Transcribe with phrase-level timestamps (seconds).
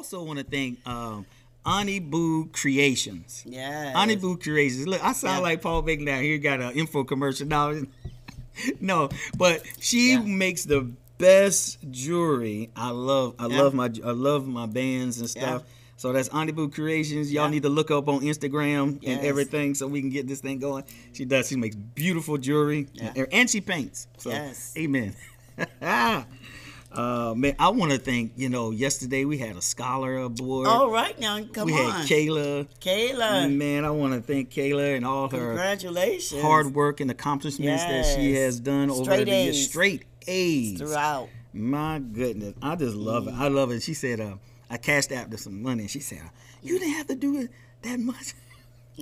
[0.00, 1.26] also want to thank um,
[1.66, 3.44] Ani Boo Creations.
[3.46, 3.92] Yeah.
[3.94, 4.86] Ani Boo Creations.
[4.86, 5.42] Look, I sound Yeah.
[5.42, 6.38] like Paul Bacon down here.
[6.38, 7.74] Got an info commercial now.
[8.80, 10.20] no, but she Yeah.
[10.20, 12.70] makes the best jewelry.
[12.74, 13.34] I love.
[13.38, 13.60] I Yeah.
[13.60, 13.90] love my.
[14.02, 15.64] I love my bands and stuff.
[15.98, 17.30] So that's Ani Boo Creations.
[17.30, 20.60] Y'all need to look up on Instagram and everything so we can get this thing
[20.60, 20.84] going.
[21.12, 21.48] She does.
[21.48, 24.06] She makes beautiful jewelry and, and she paints.
[24.16, 24.72] So, Yes.
[24.78, 25.14] Amen.
[26.92, 28.32] uh, man, I want to thank.
[28.36, 30.66] You know, yesterday we had a scholar aboard.
[30.66, 31.90] All right now, come we on.
[31.92, 32.68] had Kayla.
[32.80, 33.54] Kayla.
[33.54, 36.42] Man, I want to thank Kayla and all her Congratulations.
[36.42, 39.56] hard work and accomplishments that she has done over Straight the years.
[39.56, 39.68] A's.
[39.68, 40.78] Straight A's.
[40.78, 41.28] throughout.
[41.52, 43.34] My goodness, I just love it.
[43.34, 43.82] I love it.
[43.82, 44.34] She said, uh,
[44.68, 46.22] "I cashed out to some money." And she said,
[46.62, 47.50] "You didn't have to do it
[47.82, 48.34] that much."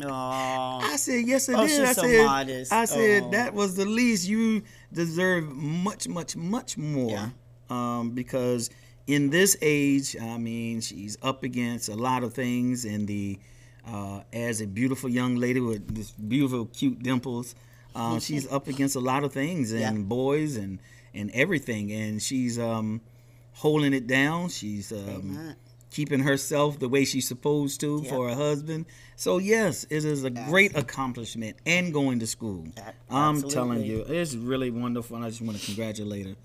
[0.03, 0.81] Aw.
[0.93, 2.73] I said, "Yes, I Oh, did." she's I so said, modest.
[2.73, 4.29] "I said that was the least.
[4.29, 7.29] You deserve much, much, much more." Yeah.
[7.71, 8.71] Um, because
[9.07, 13.39] in this age, I mean, she's up against a lot of things, and the
[13.87, 17.55] uh, as a beautiful young lady with this beautiful, cute dimples,
[17.95, 19.93] uh, she's up against a lot of things and Yeah.
[20.03, 20.79] boys and
[21.15, 23.01] and everything, and she's um,
[23.55, 24.51] holding it down.
[24.51, 25.55] She's um,
[25.91, 28.11] keeping herself the way she's supposed to Yeah.
[28.11, 28.85] for her husband.
[29.17, 32.67] So yes, it is a great accomplishment and going to school.
[33.11, 35.17] I'm telling you, it's really wonderful.
[35.17, 36.37] and I just want to congratulate her.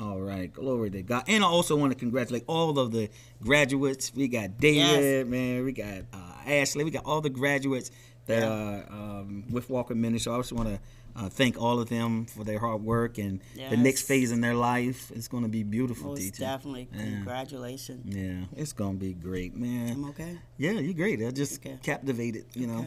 [0.00, 1.24] All right, glory to God.
[1.26, 3.10] And I also want to congratulate all of the
[3.42, 4.12] graduates.
[4.14, 5.26] We got David, Yes.
[5.26, 5.64] man.
[5.64, 6.84] We got uh, Ashley.
[6.84, 7.90] We got all the graduates
[8.26, 8.48] that Yeah.
[8.48, 10.32] are um, with Walker Ministry.
[10.32, 10.78] I just want to
[11.16, 13.40] uh, thank all of them for their hard work and
[13.70, 15.10] the next phase in their life.
[15.16, 16.88] It's going to be beautiful, Most definitely.
[16.94, 17.02] Yeah.
[17.02, 18.14] Congratulations.
[18.14, 19.92] Yeah, it's gonna be great, man.
[19.94, 20.38] I'm okay.
[20.58, 21.20] Yeah, you're great.
[21.26, 21.76] I just Okay.
[21.82, 22.86] captivated, you know,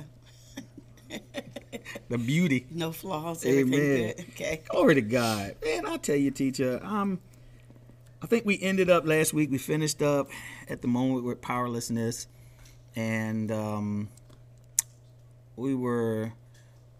[2.09, 2.67] the beauty.
[2.69, 3.45] No flaws.
[3.45, 4.13] Everything Amen.
[4.15, 4.25] good.
[4.29, 4.61] Okay.
[4.69, 5.85] Glory to God, man.
[5.85, 6.79] I'll tell you, teacher.
[6.83, 7.19] Um,
[8.21, 9.49] I think we ended up last week.
[9.51, 10.29] We finished up
[10.69, 12.27] at the moment with powerlessness,
[12.95, 14.09] and um,
[15.55, 16.33] we were.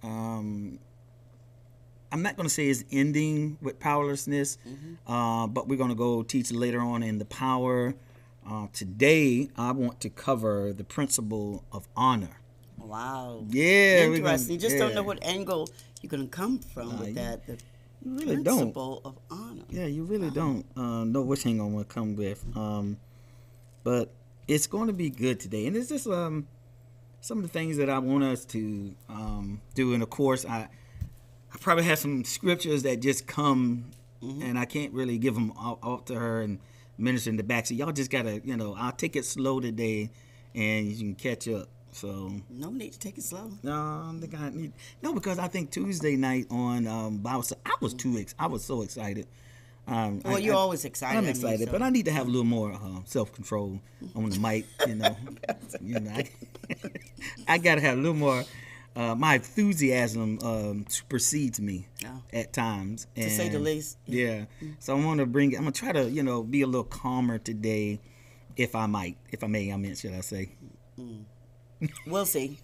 [0.03, 0.79] Um,
[2.11, 4.57] I'm not going to say it's ending with powerlessness,
[5.07, 7.95] uh, but we're going to go teach later on in the power.
[8.45, 12.40] Uh, today, I want to cover the principle of honor.
[12.85, 13.45] Wow.
[13.49, 14.53] Yeah, gonna- Interesting.
[14.53, 15.69] You just don't know what angle
[16.01, 17.45] you're going to come from with you that.
[17.45, 17.53] The
[18.03, 18.57] You really don't.
[18.57, 19.63] principle of honor.
[19.69, 22.43] Yeah, you really don't uh, know which hang on will come with.
[22.55, 22.97] Um,
[23.83, 24.11] but
[24.47, 26.47] it's going to be good today, and it's just um,
[27.21, 29.93] some of the things that I want us to um, do.
[29.93, 30.67] And of course, I
[31.53, 33.91] I probably have some scriptures that just come,
[34.21, 36.59] and I can't really give them out to her and
[36.97, 37.65] minister in the back.
[37.67, 40.09] So y'all just gotta, you know, I'll take it slow today,
[40.55, 41.67] and you can catch up.
[41.93, 43.51] So No need to take it slow.
[43.63, 44.71] no, I think I need
[45.01, 48.63] no because I think Tuesday night on um, Bible I was too ex- I was
[48.63, 49.27] so excited.
[49.87, 51.15] Um, Well, I- you're I- always excited.
[51.15, 53.33] I I'm mean, excited, so- but I need to have a little more uh, self
[53.33, 53.81] control
[54.15, 54.65] on the mic.
[54.87, 55.17] You know,
[55.81, 56.29] you know, I,
[57.47, 58.43] I got to have a little more.
[58.93, 62.17] Uh, my enthusiasm um, supersedes me Yeah.
[62.33, 63.97] at times, To say the least.
[64.05, 64.45] Yeah,
[64.79, 65.55] so I'm gonna bring.
[65.55, 68.01] I'm gonna try to, you know, be a little calmer today,
[68.57, 69.71] if I might, if I may.
[69.71, 70.49] I mean, should I say?
[72.07, 72.57] We'll see.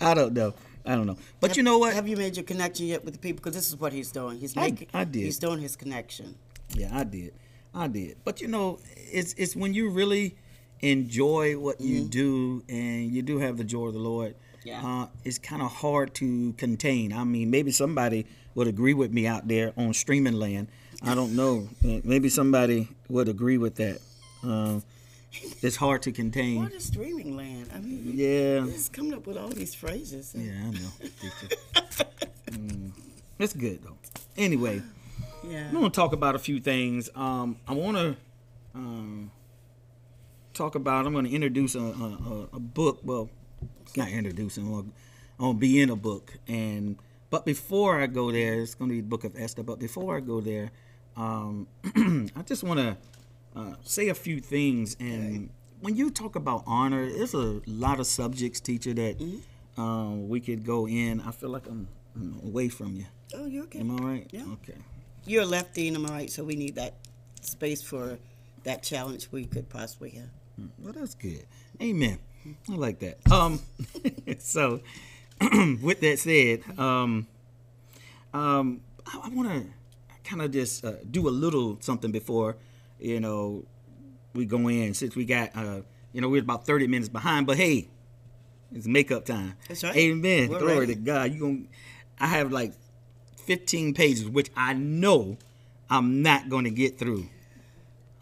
[0.00, 0.54] I don't know.
[0.84, 1.16] I don't know.
[1.40, 1.94] But you know what?
[1.94, 3.36] Have you made your connection yet with the people?
[3.36, 4.38] Because this is what he's doing.
[4.38, 4.88] He's making.
[4.94, 5.24] I did.
[5.24, 6.36] He's doing his connection.
[6.74, 7.34] Yeah, I did.
[7.74, 8.18] I did.
[8.24, 10.36] But you know, it's it's when you really
[10.80, 14.34] enjoy what you do and you do have the joy of the Lord.
[14.64, 14.82] Yeah.
[14.84, 17.12] Uh, it's kind of hard to contain.
[17.12, 20.68] I mean, maybe somebody would agree with me out there on streaming land.
[21.02, 21.68] I don't know.
[21.82, 24.00] Maybe somebody would agree with that.
[24.42, 24.80] Uh,
[25.62, 26.62] it's hard to contain.
[26.62, 27.70] What is streaming land?
[27.74, 28.64] I mean, Yeah.
[28.64, 30.34] he's coming up with all these phrases.
[30.36, 32.04] Yeah, I know.
[32.50, 32.92] Mm.
[33.38, 33.96] It's good though.
[34.36, 34.80] Anyway.
[35.46, 35.66] Yeah.
[35.66, 37.10] I'm going to talk about a few things.
[37.14, 38.16] Um, I want to
[38.74, 39.30] um,
[40.54, 41.06] talk about.
[41.06, 43.00] I'm going to introduce a, a, a- book.
[43.04, 43.28] Well,
[43.82, 44.92] it's not introducing.
[45.38, 46.34] I'm to be in a book.
[46.48, 46.96] And
[47.30, 49.62] but before I go there, it's going to be the Book of Esther.
[49.62, 50.70] But before I go there,
[51.16, 52.96] um, I just want to
[53.56, 54.96] uh, say a few things.
[55.00, 55.50] And
[55.80, 59.40] when you talk about honor, there's a lot of subjects, teacher, that
[59.78, 61.20] uh, we could go in.
[61.20, 63.06] I feel like I'm, I'm away from you.
[63.34, 63.80] Oh, you're okay.
[63.80, 64.26] Am I right?
[64.30, 64.44] Yeah.
[64.52, 64.78] Okay.
[65.24, 66.30] You're a lefty, and I'm all right.
[66.30, 66.94] So we need that
[67.40, 68.18] space for
[68.64, 70.28] that challenge we could possibly have.
[70.78, 71.46] Well, that's good.
[71.82, 72.18] Amen.
[72.68, 73.18] I like that.
[73.30, 73.60] Um,
[74.38, 74.80] so
[75.82, 77.26] with that said, um,
[78.32, 79.66] um, I, I want to
[80.24, 82.56] kind of just uh, do a little something before,
[82.98, 83.64] you know,
[84.34, 84.94] we go in.
[84.94, 85.80] Since we got, uh,
[86.12, 87.88] you know, we're about thirty minutes behind, but hey,
[88.74, 89.54] it's makeup time.
[89.68, 89.96] That's right.
[89.96, 90.48] Amen.
[90.48, 90.94] We're Glory ready.
[90.94, 91.32] to God.
[91.32, 91.68] You going
[92.18, 92.72] I have like
[93.36, 95.36] fifteen pages, which I know
[95.88, 97.26] I'm not going to get through.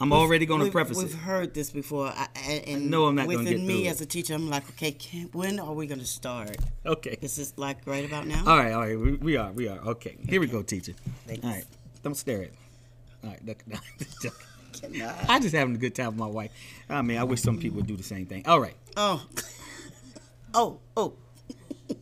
[0.00, 2.26] I'm already going to We've- preface We've heard this before, I,
[2.66, 3.90] and know I'm not gonna within get me through it.
[3.90, 6.56] as a teacher, I'm like, okay, can, when are we going to start?
[6.84, 7.16] Okay.
[7.22, 8.42] Is this like right about now?
[8.44, 8.98] All right, all right.
[8.98, 9.78] We, we are, we are.
[9.78, 10.16] Okay.
[10.28, 10.94] Here we go, teacher.
[11.26, 11.44] Thanks.
[11.44, 11.64] All right.
[12.02, 12.58] Don't stare at me.
[13.24, 14.32] All right.
[14.84, 15.00] Look, no, just joking.
[15.00, 15.31] Cannot.
[15.31, 16.50] I just having a good time with my wife.
[16.88, 18.46] I mean, I wish some people would do the same thing.
[18.46, 18.76] All right.
[18.96, 19.25] Oh,
[20.54, 21.14] oh, oh.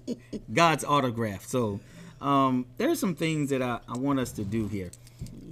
[0.52, 1.44] God's autograph.
[1.44, 1.81] So
[2.20, 4.90] um, there's some things that I, I want us to do here.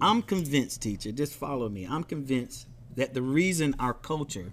[0.01, 1.85] I'm convinced, teacher, just follow me.
[1.85, 2.67] I'm convinced
[2.97, 4.53] that the reason our culture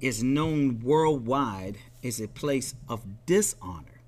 [0.00, 4.00] is known worldwide is a place of dishonor.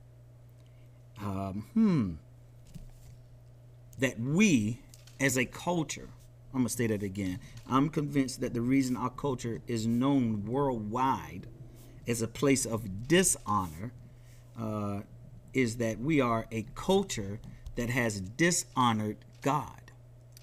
[1.20, 2.12] Um, hmm.
[3.98, 4.80] That we,
[5.18, 6.08] as a culture,
[6.58, 7.38] I'm to say that again.
[7.70, 11.46] I'm convinced that the reason our culture is known worldwide
[12.08, 13.92] as a place of dishonor
[14.60, 15.02] uh,
[15.54, 17.38] is that we are a culture
[17.76, 19.92] that has dishonored God.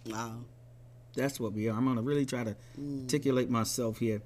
[0.06, 0.46] Wow.
[1.16, 1.78] That's what we are.
[1.78, 2.56] I'm to really try to
[3.02, 4.22] articulate myself here.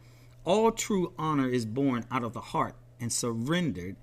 [0.45, 3.95] All true honor is born out of the heart and surrendered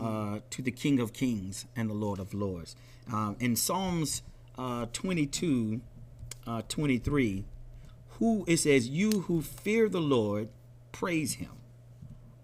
[0.00, 2.76] uh, to the King of Kings and the Lord of Lords.
[3.12, 4.22] Um, in Psalms
[4.56, 5.82] uh, 22,
[6.46, 7.44] uh, 23,
[8.18, 10.48] who it says, "You who fear the Lord,
[10.92, 11.52] praise Him.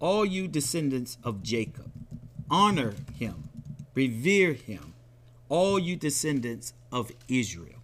[0.01, 1.91] All you descendants of Jacob,
[2.51, 3.49] honor Him,
[3.95, 4.95] revere Him.
[5.49, 7.81] All you descendants of Israel."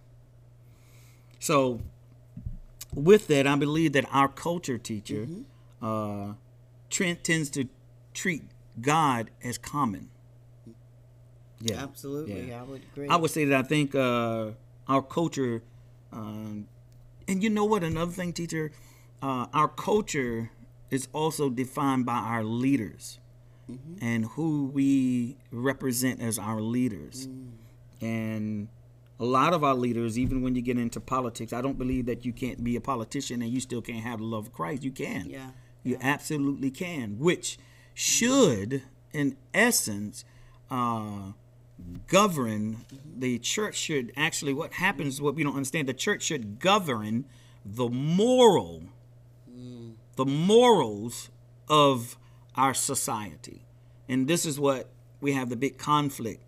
[1.39, 1.81] So,
[2.93, 5.27] with that, I believe that our culture teacher
[5.81, 6.33] uh,
[6.89, 7.67] Trent tends to
[8.13, 8.43] treat
[8.81, 10.09] God as common.
[11.61, 12.61] Yeah, Absolutely, yeah.
[12.61, 13.07] I would agree.
[13.09, 14.51] I would say that I think uh,
[14.87, 15.61] our culture,
[16.11, 16.67] um,
[17.27, 17.83] and you know what?
[17.83, 18.71] Another thing, teacher,
[19.21, 20.51] uh, our culture
[20.89, 23.19] is also defined by our leaders
[24.01, 27.27] and who we represent as our leaders.
[28.01, 28.67] And
[29.19, 32.25] a lot of our leaders, even when you get into politics, I don't believe that
[32.25, 34.83] you can't be a politician and you still can't have the love of Christ.
[34.83, 35.27] You can.
[35.29, 35.51] Yeah.
[35.83, 37.57] You absolutely can, which
[37.93, 38.83] should,
[39.13, 40.25] in essence,
[40.71, 41.33] uh,
[42.07, 42.85] govern
[43.17, 43.75] the church.
[43.75, 47.25] Should actually, what happens, what we don't understand, the church should govern
[47.65, 48.83] the moral,
[50.15, 51.29] the morals
[51.67, 52.17] of
[52.55, 53.65] our society.
[54.07, 54.89] And this is what
[55.21, 56.43] we have the big conflict.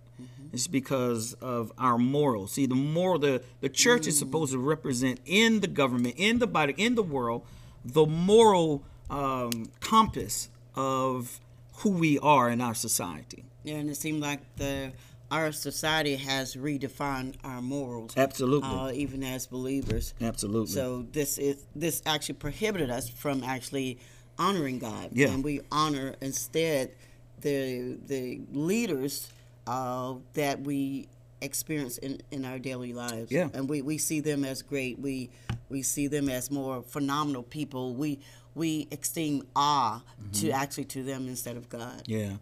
[0.54, 2.52] It's because of our morals.
[2.52, 6.48] See, the moral, the, the church is supposed to represent in the government, in the
[6.48, 7.46] body, in the world,
[7.86, 11.40] the moral um, compass of
[11.78, 13.46] who we are in our society.
[13.64, 14.92] yeah, and it seemed like the
[15.32, 18.14] our society has redefined our morals.
[18.18, 18.70] Absolutely.
[18.70, 20.14] Uh, even as believers.
[20.22, 20.74] Absolutely.
[20.74, 23.98] So this is this actually prohibited us from actually
[24.38, 25.10] honoring God.
[25.14, 25.30] Yeah.
[25.30, 26.92] And we honor instead
[27.40, 29.32] the the leaders
[29.68, 31.08] uh, that we
[31.42, 33.32] experience in, in our daily lives.
[33.32, 33.50] Yeah.
[33.54, 35.00] And we, we see them as great.
[35.00, 35.30] We
[35.70, 37.94] we see them as more phenomenal people.
[37.96, 38.20] We
[38.54, 40.02] we esteem awe
[40.34, 42.04] to actually to them instead of God.
[42.06, 42.34] Yeah,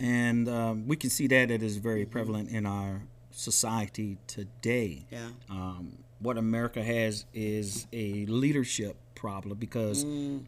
[0.00, 5.06] and um, we can see that it is very prevalent in our society today.
[5.10, 5.28] Yeah.
[5.48, 10.04] Um, what America has is a leadership problem because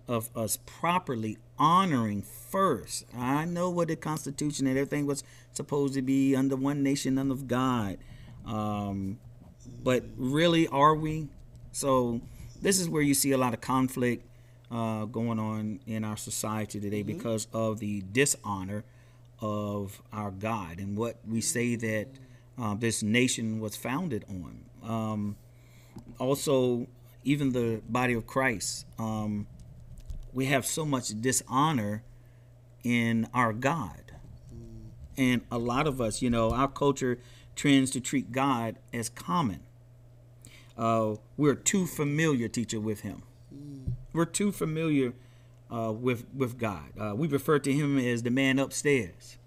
[0.08, 3.06] of us properly honoring first.
[3.16, 7.34] I know what the Constitution and everything was supposed to be under one nation, under
[7.34, 7.98] God.
[8.46, 9.18] Um,
[9.82, 11.28] but really, are we?
[11.72, 12.20] So,
[12.60, 14.26] this is where you see a lot of conflict
[14.70, 18.84] uh, going on in our society today because of the dishonor
[19.42, 22.06] of our God and what we say that
[22.56, 24.64] uh, this nation was founded on.
[24.82, 25.36] Um,
[26.18, 26.86] also,
[27.24, 29.46] even the body of Christ, um,
[30.32, 32.04] we have so much dishonor
[32.84, 34.12] in our God.
[35.16, 37.18] And a lot of us, you know, our culture
[37.54, 39.60] trends to treat God as common.
[40.78, 43.22] Uh, we're too familiar, teacher, with Him.
[44.12, 45.12] We're too familiar
[45.72, 46.90] uh, with with God.
[46.98, 49.38] Uh, we refer to Him as the man upstairs.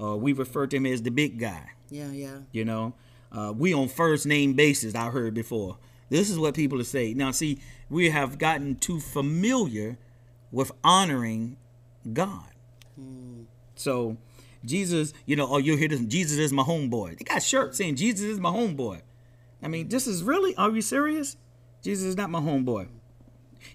[0.00, 1.70] Uh, we refer to Him as the big guy.
[1.90, 2.38] Yeah, yeah.
[2.52, 2.94] You know,
[3.32, 4.94] uh, we on first name basis.
[4.94, 5.78] I heard before.
[6.10, 7.16] This is what people are saying.
[7.16, 9.98] Now, see, we have gotten too familiar
[10.52, 11.56] with honoring
[12.12, 12.44] God.
[13.74, 14.16] So,
[14.64, 16.00] Jesus, you know, oh, you'll hear this.
[16.00, 17.18] Jesus is my homeboy.
[17.18, 19.02] They got shirts saying Jesus is my homeboy.
[19.62, 20.54] I mean, this is really.
[20.56, 21.36] Are you serious?
[21.82, 22.88] Jesus is not my homeboy.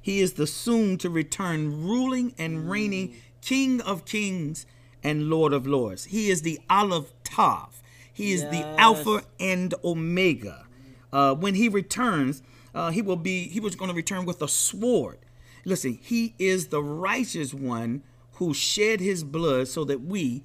[0.02, 4.66] He is the soon to return ruling and reigning King of kings
[5.04, 6.06] and Lord of lords.
[6.06, 7.82] He is the Aleph Tav.
[8.12, 10.66] He is the Alpha and Omega.
[11.12, 12.44] Uh, when he returns,
[12.76, 13.48] uh, he will be.
[13.48, 15.20] He was going to return with a sword.
[15.66, 18.04] Listen, he is the righteous one
[18.34, 20.44] who shed his blood so that we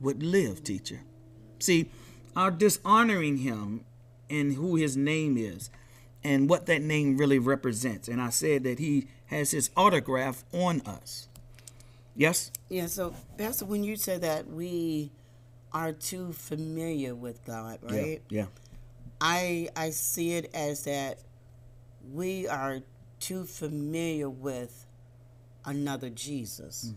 [0.00, 0.62] would live.
[0.62, 1.02] Teacher,
[1.58, 1.90] see,
[2.34, 3.84] our dishonoring him
[4.28, 5.70] and who his name is,
[6.26, 8.08] and what that name really represents.
[8.08, 11.28] And I said that he has his autograph on us.
[12.16, 12.50] Yes?
[12.68, 15.12] Yeah, so Pastor, when you said that we
[15.72, 18.22] are too familiar with God, right?
[18.28, 18.40] Yeah.
[18.40, 18.46] yeah.
[19.20, 21.18] I I see it as that
[22.12, 22.80] we are
[23.20, 24.84] too familiar with
[25.64, 26.92] another Jesus.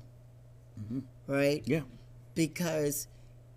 [0.81, 0.99] Mm-hmm.
[1.27, 1.61] Right?
[1.65, 1.81] Yeah.
[2.33, 3.07] Because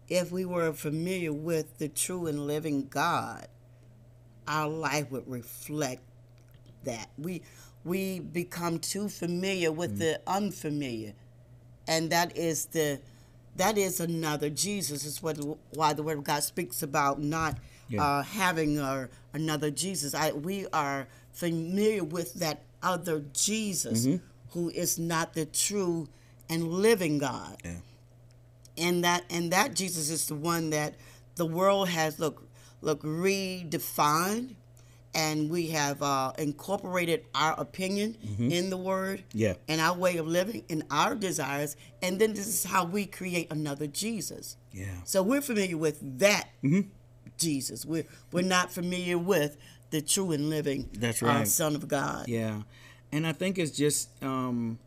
[0.09, 3.47] if we were familiar with the true and living God,
[4.46, 6.02] our life would reflect
[6.84, 7.08] that.
[7.18, 7.42] We
[7.84, 9.99] we become too familiar with mm.
[9.99, 11.14] the unfamiliar.
[11.88, 13.00] And that is the
[13.56, 15.04] that is another Jesus.
[15.04, 15.38] Is what
[15.75, 17.58] why the Word of God speaks about not
[17.88, 18.02] yeah.
[18.02, 20.14] uh, having a, another Jesus.
[20.14, 24.25] I, we are familiar with that other Jesus mm-hmm.
[24.50, 26.08] who is not the true
[26.49, 27.56] and living God.
[27.64, 27.76] Yeah.
[28.78, 30.94] And that and that Jesus is the one that
[31.34, 32.49] the world has look
[32.82, 34.56] look redefined
[35.14, 38.50] and we have uh, incorporated our opinion mm-hmm.
[38.50, 39.54] in the word yeah.
[39.68, 43.50] and our way of living and our desires and then this is how we create
[43.50, 46.88] another jesus yeah so we're familiar with that mm-hmm.
[47.38, 49.56] jesus we're, we're not familiar with
[49.90, 52.62] the true and living that's uh, right uh, son of god yeah
[53.12, 54.78] and i think it's just um,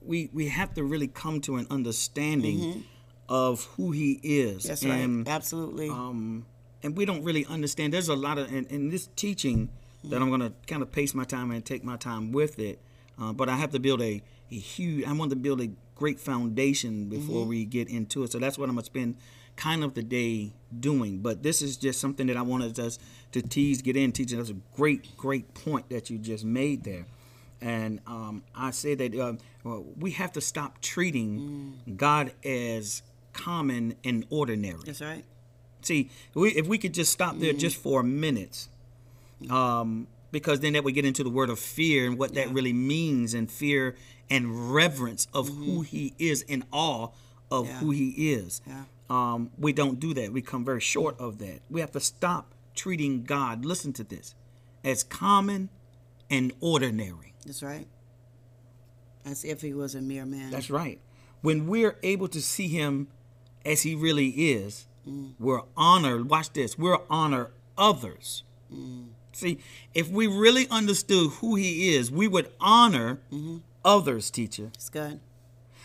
[0.00, 2.80] we we have to really come to an understanding mm-hmm.
[3.28, 6.44] Of who he is that's and, right absolutely um,
[6.82, 7.92] and we don't really understand.
[7.92, 9.70] There's a lot of in, in this teaching
[10.04, 12.80] that I'm going to kind of pace my time and take my time with it.
[13.20, 15.06] Uh, but I have to build a, a huge.
[15.06, 17.50] I want to build a great foundation before mm-hmm.
[17.50, 18.32] we get into it.
[18.32, 19.16] So that's what I'm going to spend
[19.54, 21.18] kind of the day doing.
[21.18, 22.98] But this is just something that I wanted us
[23.32, 24.38] to tease, get in, teaching.
[24.38, 27.06] That's a great, great point that you just made there.
[27.60, 31.96] And um, I say that uh, well, we have to stop treating mm.
[31.96, 33.02] God as
[33.32, 34.80] common and ordinary.
[34.84, 35.24] That's right.
[35.82, 38.68] See, we, if we could just stop there mm just for a minute,
[39.50, 42.44] um, because then that would get into the word of fear and what yeah.
[42.44, 43.96] that really means, and fear
[44.30, 45.64] and reverence of mm-hmm.
[45.64, 47.08] who He is, and awe
[47.50, 47.78] of yeah.
[47.78, 48.62] who He is.
[48.66, 48.84] Yeah.
[49.10, 50.32] Um, we don't do that.
[50.32, 51.60] We come very short of that.
[51.68, 53.64] We have to stop treating God.
[53.64, 54.34] Listen to this,
[54.82, 55.68] as common
[56.30, 57.34] and ordinary.
[57.44, 57.86] That's right.
[59.24, 60.50] As if He was a mere man.
[60.50, 61.00] That's right.
[61.42, 63.08] When we're able to see Him
[63.64, 65.34] as He really is Mm.
[65.38, 66.22] We're honor.
[66.22, 66.78] Watch this.
[66.78, 68.42] We're honor others.
[68.72, 69.08] Mm.
[69.32, 69.58] See,
[69.94, 73.58] if we really understood who he is, we would honor mm-hmm.
[73.84, 74.70] others, teacher.
[74.74, 75.20] It's good.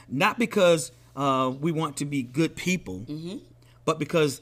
[0.10, 3.38] Not because uh, we want to be good people, mm-hmm.
[3.86, 4.42] but because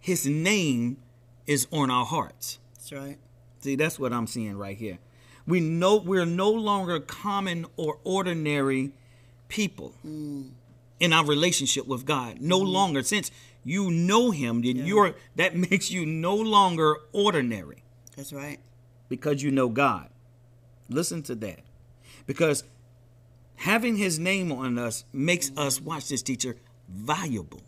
[0.00, 0.98] his name
[1.46, 2.58] is on our hearts.
[2.74, 3.18] That's right.
[3.60, 4.98] See, that's what I'm seeing right here.
[5.46, 8.92] We know we're no longer common or ordinary
[9.48, 10.50] people mm.
[11.00, 12.40] In our relationship with God.
[12.40, 12.72] No mm.
[12.72, 13.30] longer, since
[13.64, 14.84] you know him, then yeah.
[14.84, 17.82] you're that makes you no longer ordinary.
[18.16, 18.58] That's right.
[19.08, 20.08] Because you know God.
[20.88, 21.60] Listen to that.
[22.26, 22.64] Because
[23.56, 25.60] having his name on us makes mm-hmm.
[25.60, 26.56] us, watch this teacher,
[26.88, 27.60] valuable.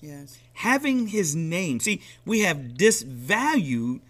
[0.00, 0.38] Yes.
[0.54, 1.80] Having his name.
[1.80, 4.00] See, we have disvalued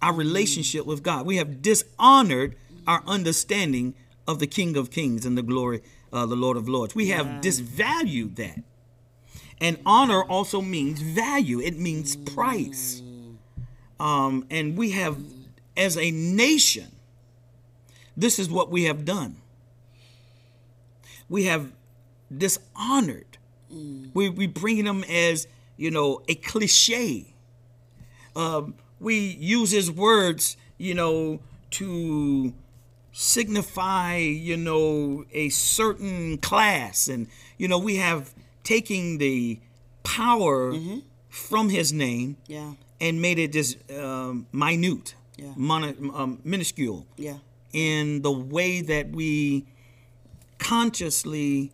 [0.00, 0.18] our mm-hmm.
[0.18, 1.26] relationship with God.
[1.26, 2.56] We have dishonored
[2.86, 3.94] our understanding
[4.26, 5.82] of the King of Kings and the glory,
[6.14, 6.94] uh, the Lord of Lords.
[6.94, 8.62] We have disvalued that.
[9.60, 13.02] And honor also means value, it means price.
[13.98, 15.18] Um, and we have,
[15.76, 16.86] as a nation,
[18.16, 19.36] this is what we have done.
[21.28, 21.72] We have
[22.36, 23.38] dishonored.
[24.12, 27.34] We, we bring them as, you know, a cliche.
[28.36, 31.40] Um, we use his words, you know,
[31.70, 32.52] to
[33.14, 37.06] signify, you know, a certain class.
[37.08, 39.60] And, you know, we have taking the
[40.02, 40.98] power mm-hmm.
[41.28, 42.72] from his name yeah.
[43.00, 45.52] and made it just um, minute, yeah.
[45.54, 47.36] mon- um, minuscule yeah.
[47.72, 49.64] in the way that we
[50.58, 51.70] consciously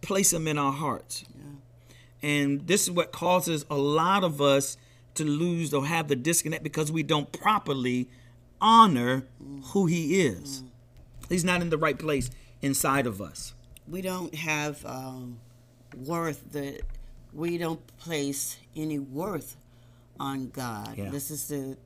[0.00, 1.24] place them in our hearts.
[1.34, 2.28] Yeah.
[2.30, 4.76] And this is what causes a lot of us
[5.16, 8.08] to lose or have the disconnect because we don't properly
[8.60, 9.64] honor mm.
[9.72, 10.62] who he is.
[10.62, 10.68] Mm.
[11.28, 12.30] He's not in the right place
[12.62, 13.54] inside of us.
[13.88, 15.40] We don't have um,
[15.96, 16.80] worth that
[17.32, 19.56] we don't place any worth
[20.18, 20.96] on God.
[20.96, 21.10] Yeah.
[21.10, 21.76] This is the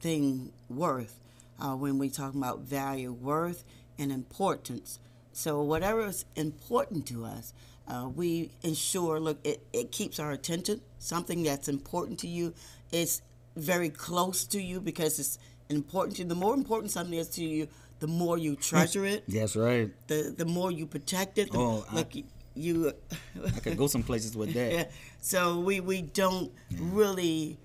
[0.00, 1.18] thing worth
[1.60, 3.64] uh, when we talk about value, worth,
[3.98, 4.98] and importance.
[5.32, 7.54] So whatever is important to us,
[7.88, 9.20] uh, we ensure.
[9.20, 10.80] Look, it, it keeps our attention.
[10.98, 12.54] Something that's important to you
[12.90, 13.22] is
[13.54, 15.38] very close to you because it's
[15.68, 16.28] important to you.
[16.28, 19.24] The more important something is to you, the more you treasure it.
[19.28, 19.90] That's right.
[20.06, 21.52] The the more you protect it.
[21.52, 22.24] The, oh, look, I,
[22.54, 22.92] you
[23.44, 24.72] I could go some places with that.
[24.72, 24.84] Yeah.
[25.20, 26.78] so we we don't yeah.
[26.80, 27.58] really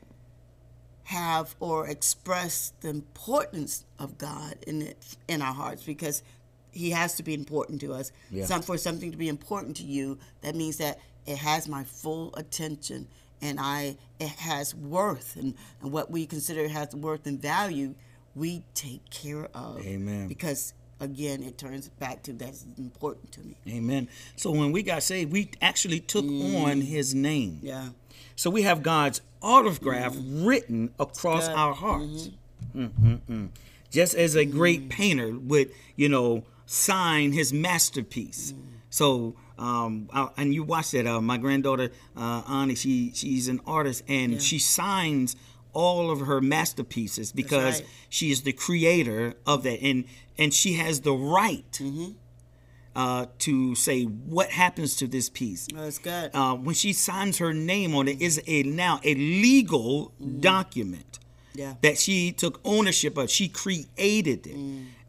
[1.03, 6.23] have or express the importance of God in it, in our hearts because
[6.71, 8.11] He has to be important to us.
[8.29, 8.45] Yeah.
[8.45, 12.33] Some for something to be important to you, that means that it has my full
[12.35, 13.07] attention
[13.41, 17.95] and I it has worth and, and what we consider has worth and value,
[18.35, 19.85] we take care of.
[19.85, 20.27] Amen.
[20.27, 23.55] Because again, it turns back to that's important to me.
[23.67, 24.07] Amen.
[24.35, 26.63] So when we got saved, we actually took mm.
[26.63, 27.59] on his name.
[27.61, 27.89] Yeah.
[28.35, 30.45] So we have God's autograph mm-hmm.
[30.45, 31.57] written across Good.
[31.57, 32.29] our hearts.
[32.75, 33.49] Mm-mm-mm.
[33.89, 34.89] Just as a great mm.
[34.89, 38.53] painter would, you know, sign his masterpiece.
[38.53, 38.61] Mm.
[38.89, 41.07] So, um, and you watch that.
[41.07, 45.35] Uh, my granddaughter uh, Ani, she she's an artist, and she signs
[45.73, 47.89] all of her masterpieces because right.
[48.09, 50.05] she is the creator of that, and
[50.37, 51.79] and she has the right
[52.95, 56.31] uh, to say what happens to this piece Oh, it's good.
[56.33, 61.19] uh, when she signs her name on it is a now a legal document
[61.53, 61.75] Yeah.
[61.81, 63.29] that she took ownership of.
[63.29, 64.57] She created it,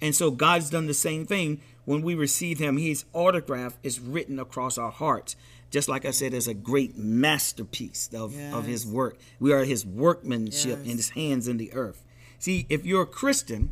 [0.01, 1.61] and so God's done the same thing.
[1.85, 5.35] When we receive Him, His autograph is written across our hearts.
[5.73, 9.19] Just like I said, as a great masterpiece of, of His work.
[9.41, 10.97] We are His workmanship in Yes.
[10.97, 12.05] His hands in the earth.
[12.39, 13.71] See, if you're a Christian,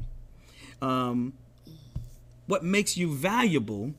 [0.80, 1.34] um,
[2.46, 3.92] what makes you valuable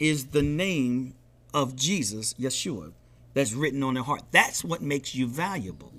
[0.00, 1.14] is the name
[1.54, 2.92] of Jesus, Yeshua,
[3.34, 4.22] that's written on their heart.
[4.32, 5.92] That's what makes you valuable.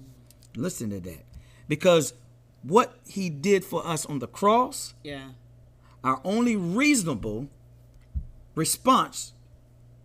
[0.58, 1.24] Listen to that.
[1.70, 2.14] Because
[2.64, 5.30] what he did for us on the cross, yeah.
[6.04, 7.48] our only reasonable
[8.56, 9.34] response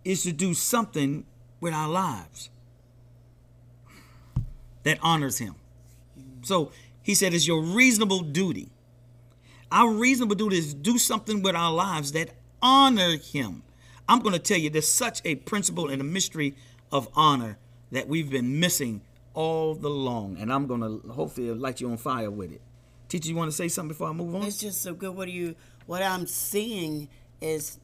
[0.05, 1.25] is to do something
[1.59, 2.49] with our lives
[4.83, 5.55] that honors him.
[6.43, 6.71] So
[7.01, 8.69] he said, it's your reasonable duty.
[9.71, 12.29] Our reasonable duty is do something with our lives that
[12.61, 13.63] honor him.
[14.07, 16.55] I'm going to tell you, there's such a principle and a mystery
[16.91, 17.57] of honor
[17.91, 19.01] that we've been missing
[19.33, 20.37] all the long.
[20.37, 22.61] And I'm going to hopefully light you on fire with it.
[23.09, 24.43] Teacher, you want to say something before I move on?
[24.43, 25.15] It's just so good.
[25.15, 25.55] What you?
[25.87, 27.09] What I'm seeing
[27.41, 27.79] is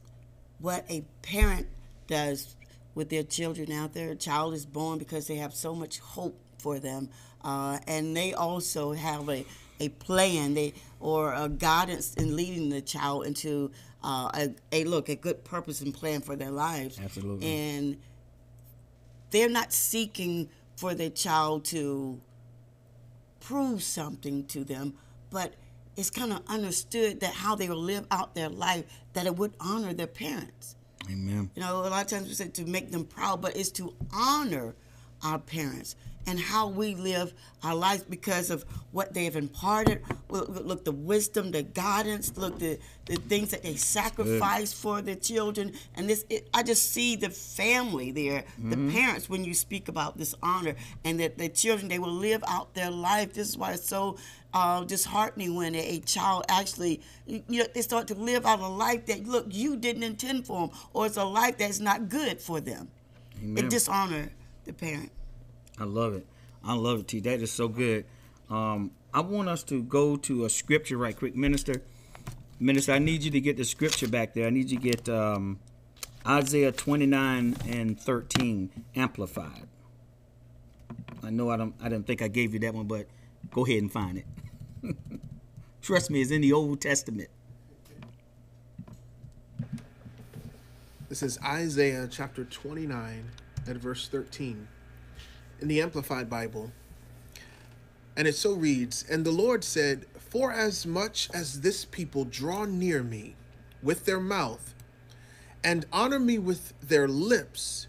[0.58, 1.68] what a parent
[2.12, 2.56] does
[2.94, 4.10] with their children out there.
[4.10, 7.08] A child is born because they have so much hope for them,
[7.42, 9.44] uh, and they also have a
[9.80, 10.54] a plan.
[10.54, 13.70] They or a guidance in leading the child into
[14.04, 17.00] uh, a, a look a good purpose and plan for their lives.
[17.02, 17.46] Absolutely.
[17.46, 17.96] And
[19.30, 22.20] they're not seeking for their child to
[23.40, 24.94] prove something to them,
[25.30, 25.54] but
[25.96, 29.54] it's kind of understood that how they will live out their life, that it would
[29.60, 30.76] honor their parents.
[31.10, 31.50] Amen.
[31.54, 33.94] You know, a lot of times we say to make them proud, but it's to
[34.12, 34.74] honor
[35.22, 37.32] our parents and how we live
[37.64, 40.02] our lives because of what they have imparted.
[40.28, 45.72] Look, the wisdom, the guidance, look, the, the things that they sacrifice for their children.
[45.96, 48.90] And this, it, I just see the family there, the mm-hmm.
[48.90, 52.74] parents, when you speak about this honor, and that the children, they will live out
[52.74, 53.34] their life.
[53.34, 54.16] This is why it's so
[54.54, 59.06] uh, disheartening when a, child actually, you know, they start to live out a life
[59.06, 62.60] that, look, you didn't intend for them, or it's a life that's not good for
[62.60, 62.88] them.
[63.42, 63.64] Amen.
[63.64, 64.30] It dishonor
[64.64, 65.10] the parent.
[65.78, 66.26] I love it.
[66.64, 67.20] I love it, T.
[67.20, 68.04] That is so good.
[68.50, 71.34] Um, I want us to go to a scripture right quick.
[71.34, 71.82] Minister,
[72.60, 74.46] Minister, I need you to get the scripture back there.
[74.46, 75.58] I need you to get um,
[76.26, 79.66] Isaiah 29 and 13 amplified.
[81.22, 83.06] I know I don't I didn't think I gave you that one, but
[83.50, 84.26] go ahead and find it.
[85.82, 87.28] Trust me, it's in the Old Testament.
[91.08, 93.30] This is Isaiah chapter 29
[93.66, 94.66] and verse 13
[95.60, 96.72] in the Amplified Bible.
[98.16, 102.64] And it so reads And the Lord said, For as much as this people draw
[102.64, 103.36] near me
[103.82, 104.74] with their mouth,
[105.64, 107.86] and honor me with their lips,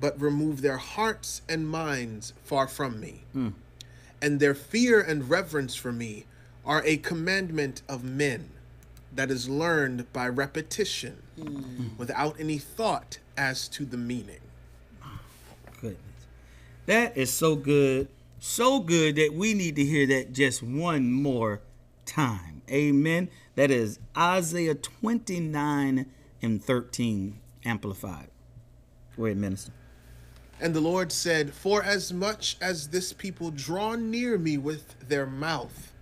[0.00, 3.48] but remove their hearts and minds far from me, hmm.
[4.22, 6.26] and their fear and reverence for me
[6.66, 8.50] are a commandment of men
[9.14, 11.96] that is learned by repetition mm.
[11.96, 14.40] without any thought as to the meaning.
[15.80, 15.98] Goodness.
[16.86, 18.08] That is so good.
[18.38, 21.60] So good that we need to hear that just one more
[22.04, 22.62] time.
[22.70, 23.30] Amen.
[23.54, 26.06] That is Isaiah 29
[26.42, 28.28] and 13 amplified.
[29.16, 29.72] Go ahead, minister.
[30.60, 35.26] And the Lord said, For as much as this people draw near me with their
[35.26, 35.92] mouth,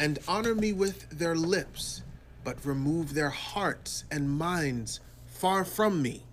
[0.00, 2.02] and honor me with their lips,
[2.42, 6.24] but remove their hearts and minds far from me,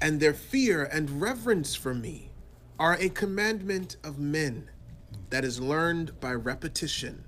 [0.00, 2.30] and their fear and reverence for me
[2.78, 4.70] are a commandment of men
[5.28, 7.24] that is learned by repetition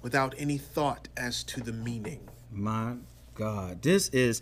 [0.00, 2.26] without any thought as to the meaning.
[2.50, 2.94] My
[3.34, 4.40] God, this is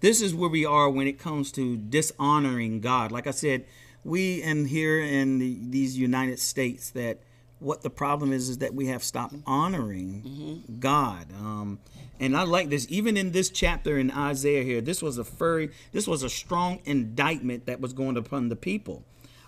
[0.00, 3.12] this is where we are when it comes to dishonoring God.
[3.12, 3.64] Like I said,
[4.02, 7.20] we in here in the, these United States that
[7.58, 11.26] what the problem is is that we have stopped honoring God.
[11.32, 11.78] Um,
[12.20, 12.86] and I like this.
[12.90, 16.80] Even in this chapter in Isaiah here, this was a furry, this was a strong
[16.84, 19.04] indictment that was going upon the people.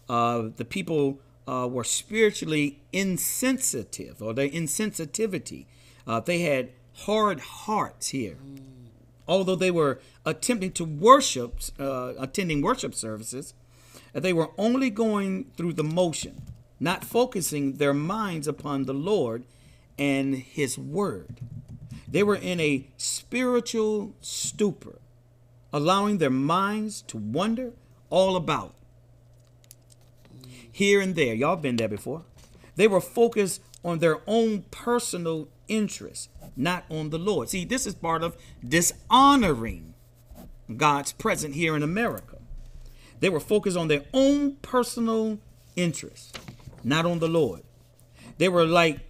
[0.08, 5.66] Uh, the people uh, were spiritually insensitive, or their insensitivity.
[6.06, 8.36] Uh, they had hard hearts here.
[9.28, 13.54] Although they were attempting to worship, uh, attending worship services,
[14.12, 16.42] they were only going through the motion,
[16.78, 19.44] not focusing their minds upon the Lord
[19.98, 21.40] and His Word.
[22.08, 24.98] They were in a spiritual stupor,
[25.72, 27.72] allowing their minds to wander
[28.10, 28.74] all about
[30.70, 31.34] here and there.
[31.34, 32.22] Y'all been there before.
[32.76, 37.48] They were focused on their own personal interests, not on the Lord.
[37.48, 38.36] See, this is part of
[38.66, 39.94] dishonoring
[40.76, 42.36] God's presence here in America.
[43.20, 45.38] They were focused on their own personal
[45.76, 46.32] interests,
[46.86, 47.62] not on the Lord.
[48.38, 49.00] They were like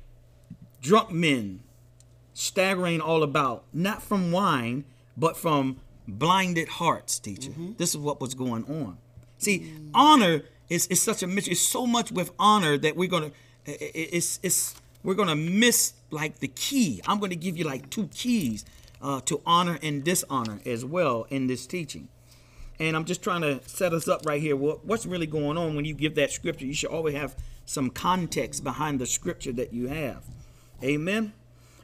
[0.81, 1.61] drunk men
[2.33, 4.85] staggering all about, not from wine,
[5.17, 7.53] but from blinded hearts, teacher.
[7.77, 8.99] This is what was going on.
[9.39, 11.53] See, honor is, is such a mystery.
[11.53, 13.31] It's so much with honor that we're gonna
[13.67, 17.03] it's it's we're gonna miss like the key.
[17.07, 18.65] I'm gonna give you like two keys
[19.03, 22.09] uh, to honor and dishonor as well in this teaching.
[22.79, 24.55] And I'm just trying to set us up right here.
[24.55, 26.67] What, what's really going on when you give that scripture?
[26.67, 27.35] You should always have
[27.67, 30.25] some context behind the scripture that you have.
[30.83, 31.35] Amen.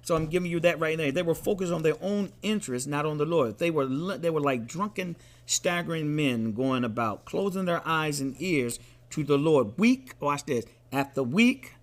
[0.02, 1.12] So I'm giving you that right there.
[1.12, 3.58] They were focused on their own interests, not on the Lord.
[3.58, 8.78] They were they were like drunken, staggering men going about, closing their eyes and ears
[9.10, 9.78] to the Lord.
[9.78, 11.74] Week, watch this, after week,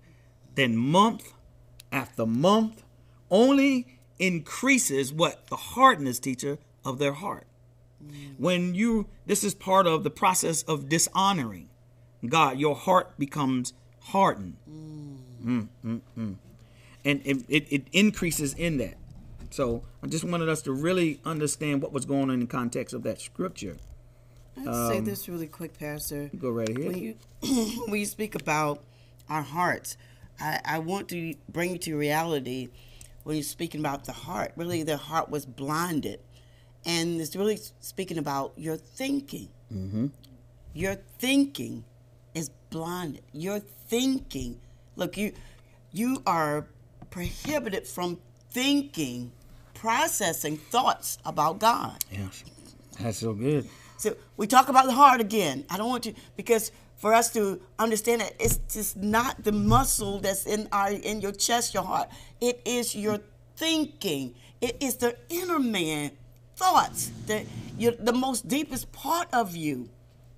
[0.55, 1.33] then month
[1.91, 2.83] after month,
[3.29, 7.47] only increases what the hardness, teacher, of their heart.
[8.03, 8.35] Mm.
[8.37, 11.69] When you, this is part of the process of dishonoring
[12.27, 12.59] God.
[12.59, 13.73] Your heart becomes
[14.09, 14.57] hardened.
[14.69, 16.35] Mm, mm, mm.
[17.05, 18.95] And it, it, it increases in that.
[19.51, 22.93] So I just wanted us to really understand what was going on in the context
[22.93, 23.77] of that scripture.
[24.57, 26.29] Let's say this really quick, Pastor.
[26.37, 26.87] Go right ahead.
[26.87, 27.15] When you
[27.87, 28.83] when you speak about
[29.29, 29.95] our hearts,
[30.39, 32.69] I, I want to bring you to reality
[33.23, 34.51] when you're speaking about the heart.
[34.57, 36.19] Really, the heart was blinded,
[36.85, 39.49] and it's really speaking about your thinking.
[39.73, 40.07] Mm-hmm.
[40.73, 41.85] Your thinking
[42.39, 43.21] is blinded.
[43.33, 44.59] Your thinking.
[44.95, 45.33] Look, you
[45.91, 46.67] you are
[47.09, 48.17] prohibited from
[48.51, 49.31] thinking,
[49.73, 52.03] processing thoughts about God.
[52.11, 52.43] Yes.
[52.99, 53.67] That's so good.
[53.97, 55.65] So we talk about the heart again.
[55.69, 60.19] I don't want to because for us to understand that it's just not the muscle
[60.19, 62.09] that's in our in your chest, your heart.
[62.41, 63.19] It is your
[63.55, 64.35] thinking.
[64.61, 66.11] It is the inner man
[66.55, 67.45] thoughts, the
[67.77, 69.89] your, the most deepest part of you.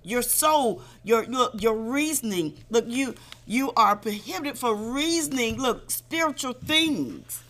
[0.03, 2.57] Your soul, your look, your reasoning.
[2.69, 5.57] Look, you you are prohibited for reasoning.
[5.61, 7.43] Look, spiritual things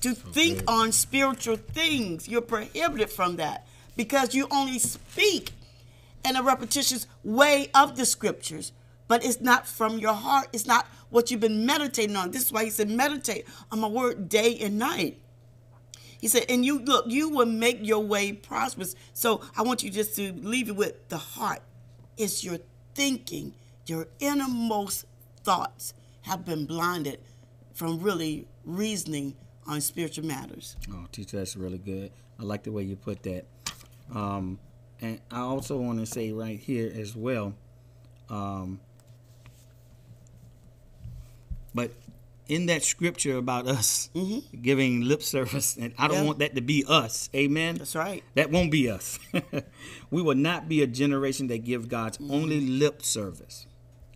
[0.00, 2.28] to oh, think on spiritual things.
[2.28, 5.52] You're prohibited from that because you only speak
[6.24, 8.72] in a repetitious way of the scriptures,
[9.08, 10.48] but it's not from your heart.
[10.52, 12.32] It's not what you've been meditating on.
[12.32, 15.20] This is why he said, meditate on my word day and night.
[16.20, 18.94] He said, and you look, you will make your way prosperous.
[19.12, 21.60] So I want you just to leave it with the heart.
[22.16, 22.58] It's your
[22.94, 23.54] thinking,
[23.86, 25.06] your innermost
[25.42, 27.20] thoughts have been blinded
[27.74, 29.34] from really reasoning
[29.66, 30.76] on spiritual matters.
[30.90, 32.10] Oh, teacher, that's really good.
[32.38, 33.44] I like the way you put that.
[34.14, 34.58] Um,
[35.00, 37.54] and I also want to say right here as well.
[38.30, 38.80] Um,
[41.74, 41.90] but
[42.48, 44.60] in that scripture about us mm-hmm.
[44.60, 46.24] giving lip service, and I don't Yeah.
[46.24, 47.30] want that to be us.
[47.34, 47.76] Amen.
[47.76, 48.22] That's right.
[48.34, 49.18] That won't be us.
[50.10, 52.34] we will not be a generation that give God's mm-hmm.
[52.34, 53.66] only lip service.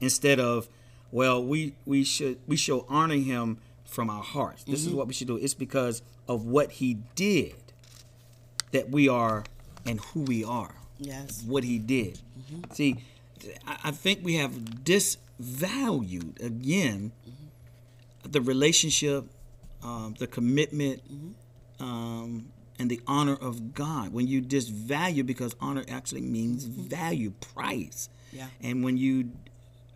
[0.01, 0.69] Instead of,
[1.11, 4.65] well, we we should we shall honor him from our hearts.
[4.65, 4.99] This is mm-hmm.
[4.99, 5.37] what we should do.
[5.37, 7.57] It's because of what he did
[8.73, 9.45] that we are
[9.87, 10.75] and who we are.
[10.99, 11.43] Yes.
[11.47, 12.21] What he did.
[12.73, 12.99] See,
[13.67, 17.13] I I think we have disvalued again
[18.31, 19.25] the relationship,
[19.83, 21.03] um, the commitment,
[21.81, 24.13] um, and the honor of God.
[24.13, 28.09] When you disvalue, because honor actually means value, price.
[28.33, 28.47] Yeah.
[28.63, 29.33] And when you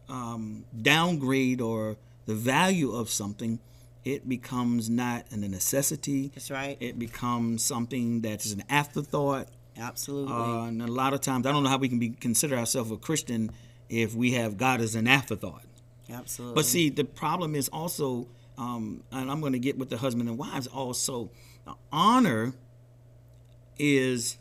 [0.08, 3.60] um, downgrade or the value of something,
[4.04, 6.32] it becomes not a necessity.
[6.34, 6.76] That's right.
[6.80, 9.48] It becomes something that is an afterthought.
[9.78, 10.32] Absolutely.
[10.32, 12.90] Uh, and a lot of times, I don't know how we can be consider ourselves
[12.90, 13.50] a Christian
[13.88, 15.64] if we have God as an afterthought.
[16.10, 16.54] Absolutely.
[16.54, 20.28] But see, the problem is also, um, and I'm going to get with the husband
[20.28, 21.30] and wives also.
[21.92, 22.54] Honor
[23.78, 24.36] is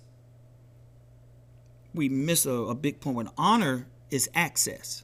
[1.94, 3.18] we miss a, a big point.
[3.18, 5.04] When honor is access.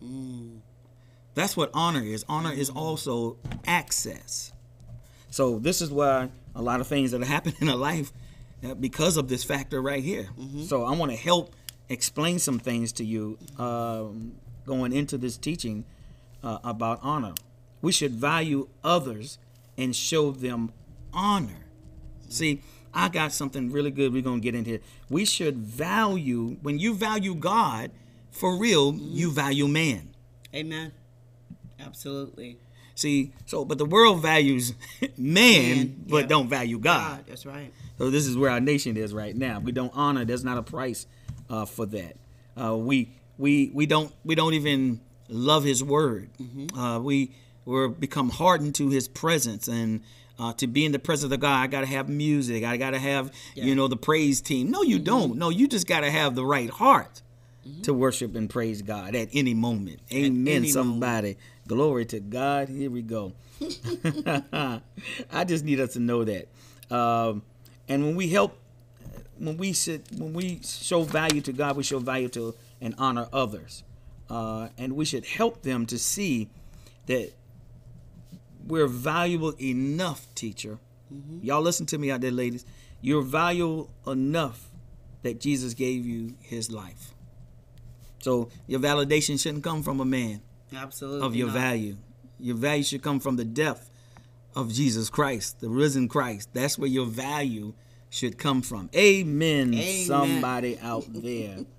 [0.00, 0.60] The
[1.34, 2.24] That's what honor is.
[2.28, 4.52] Honor is also access.
[5.30, 8.12] So this is why a lot of things that happen in our life
[8.64, 10.28] uh, because of this factor right here.
[10.66, 11.54] So I want to help
[11.88, 14.32] explain some things to you um,
[14.66, 15.84] going into this teaching
[16.42, 17.34] uh, about honor.
[17.80, 19.38] We should value others
[19.76, 20.72] and show them
[21.12, 21.66] honor.
[22.28, 24.80] See, I got something really good we're going to get into here.
[25.08, 27.90] We should value, when you value God,
[28.30, 30.10] for real, you value man.
[30.54, 30.92] Amen.
[31.78, 32.58] Absolutely.
[32.94, 34.74] See, so, but the world values
[35.16, 36.26] man, Man, but yeah.
[36.26, 37.18] don't value God.
[37.18, 37.72] God, that's right.
[37.96, 39.60] So this is where our nation is right now.
[39.60, 40.24] We don't honor.
[40.24, 41.06] There's not a price
[41.48, 42.16] uh, for that.
[42.60, 46.30] Uh, we we we don't we don't even love His word.
[46.76, 47.32] Uh, we
[47.64, 50.02] we're become hardened to His presence and.
[50.40, 52.62] Uh, to be in the presence of God, I gotta have music.
[52.62, 54.70] I gotta have, you know, the praise team.
[54.70, 55.34] No, you don't.
[55.34, 57.22] No, you just gotta have the right heart
[57.82, 60.00] to worship and praise God at any moment.
[60.12, 60.54] Amen.
[60.54, 61.36] any Somebody,
[61.66, 62.68] glory to God.
[62.68, 63.32] Here we go.
[65.32, 66.48] I just need us to know that.
[66.90, 67.42] Um,
[67.88, 68.58] and when we help,
[69.38, 73.28] when we sit, when we show value to God, we show value to and honor
[73.32, 73.82] others,
[74.30, 76.48] uh, and we should help them to see
[77.06, 77.32] that
[78.66, 80.78] we're valuable enough, teacher.
[81.40, 82.66] Y'all listen to me out there, ladies.
[83.00, 84.68] You're valuable enough
[85.22, 87.14] that Jesus gave you His life.
[88.20, 90.42] So your validation shouldn't come from a man
[90.74, 91.26] Absolutely.
[91.26, 91.56] of your not.
[91.56, 91.96] value.
[92.38, 93.90] Your value should come from the depth
[94.54, 96.50] of Jesus Christ, the risen Christ.
[96.52, 97.74] That's where your value
[98.10, 98.90] should come from.
[98.94, 99.74] Amen.
[99.74, 100.06] Amen.
[100.06, 101.58] Somebody out there.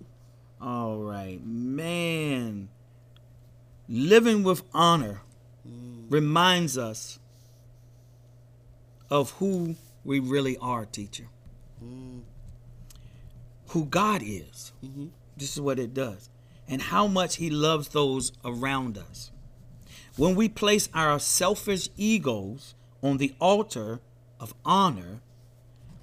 [0.62, 2.70] All right, man.
[3.88, 5.22] Living with honor
[5.68, 6.06] mm.
[6.10, 7.20] reminds us
[9.10, 11.28] of who we really are, teacher.
[11.84, 12.22] Mm.
[13.70, 14.74] Who God is.
[14.84, 15.08] Mm-hmm.
[15.38, 16.30] This is what it does.
[16.68, 19.32] And how much He loves those around us.
[20.18, 24.02] When we place our selfish egos on the altar
[24.40, 25.22] of honor,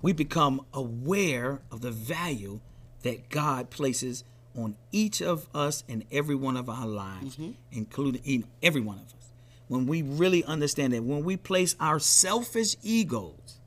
[0.00, 2.60] we become aware of the value
[3.02, 4.24] that God places
[4.56, 7.52] on each of us and every one of our lives, mm-hmm.
[7.72, 9.30] including in every one of us.
[9.68, 13.58] When we really understand that, when we place our selfish egos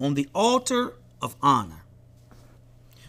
[0.00, 1.84] on the altar of honor,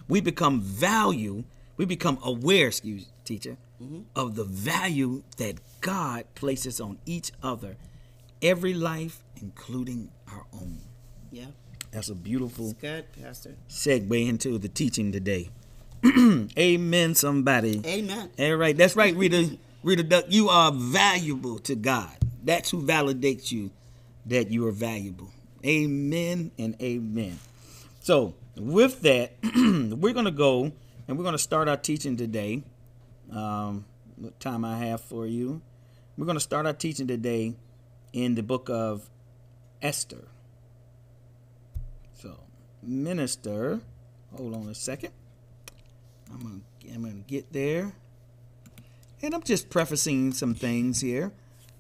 [0.08, 1.44] we become value,
[1.76, 4.02] we become aware, excuse teacher, mm-hmm.
[4.16, 7.76] of the value that God places on each other,
[8.42, 10.80] every life, including our own.
[11.32, 11.48] Yeah.
[11.92, 13.56] That's a beautiful good, Pastor.
[13.70, 15.50] segue into the teaching today.
[16.58, 17.82] Amen, somebody.
[17.86, 18.30] Amen.
[18.40, 19.58] All right, that's right, Rita.
[19.84, 22.12] Rita Duck, you are valuable to God.
[22.44, 23.72] That's who validates you
[24.26, 25.32] that you are valuable.
[25.66, 27.40] Amen and amen.
[28.02, 30.72] So, with that, we're going to go
[31.08, 32.64] and we're going to start our teaching today.
[33.32, 35.62] Um, what time I have for you?
[36.18, 37.54] We're going to start our teaching today
[38.14, 39.10] in the book of
[39.82, 40.28] Esther.
[42.14, 42.40] So,
[42.82, 43.82] minister,
[44.36, 45.14] hold on a second.
[46.32, 47.94] I'm gonna, I'm gonna get there,
[49.22, 51.32] and I'm just prefacing some things here.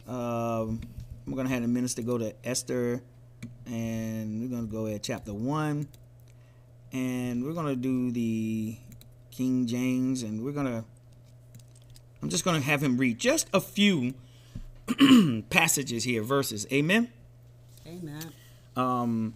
[0.07, 0.81] Um,
[1.25, 3.01] I'm gonna have the minister go to Esther,
[3.65, 5.87] and we're gonna go at chapter one,
[6.91, 8.77] and we're gonna do the
[9.31, 10.85] King James, and we're gonna.
[12.21, 14.13] I'm just gonna have him read just a few
[15.49, 16.65] passages here, verses.
[16.71, 17.09] Amen.
[17.85, 18.31] Amen.
[18.75, 19.33] Um,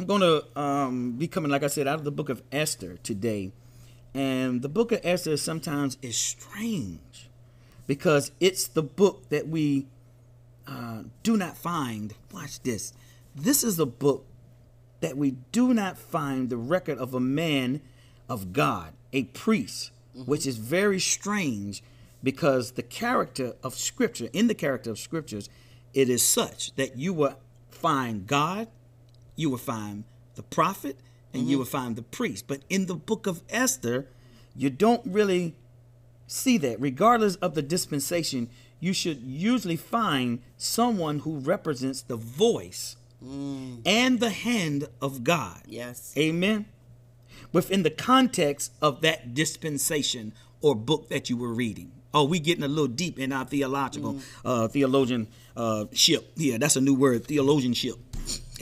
[0.00, 2.96] I'm going to um, be coming, like I said, out of the book of Esther
[3.02, 3.52] today.
[4.14, 7.28] And the book of Esther sometimes is strange
[7.86, 9.88] because it's the book that we
[10.66, 12.14] uh, do not find.
[12.32, 12.94] Watch this.
[13.36, 14.24] This is a book
[15.00, 17.82] that we do not find the record of a man
[18.26, 21.82] of God, a priest, which is very strange
[22.22, 25.50] because the character of Scripture, in the character of Scriptures,
[25.92, 27.36] it is such that you will
[27.68, 28.68] find God,
[29.40, 30.96] you will find the prophet,
[31.32, 32.46] and you will find the priest.
[32.46, 34.08] But in the book of Esther,
[34.54, 35.54] you don't really
[36.26, 36.80] see that.
[36.80, 38.48] Regardless of the dispensation,
[38.80, 42.96] you should usually find someone who represents the voice
[43.84, 45.60] and the hand of God.
[45.66, 46.14] Yes.
[46.16, 46.66] Amen.
[47.52, 51.92] Within the context of that dispensation or book that you were reading.
[52.12, 56.32] Oh, we getting a little deep in our theological uh, theologian uh, ship.
[56.36, 57.96] Yeah, that's a new word, theologian ship.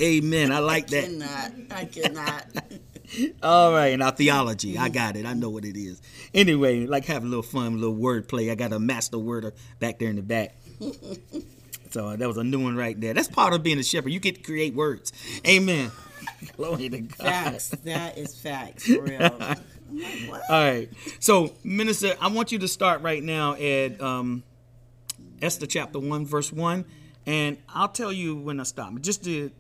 [0.00, 0.52] Amen.
[0.52, 1.04] I like that.
[1.04, 1.52] Cannot.
[1.70, 2.46] I cannot.
[3.42, 4.76] All right, now theology.
[4.76, 5.24] I got it.
[5.24, 6.00] I know what it is.
[6.34, 8.50] Anyway, like have a little fun, a little word play.
[8.50, 10.54] I got a master worder back there in the back.
[11.90, 13.14] So that was a new one right there.
[13.14, 14.11] That's part of being a shepherd.
[14.11, 15.12] You get to create words.
[15.46, 15.90] Amen.
[16.56, 17.16] Glory to God.
[17.16, 17.70] facts.
[17.84, 18.84] That is facts.
[18.87, 19.18] For real.
[20.28, 20.42] What?
[20.50, 20.90] All right.
[21.18, 24.42] So, Minister, I want you to start right now at um,
[25.40, 26.84] Esther chapter 1, verse 1.
[27.26, 29.50] And I'll tell you when I stop, just to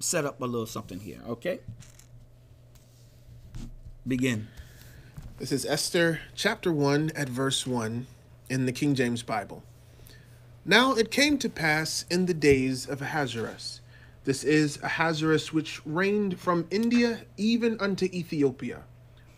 [0.00, 1.60] set up a little something here, okay?
[4.06, 4.48] Begin.
[5.38, 8.06] This is Esther chapter 1 at verse 1
[8.48, 9.62] in the King James Bible.
[10.64, 13.80] Now it came to pass in the days of Ahasuerus.
[14.24, 18.84] This is Ahasuerus which reigned from India even unto Ethiopia,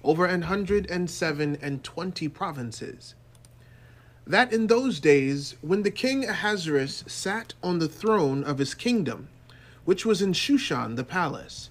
[0.04, 3.14] over an hundred and seven and twenty provinces.
[4.26, 9.28] That in those days, when the king Ahasuerus sat on the throne of his kingdom,
[9.84, 11.70] which was in Shushan the palace,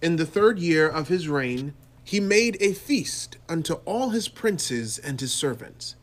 [0.00, 4.98] in the third year of his reign, he made a feast unto all his princes
[4.98, 5.94] and his servants,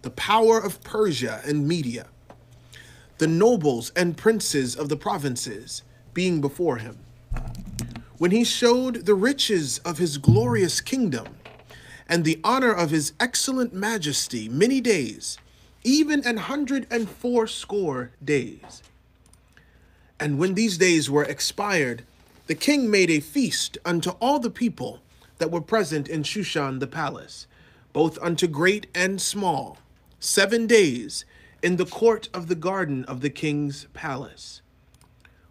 [0.00, 2.06] the power of Persia and Media,
[3.18, 5.82] the nobles and princes of the provinces
[6.14, 6.98] being before him.
[8.16, 11.36] When he showed the riches of his glorious kingdom
[12.08, 15.36] and the honor of his excellent majesty many days,
[15.82, 18.82] even an hundred and fourscore days.
[20.20, 22.04] And when these days were expired,
[22.46, 25.00] the king made a feast unto all the people
[25.38, 27.46] that were present in Shushan the palace,
[27.92, 29.78] both unto great and small,
[30.20, 31.24] seven days
[31.62, 34.60] in the court of the garden of the king's palace,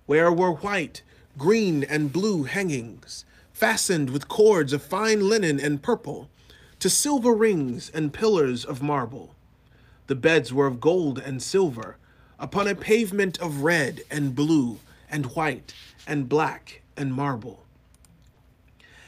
[0.05, 1.01] where were white,
[1.37, 6.29] green, and blue hangings, fastened with cords of fine linen and purple,
[6.79, 9.35] to silver rings and pillars of marble.
[10.07, 11.97] The beds were of gold and silver,
[12.43, 14.77] upon a pavement of red and blue
[15.09, 15.73] and white
[16.05, 17.63] and black and marble.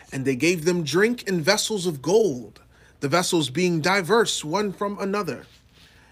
[0.10, 2.62] And they gave them drink in vessels of gold,
[3.02, 5.46] the vessels being diverse one from another,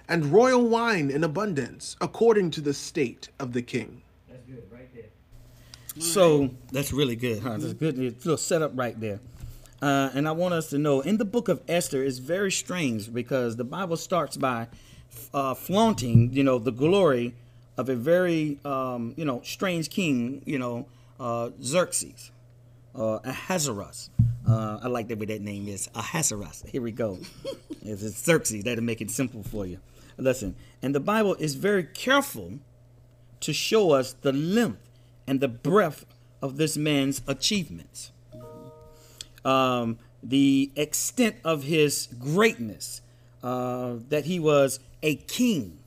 [0.09, 4.01] and royal wine in abundance, according to the state of the king.
[4.29, 6.01] That's good, right there.
[6.01, 7.55] So, that's really good, huh?
[7.57, 7.97] That's good.
[7.99, 9.21] It's a little setup right there.
[9.81, 13.13] Uh, and I want us to know in the book of Esther is very strange
[13.13, 14.67] because the Bible starts by
[15.34, 17.34] uh, flaunting, you know, the glory
[17.78, 20.86] of a very, um, you know, strange king, you know,
[21.19, 22.32] uh, Xerxes,
[22.95, 24.10] uh, Ahasuerus.
[24.47, 26.63] Uh, I like the way that name is Ahasuerus.
[26.67, 27.17] Here we go.
[27.82, 29.80] it's Xerxes, that'll make it simple for you.
[30.17, 32.60] Listen, and the Bible is very careful
[33.39, 34.89] to show us the length
[35.26, 36.06] and the breadth
[36.41, 38.12] of this man's achievements
[39.45, 43.02] um, the extent of his greatness,
[43.41, 45.77] uh, that he was a king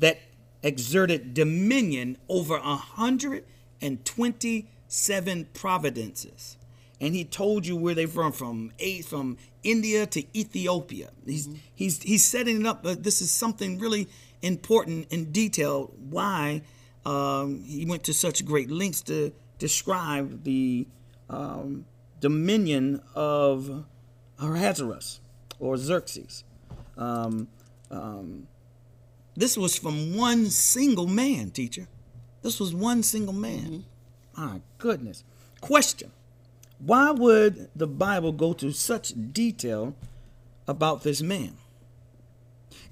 [0.00, 0.18] that
[0.62, 3.44] exerted dominion over a hundred
[3.80, 6.56] and twenty-seven providences,
[7.00, 8.72] and he told you where they from from
[9.06, 11.10] from India to Ethiopia.
[11.24, 12.82] He's he's he's setting it up.
[12.82, 14.08] But this is something really
[14.42, 15.92] important in detail.
[16.10, 16.62] Why
[17.04, 20.86] um, he went to such great lengths to describe the
[21.28, 21.84] um,
[22.20, 23.84] dominion of
[24.40, 25.20] Ahasuerus
[25.60, 26.44] or Xerxes.
[26.96, 27.48] Um,
[27.90, 28.46] um,
[29.36, 31.86] this was from one single man, teacher.
[32.42, 33.84] This was one single man.
[34.36, 35.24] My goodness.
[35.60, 36.12] Question
[36.78, 39.94] Why would the Bible go to such detail
[40.66, 41.56] about this man?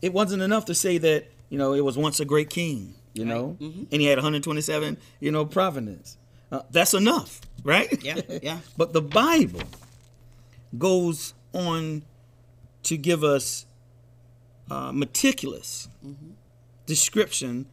[0.03, 3.25] It wasn't enough to say that, you know, it was once a great king, you
[3.25, 6.17] know, and he had 127, you know, providence.
[6.53, 8.03] Uh, that's enough, right?
[8.05, 8.59] Yeah, yeah.
[8.77, 9.63] but the Bible
[10.79, 12.03] goes on
[12.85, 13.67] to give us
[14.71, 15.89] uh, meticulous
[16.87, 17.67] description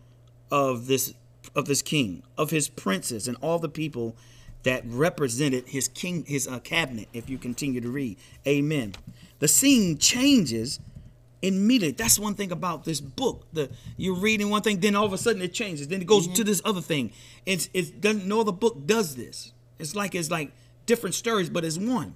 [0.51, 1.13] of this
[1.55, 4.15] of this king, of his princes, and all the people
[4.63, 7.07] that represented his king, his uh, cabinet.
[7.13, 8.95] If you continue to read, Amen.
[9.39, 10.79] The scene changes
[11.41, 11.91] immediately.
[11.91, 13.45] That's one thing about this book.
[13.53, 15.89] The you're reading one thing, then all of a sudden it changes.
[15.89, 17.11] Then it goes to this other thing.
[17.45, 19.51] It's it doesn't no other book does this.
[19.77, 20.51] It's like it's like
[20.85, 22.15] different stories, but it's one.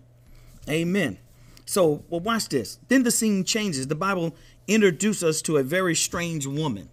[0.70, 1.18] Amen.
[1.68, 2.80] So, well, watch this.
[2.88, 3.88] Then the scene changes.
[3.88, 4.34] The Bible
[4.68, 6.90] introduces us to a very strange woman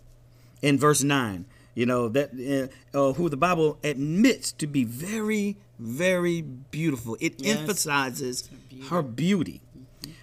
[0.62, 1.46] in verse 9.
[1.76, 7.16] You know, that uh, uh, who the Bible admits to be very, very beautiful.
[7.20, 7.58] It Yes.
[7.58, 8.48] emphasizes
[8.90, 9.60] her beauty.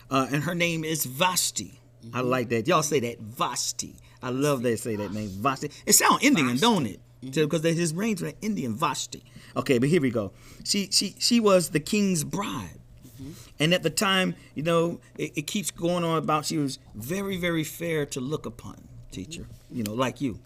[0.09, 1.79] Uh, and her name is Vashti.
[2.13, 2.67] I like that.
[2.67, 3.95] Y'all say that Vashti.
[4.21, 5.71] I love that they say that name Vashti.
[5.85, 6.99] It sounds Indian, don't it?
[7.21, 9.23] Because his range were Indian Vashti.
[9.55, 10.31] Okay, but here we go.
[10.65, 12.79] She she she was the king's bride.
[13.61, 17.37] And at the time, you know, it, it keeps going on about she was very,
[17.37, 19.45] very fair to look upon, teacher.
[19.69, 20.39] You know, like you.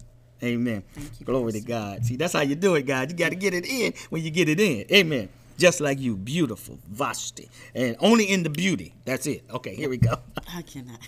[0.44, 0.84] Amen.
[1.24, 2.04] Glory to God.
[2.04, 3.10] See, that's how you do it, God.
[3.10, 4.86] You got to get it in when you get it in.
[4.92, 5.30] Amen.
[5.58, 7.50] Just like you, beautiful, Vashti.
[7.74, 8.94] And only in the beauty.
[9.06, 9.46] That's it.
[9.50, 10.16] Okay, here we go.
[10.54, 11.00] I cannot.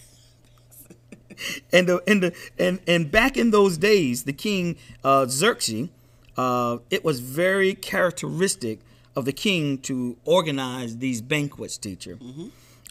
[1.73, 5.89] and the and the and and back in those days, the king uh, Xerxes,
[6.37, 8.79] uh, it was very characteristic
[9.17, 12.19] of the king to organize these banquets, teacher.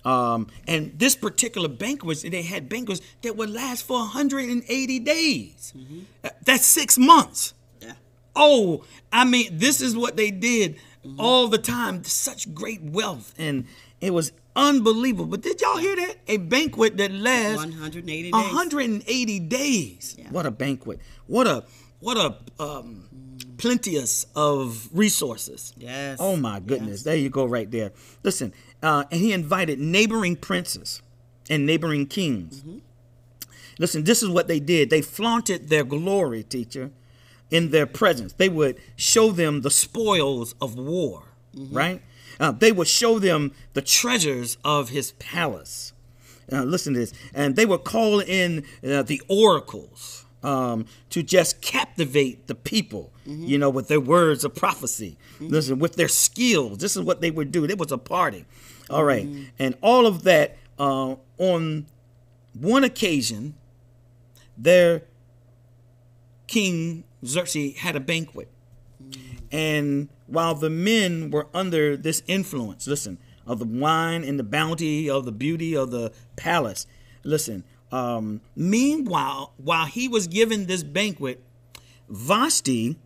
[0.05, 5.73] Um, and this particular banquet, they had banquets that would last for 180 days.
[6.25, 7.55] Uh, That's six months.
[7.81, 7.93] Yeah.
[8.35, 10.81] Oh, I mean, this is what they did
[11.17, 12.03] all the time.
[12.03, 13.67] Such great wealth, and
[14.01, 15.27] it was unbelievable.
[15.27, 16.17] But did y'all hear that?
[16.27, 18.33] A banquet that lasts 180 days.
[18.33, 20.17] 180 days.
[20.19, 20.29] Yeah.
[20.31, 20.99] What a banquet!
[21.29, 21.65] What a
[22.01, 23.09] what a um,
[23.59, 25.73] plenteous of resources.
[25.77, 26.19] Yes.
[26.21, 26.99] Oh my goodness!
[26.99, 27.03] Yes.
[27.03, 27.93] There you go, right there.
[28.23, 28.53] Listen,
[28.83, 31.03] uh, and he invited neighboring princes
[31.49, 32.65] and neighboring kings.
[33.79, 34.91] Listen, this is what they did.
[34.91, 36.91] They flaunted their glory, teacher,
[37.51, 38.33] in their presence.
[38.33, 42.03] They would show them the spoils of war, right?
[42.39, 45.93] Uh, they would show them the treasures of his palace.
[46.53, 47.13] Uh, listen to this.
[47.35, 53.59] And they would call in uh, the oracles um, to just captivate the people, you
[53.59, 55.19] know, with their words of prophecy.
[55.41, 56.79] Listen, with their skills.
[56.79, 57.65] This is what they would do.
[57.65, 58.45] It was a party.
[58.89, 59.27] All right.
[59.59, 61.87] And all of that uh, on
[62.55, 63.55] one occasion,
[64.57, 65.03] their
[66.47, 68.49] king Xerxes had a banquet.
[69.51, 75.09] And while the men were under this influence, listen, of the wine and the bounty
[75.11, 76.87] of the beauty of the palace,
[77.25, 77.65] listen,
[77.97, 81.43] um, meanwhile, while he was given this banquet,
[82.09, 82.97] Vashti,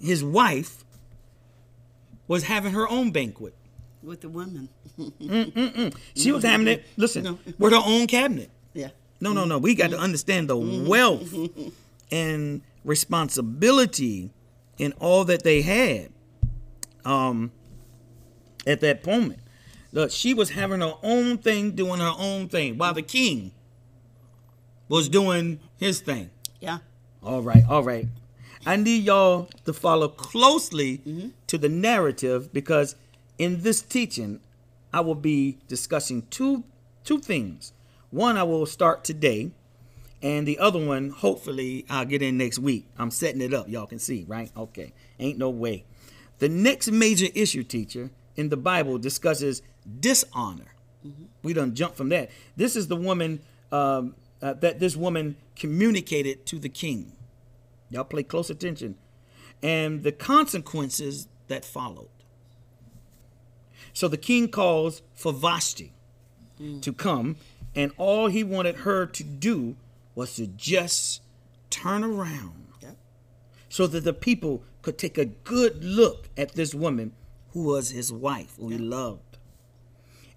[0.00, 0.84] his wife,
[2.28, 3.54] was having her own banquet.
[4.02, 4.68] With the women.
[6.14, 7.38] She was having it, listen, No.
[7.58, 8.50] with her own cabinet.
[8.74, 8.88] yeah.
[9.20, 9.58] No, no, no.
[9.58, 11.32] We got to understand the wealth
[12.12, 14.30] and responsibility
[14.78, 16.10] in all that they had
[17.04, 17.50] um,
[18.66, 19.40] at that moment.
[19.96, 23.52] Look, she was having her own thing, doing her own thing, while the king
[24.90, 26.28] was doing his thing.
[26.60, 26.80] Yeah.
[27.22, 28.06] All right, all right.
[28.66, 31.28] I need y'all to follow closely mm-hmm.
[31.46, 32.94] to the narrative because
[33.38, 34.40] in this teaching,
[34.92, 36.64] I will be discussing two
[37.02, 37.72] two things.
[38.10, 39.50] One I will start today,
[40.20, 42.86] and the other one, hopefully, I'll get in next week.
[42.98, 43.66] I'm setting it up.
[43.70, 44.50] Y'all can see, right?
[44.54, 44.92] Okay.
[45.18, 45.86] Ain't no way.
[46.38, 49.62] The next major issue, teacher, in the Bible discusses
[50.00, 50.74] dishonor.
[51.42, 52.30] We don't jump from that.
[52.56, 57.12] This is the woman um, uh, that this woman communicated to the king.
[57.90, 58.96] Y'all pay close attention.
[59.62, 62.08] And the consequences that followed.
[63.92, 65.92] So the king calls for Vashti
[66.80, 67.36] to come,
[67.74, 69.76] and all he wanted her to do
[70.14, 71.22] was to just
[71.70, 72.90] turn around Yeah.
[73.68, 77.12] so that the people could take a good look at this woman
[77.52, 79.20] who was his wife, who he loved.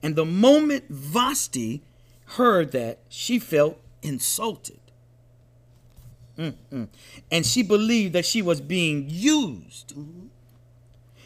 [0.01, 1.83] And the moment Vashti
[2.25, 4.79] heard that, she felt insulted.
[6.37, 6.87] Mm-mm.
[7.29, 9.93] And she believed that she was being used.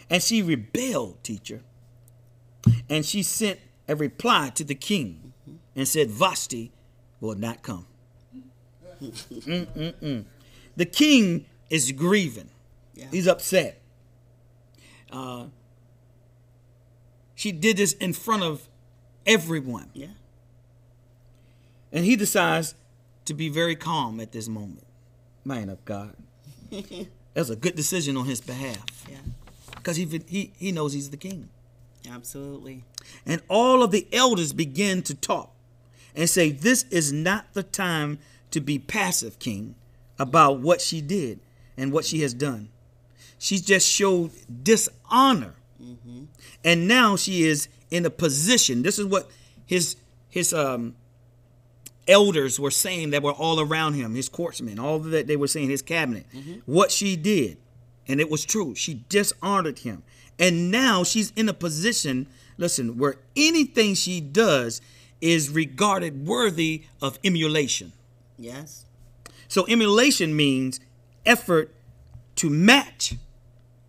[0.09, 1.61] And she rebelled, teacher.
[2.89, 5.33] And she sent a reply to the king
[5.75, 6.71] and said, Vashti
[7.19, 7.85] will not come.
[9.01, 10.25] Mm-mm-mm.
[10.75, 12.49] The king is grieving.
[12.95, 13.07] Yeah.
[13.11, 13.81] He's upset.
[15.11, 15.45] Uh,
[17.43, 18.69] she did this in front of
[19.25, 19.89] everyone.
[19.91, 20.15] Yeah.
[21.91, 22.73] And he decides
[23.25, 24.87] to be very calm at this moment.
[25.43, 26.15] Man of God.
[27.33, 28.85] That's a good decision on his behalf.
[29.11, 29.17] Yeah.
[29.75, 31.49] Because he, he, he knows he's the king.
[32.09, 32.85] Absolutely.
[33.25, 35.53] And all of the elders begin to talk
[36.15, 38.19] and say, This is not the time
[38.51, 39.75] to be passive, king,
[40.17, 41.41] about what she did
[41.75, 42.69] and what she has done.
[43.37, 44.31] She just showed
[44.63, 45.55] dishonor.
[46.63, 48.83] And now she is in a position.
[48.83, 49.29] This is what
[49.65, 49.95] his
[50.29, 50.95] his um
[52.07, 55.69] elders were saying that were all around him, his courtsmen, all that they were saying,
[55.69, 56.25] his cabinet,
[56.65, 57.57] what she did.
[58.07, 58.75] And it was true.
[58.75, 60.03] She dishonored him.
[60.37, 62.27] And now she's in a position,
[62.57, 64.81] listen, where anything she does
[65.21, 67.93] is regarded worthy of emulation.
[68.37, 68.85] Yes.
[69.47, 70.81] So emulation means
[71.25, 71.73] effort
[72.35, 73.15] to match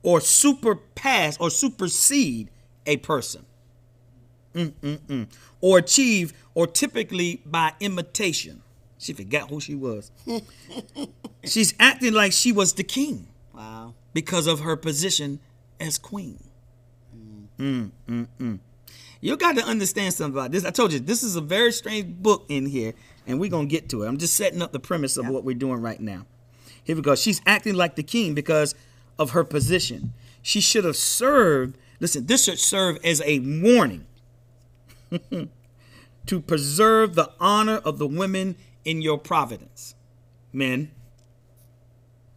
[0.05, 2.51] or superpass or supersede
[2.87, 3.45] a person.
[4.55, 5.27] Mm-mm-mm.
[5.61, 8.63] Or achieve, or typically by imitation.
[8.99, 10.13] She forgot who she was.
[11.45, 13.95] She's acting like she was the king Wow.
[14.13, 15.41] because of her position
[15.81, 16.39] as queen.
[17.59, 18.59] Mm, mm, mm.
[19.21, 20.65] You got to understand something about this.
[20.65, 22.95] I told you this is a very strange book in here,
[23.27, 24.09] and we're gonna get to it.
[24.09, 26.27] I'm just setting up the premise of what we're doing right now.
[26.85, 27.15] Here we go.
[27.15, 28.75] She's acting like the king because
[29.19, 30.13] of her position.
[30.43, 31.79] She should have served.
[32.01, 34.07] Listen, this should serve as a warning
[36.27, 39.95] to preserve the honor of the women in your providence,
[40.53, 40.91] men.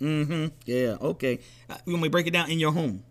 [0.01, 0.47] Mm-hmm.
[0.65, 0.97] Yeah.
[1.01, 1.39] Okay.
[1.69, 3.03] Uh, you want me break it down in your home?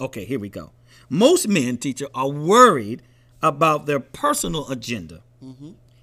[0.00, 0.70] Okay, here we go.
[1.08, 3.02] Most men, teacher, are worried
[3.42, 5.22] about their personal agenda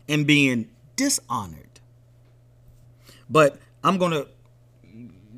[0.08, 1.80] and being dishonored.
[3.30, 4.28] But I'm going to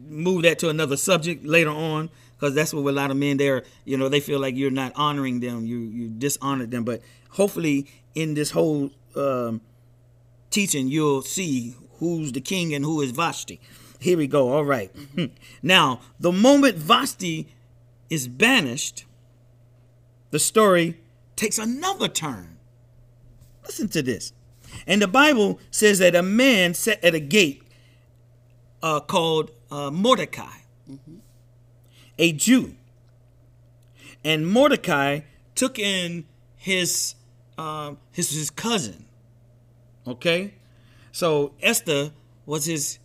[0.07, 3.63] move that to another subject later on because that's what a lot of men there,
[3.85, 6.83] you know, they feel like you're not honoring them, you you dishonored them.
[6.83, 9.61] But hopefully, in this whole um,
[10.49, 13.61] teaching, you'll see who's the king and who is Vashti.
[13.99, 14.51] Here we go.
[14.51, 14.91] All right.
[15.63, 17.47] now, the moment Vashti
[18.09, 19.05] is banished,
[20.31, 20.99] the story
[21.37, 22.57] takes another turn.
[23.63, 24.33] Listen to this.
[24.85, 27.63] And the Bible says that a man sat at a gate
[28.81, 30.57] uh, called uh, Mordecai,
[32.19, 32.75] a Jew.
[34.23, 35.21] And Mordecai
[35.55, 37.15] took in his,
[37.57, 39.05] um, his, his cousin.
[40.05, 40.53] Okay?
[41.11, 42.11] So Esther
[42.45, 42.99] was his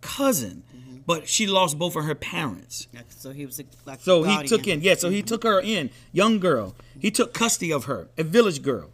[0.00, 0.62] cousin,
[1.06, 2.88] but she lost both of her parents.
[3.08, 5.90] So he was a, like So he took in, yeah, so he took her in,
[6.12, 6.74] young girl.
[6.98, 8.90] He took custody of her, a village girl.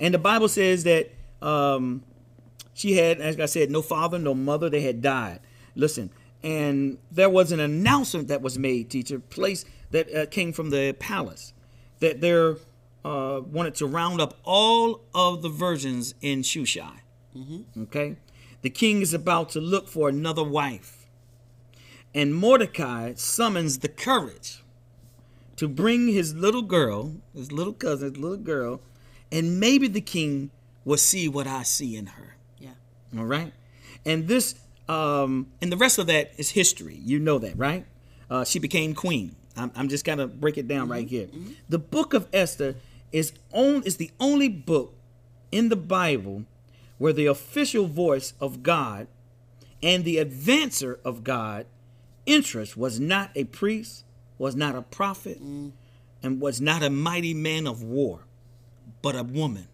[0.00, 2.02] And the Bible says that um,
[2.74, 4.68] she had, as I said, no father, no mother.
[4.68, 5.38] They had died.
[5.76, 6.10] Listen,
[6.44, 10.94] and there was an announcement that was made, teacher, place that uh, came from the
[11.00, 11.54] palace
[12.00, 12.32] that they
[13.04, 17.00] uh, wanted to round up all of the virgins in Shushan.
[17.84, 18.16] Okay?
[18.60, 21.08] The king is about to look for another wife.
[22.14, 24.62] And Mordecai summons the courage
[25.56, 28.82] to bring his little girl, his little cousin, his little girl,
[29.32, 30.50] and maybe the king
[30.84, 32.36] will see what I see in her.
[32.58, 32.74] Yeah.
[33.16, 33.52] All right.
[34.04, 34.54] And this,
[34.88, 36.98] um, and the rest of that is history.
[37.02, 37.86] You know that, right?
[38.30, 39.36] Uh, she became queen.
[39.56, 41.28] I'm, I'm just gonna break it down right here.
[41.68, 42.76] The book of Esther
[43.12, 44.94] is on is the only book
[45.52, 46.44] in the Bible
[46.98, 49.06] where the official voice of God
[49.82, 51.66] and the advancer of God
[52.26, 54.04] interest was not a priest,
[54.38, 55.38] was not a prophet,
[56.22, 58.20] and was not a mighty man of war,
[59.02, 59.68] but a woman.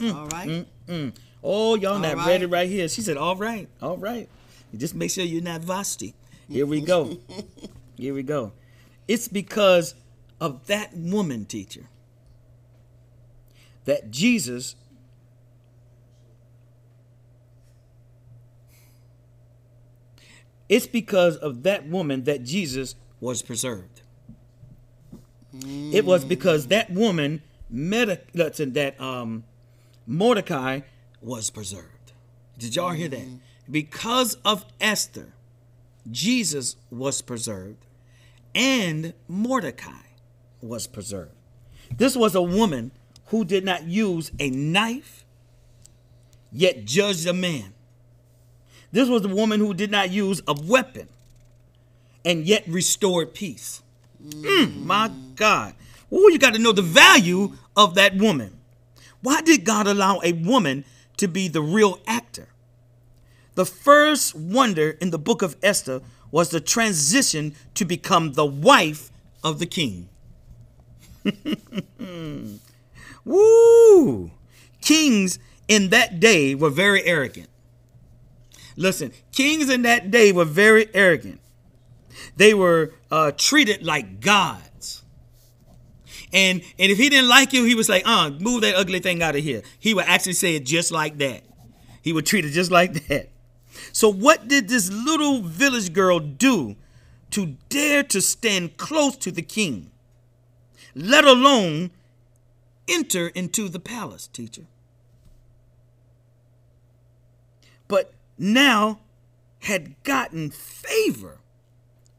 [0.00, 0.66] All right.
[0.86, 1.14] Mm.
[1.46, 2.26] Oh, y'all All not right.
[2.26, 2.88] ready right here.
[2.88, 4.28] She said, "All right, all right.
[4.74, 6.14] Just make sure you're not Vashti."
[6.48, 7.18] Here we go.
[7.96, 8.52] here we go.
[9.06, 9.94] It's because
[10.40, 11.88] of that woman, teacher,
[13.84, 14.74] that Jesus
[20.66, 24.00] It's because of that woman that Jesus was preserved.
[25.92, 29.44] It was because that woman, Medi- that um,
[30.06, 30.80] Mordecai
[31.24, 32.12] was preserved.
[32.58, 33.26] Did y'all hear that?
[33.70, 35.32] Because of Esther,
[36.10, 37.86] Jesus was preserved,
[38.54, 40.02] and Mordecai
[40.60, 41.32] was preserved.
[41.96, 42.92] This was a woman
[43.26, 45.24] who did not use a knife,
[46.52, 47.72] yet judged a man.
[48.92, 51.08] This was a woman who did not use a weapon,
[52.24, 53.82] and yet restored peace.
[54.22, 55.74] Mm, my God.
[56.12, 58.58] Oh, you got to know the value of that woman.
[59.20, 60.84] Why did God allow a woman
[61.16, 62.48] to be the real actor?
[63.54, 66.00] The first wonder in the book of Esther
[66.30, 69.10] was the transition to become the wife
[69.44, 70.08] of the king.
[73.24, 74.30] Woo!
[74.80, 75.38] Kings
[75.68, 77.48] in that day were very arrogant.
[78.76, 81.40] Listen, kings in that day were very arrogant.
[82.36, 84.73] They were uh, treated like gods.
[86.34, 89.22] And and if he didn't like you, he was like, uh, move that ugly thing
[89.22, 89.62] out of here.
[89.78, 91.44] He would actually say it just like that.
[92.02, 93.30] He would treat it just like that.
[93.92, 96.74] So what did this little village girl do
[97.30, 99.92] to dare to stand close to the king?
[100.96, 101.92] Let alone
[102.88, 104.66] enter into the palace, teacher.
[107.86, 108.98] But now
[109.60, 111.38] had gotten favor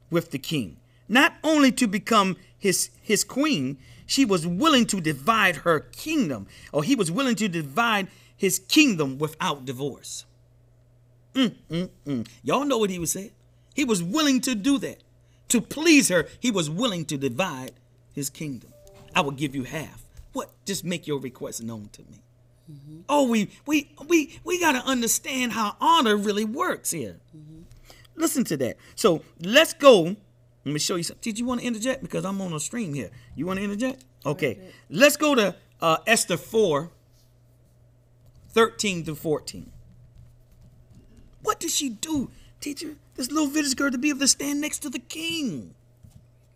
[0.09, 0.77] with the king.
[1.09, 6.83] Not only to become his his queen, she was willing to divide her kingdom, or
[6.83, 10.25] he was willing to divide his kingdom without divorce.
[11.33, 12.27] Mm, mm, mm.
[12.43, 13.31] Y'all know what he was saying.
[13.73, 15.03] He was willing to do that.
[15.49, 17.73] To please her, he was willing to divide
[18.13, 18.73] his kingdom.
[19.13, 20.03] I will give you half.
[20.33, 20.51] What?
[20.65, 22.21] Just make your request known to me.
[23.07, 27.17] Oh, we we we we gotta understand how honor really works here.
[28.15, 28.77] Listen to that.
[28.95, 30.15] So let's go.
[30.65, 31.21] Let me show you something.
[31.21, 32.01] Did you want to interject?
[32.01, 33.11] Because I'm on a stream here.
[33.35, 34.03] You want to interject?
[34.25, 34.57] Okay.
[34.89, 36.89] Let's go to uh, Esther 4,
[38.49, 39.71] 13 through 14.
[41.43, 42.95] What did she do, teacher?
[43.13, 45.75] This little village girl to be able to stand next to the king.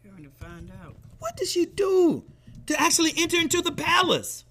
[0.03, 0.95] You're going to find out.
[1.19, 2.23] What did she do
[2.65, 4.43] to actually enter into the palace?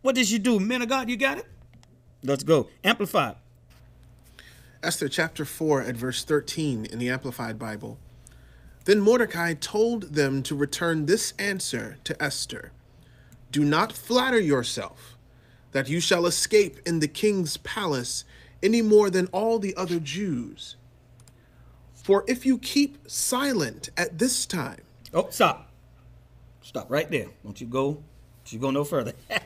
[0.00, 0.58] What did she do?
[0.58, 1.46] Men of God, you got it?
[2.22, 2.68] Let's go.
[2.82, 3.36] Amplified.
[4.82, 7.98] Esther chapter 4 at verse 13 in the Amplified Bible.
[8.86, 12.70] Then Mordecai told them to return this answer to Esther
[13.50, 15.18] Do not flatter yourself
[15.72, 18.24] that you shall escape in the king's palace
[18.62, 20.76] any more than all the other Jews.
[21.94, 24.82] For if you keep silent at this time,
[25.12, 25.70] Oh, stop.
[26.62, 27.26] Stop right there.
[27.42, 27.94] Don't you go.
[27.94, 29.14] Don't you go no further.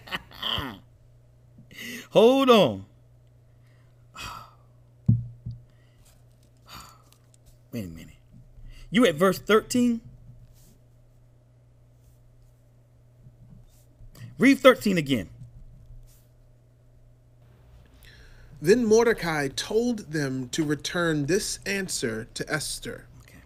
[2.10, 2.84] Hold on.
[7.72, 8.09] Wait a minute.
[8.90, 10.00] You at verse 13?
[14.38, 15.28] Read 13 again.
[18.60, 23.38] then Mordecai told them to return this answer to Esther Okay.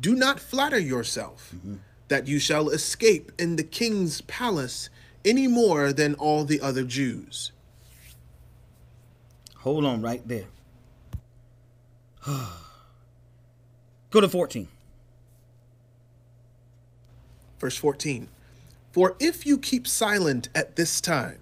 [0.00, 1.76] Do not flatter yourself mm-hmm.
[2.08, 4.88] that you shall escape in the king's palace
[5.24, 7.52] any more than all the other Jews.
[9.58, 10.46] Hold on right there.
[14.10, 14.68] Go to 14.
[17.62, 18.28] Verse 14
[18.90, 21.38] For if you keep silent at this time,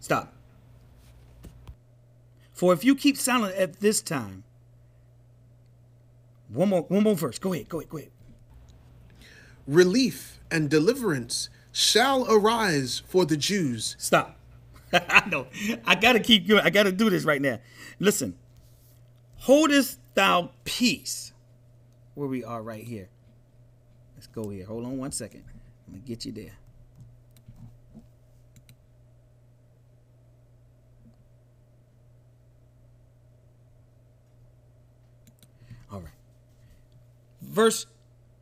[0.00, 0.32] Stop.
[2.52, 4.44] For if you keep silent at this time,
[6.48, 7.38] one more, one more verse.
[7.38, 8.10] Go ahead, go ahead, go ahead.
[9.66, 13.94] relief and deliverance shall arise for the Jews.
[13.98, 14.38] Stop.
[14.92, 15.46] I know.
[15.86, 16.64] I gotta keep going.
[16.64, 17.60] I gotta do this right now.
[18.00, 18.38] Listen.
[19.36, 21.32] Holdest thou peace?
[22.14, 23.10] Where we are right here.
[24.32, 24.64] Go here.
[24.64, 25.44] Hold on one second.
[25.86, 26.52] I'm gonna get you there.
[35.90, 36.14] All right.
[37.42, 37.86] Verse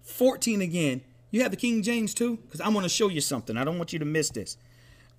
[0.03, 1.03] 14 again.
[1.33, 2.37] You have the King James too?
[2.37, 3.57] Because I want to show you something.
[3.57, 4.57] I don't want you to miss this.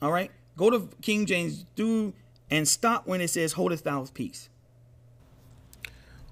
[0.01, 0.31] All right.
[0.57, 2.13] Go to King James, do
[2.49, 4.49] and stop when it says, Holdest thou peace.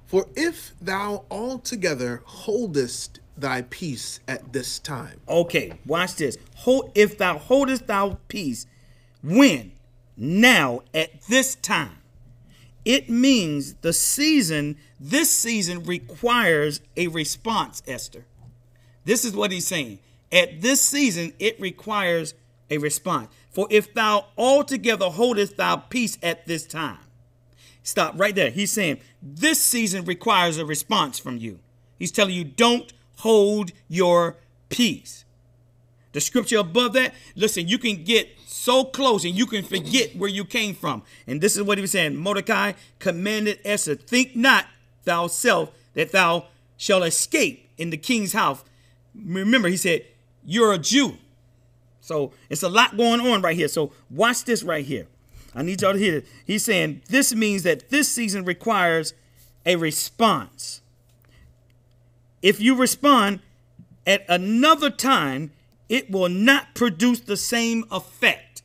[0.05, 6.37] For if thou altogether holdest thy peace at this time, Okay, watch this.
[6.57, 8.65] Hold if thou holdest thou peace,
[9.23, 9.71] when?
[10.17, 11.97] Now, at this time.
[12.85, 18.25] It means the season, this season requires a response, Esther.
[19.05, 19.99] This is what he's saying.
[20.31, 22.33] At this season, it requires
[22.69, 23.29] a response.
[23.51, 26.99] For if thou altogether holdest thou peace at this time.
[27.83, 28.51] Stop right there.
[28.51, 31.59] He's saying this season requires a response from you.
[31.97, 34.37] He's telling you, don't hold your
[34.69, 35.25] peace.
[36.11, 40.29] The scripture above that, listen, you can get so close and you can forget where
[40.29, 41.03] you came from.
[41.27, 44.65] And this is what he was saying Mordecai commanded Esther, Think not
[45.03, 46.47] thyself that thou
[46.77, 48.63] shalt escape in the king's house.
[49.15, 50.05] Remember, he said,
[50.45, 51.17] You're a Jew.
[52.01, 53.67] So it's a lot going on right here.
[53.67, 55.07] So watch this right here.
[55.53, 56.27] I need y'all to hear it.
[56.45, 59.13] He's saying this means that this season requires
[59.65, 60.81] a response.
[62.41, 63.39] If you respond
[64.05, 65.51] at another time,
[65.87, 68.61] it will not produce the same effect.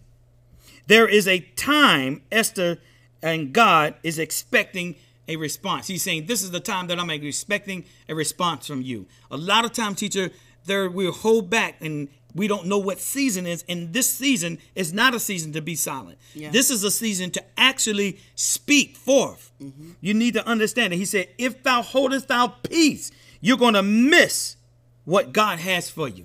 [0.86, 2.78] There is a time Esther
[3.22, 4.96] and God is expecting
[5.26, 5.86] a response.
[5.86, 9.06] He's saying, This is the time that I'm expecting a response from you.
[9.30, 10.30] A lot of time, teacher,
[10.66, 13.64] there we'll hold back and we don't know what season is.
[13.68, 16.18] And this season is not a season to be silent.
[16.34, 16.50] Yeah.
[16.50, 19.52] This is a season to actually speak forth.
[19.62, 19.92] Mm-hmm.
[20.00, 20.96] You need to understand it.
[20.96, 23.10] He said, If thou holdest thou peace,
[23.44, 24.56] you're going to miss
[25.04, 26.24] what God has for you.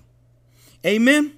[0.85, 1.33] Amen.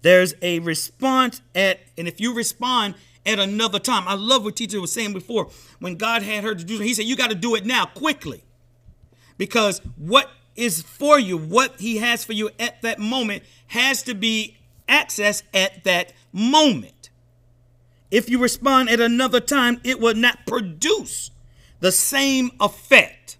[0.00, 2.94] There's a response at, and if you respond
[3.26, 5.50] at another time, I love what teacher was saying before.
[5.78, 8.42] When God had her to do, he said, You got to do it now quickly.
[9.36, 14.14] Because what is for you, what he has for you at that moment, has to
[14.14, 14.56] be
[14.88, 17.10] accessed at that moment.
[18.10, 21.30] If you respond at another time, it will not produce
[21.80, 23.36] the same effect.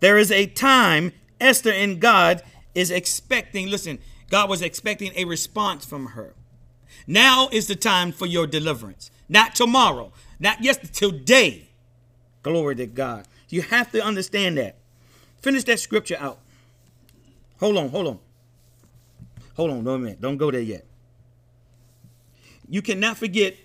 [0.00, 2.42] There is a time Esther and God
[2.74, 3.98] is expecting, listen,
[4.30, 6.34] God was expecting a response from her.
[7.06, 9.10] Now is the time for your deliverance.
[9.28, 11.68] Not tomorrow, not yesterday, today.
[12.42, 13.26] Glory to God.
[13.48, 14.76] You have to understand that.
[15.40, 16.38] Finish that scripture out.
[17.60, 18.18] Hold on, hold on.
[19.54, 20.20] Hold on, no minute.
[20.20, 20.84] Don't go there yet.
[22.68, 23.56] You cannot forget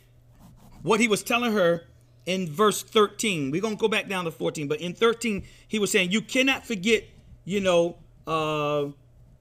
[0.84, 1.84] what he was telling her
[2.26, 3.52] in verse 13.
[3.52, 6.22] We're going to go back down to 14, but in 13, he was saying, You
[6.22, 7.04] cannot forget,
[7.46, 7.98] you know,
[8.28, 8.88] uh,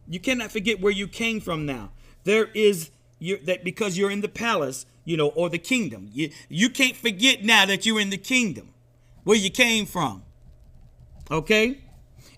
[0.09, 1.91] you cannot forget where you came from now.
[2.25, 6.09] There is you that because you're in the palace, you know, or the kingdom.
[6.13, 8.75] You, you can't forget now that you're in the kingdom,
[9.25, 10.25] where you came from.
[11.31, 11.79] Okay?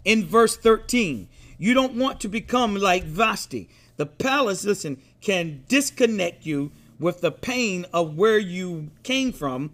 [0.05, 3.71] In verse 13, you don't want to become like Vashti.
[3.97, 9.71] The palace, listen, can disconnect you with the pain of where you came from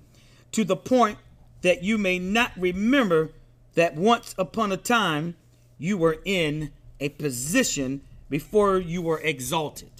[0.52, 1.18] to the point
[1.62, 3.30] that you may not remember
[3.74, 5.34] that once upon a time
[5.78, 9.90] you were in a position before you were exalted.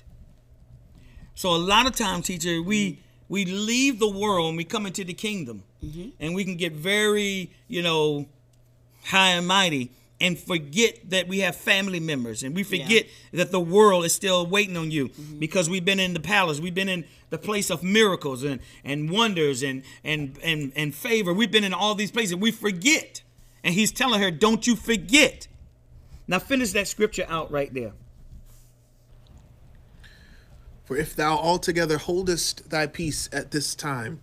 [1.35, 5.05] So a lot of times, teacher, we we leave the world and we come into
[5.05, 6.09] the kingdom, mm-hmm.
[6.19, 8.27] and we can get very, you know,
[9.05, 13.61] high and mighty and forget that we have family members and we forget that the
[13.61, 15.39] world is still waiting on you mm-hmm.
[15.39, 19.11] because we've been in the palace we've been in the place of miracles and, and
[19.11, 21.33] wonders and, and and and favor.
[21.33, 23.23] We've been in all these places we forget.
[23.65, 25.49] And he's telling her don't you forget.
[26.27, 27.93] Now finish that scripture out right there.
[30.85, 34.21] For if thou altogether holdest thy peace at this time,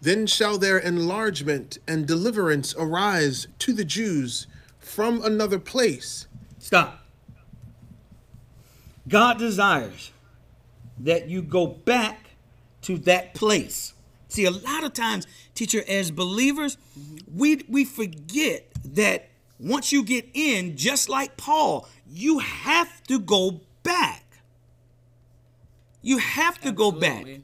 [0.00, 4.46] then shall their enlargement and deliverance arise to the Jews
[4.86, 6.26] from another place.
[6.58, 7.04] Stop.
[9.08, 10.12] God desires
[10.98, 12.30] that you go back
[12.82, 13.94] to that place.
[14.28, 16.78] See, a lot of times, teacher, as believers,
[17.32, 19.28] we we forget that
[19.58, 24.24] once you get in, just like Paul, you have to go back.
[26.00, 27.26] You have to go back.
[27.26, 27.36] Yeah.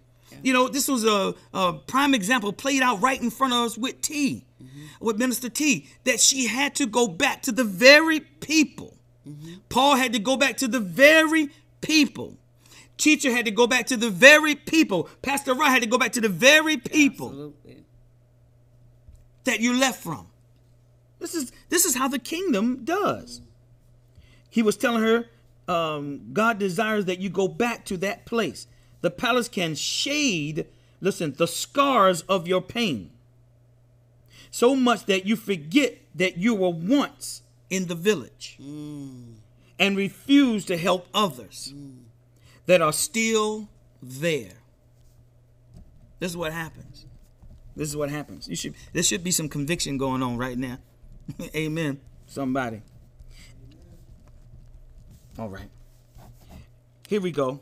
[0.42, 3.78] You know, this was a, a prime example played out right in front of us
[3.78, 4.44] with T,
[5.00, 8.96] with Minister T, that she had to go back to the very people.
[9.68, 11.50] Paul had to go back to the very
[11.80, 12.36] people.
[12.96, 15.08] Teacher had to go back to the very people.
[15.22, 17.84] Pastor Wright had to go back to the very people Absolutely.
[19.44, 20.28] that you left from.
[21.18, 23.40] This is this is how the kingdom does.
[24.50, 25.26] He was telling her,
[25.66, 28.66] um, God desires that you go back to that place.
[29.00, 30.66] The palace can shade,
[31.00, 33.10] listen, the scars of your pain.
[34.52, 37.40] So much that you forget that you were once
[37.70, 39.36] in the village mm.
[39.78, 42.02] and refuse to help others mm.
[42.66, 43.70] that are still
[44.02, 44.52] there.
[46.18, 47.06] This is what happens.
[47.74, 48.46] This is what happens.
[48.46, 50.76] You should there should be some conviction going on right now.
[51.56, 51.98] Amen.
[52.26, 52.82] Somebody.
[55.38, 55.70] All right.
[57.08, 57.60] Here we go.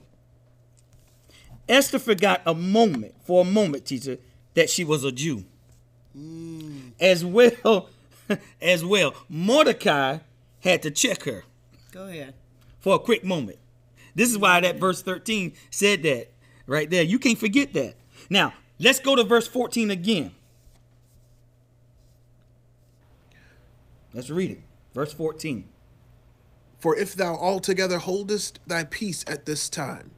[1.68, 4.18] Esther forgot a moment, for a moment, teacher,
[4.54, 5.44] that she was a Jew.
[6.16, 6.92] Mm.
[7.00, 7.88] As well,
[8.62, 10.18] as well, Mordecai
[10.60, 11.44] had to check her
[11.92, 12.34] Go ahead.
[12.78, 13.58] for a quick moment.
[14.14, 16.30] This is why that verse 13 said that
[16.66, 17.02] right there.
[17.02, 17.94] You can't forget that.
[18.28, 20.32] Now, let's go to verse 14 again.
[24.12, 24.60] Let's read it.
[24.92, 25.68] Verse 14.
[26.78, 30.10] For if thou altogether holdest thy peace at this time,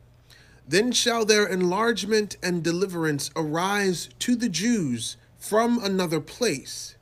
[0.66, 6.94] then shall their enlargement and deliverance arise to the Jews from another place.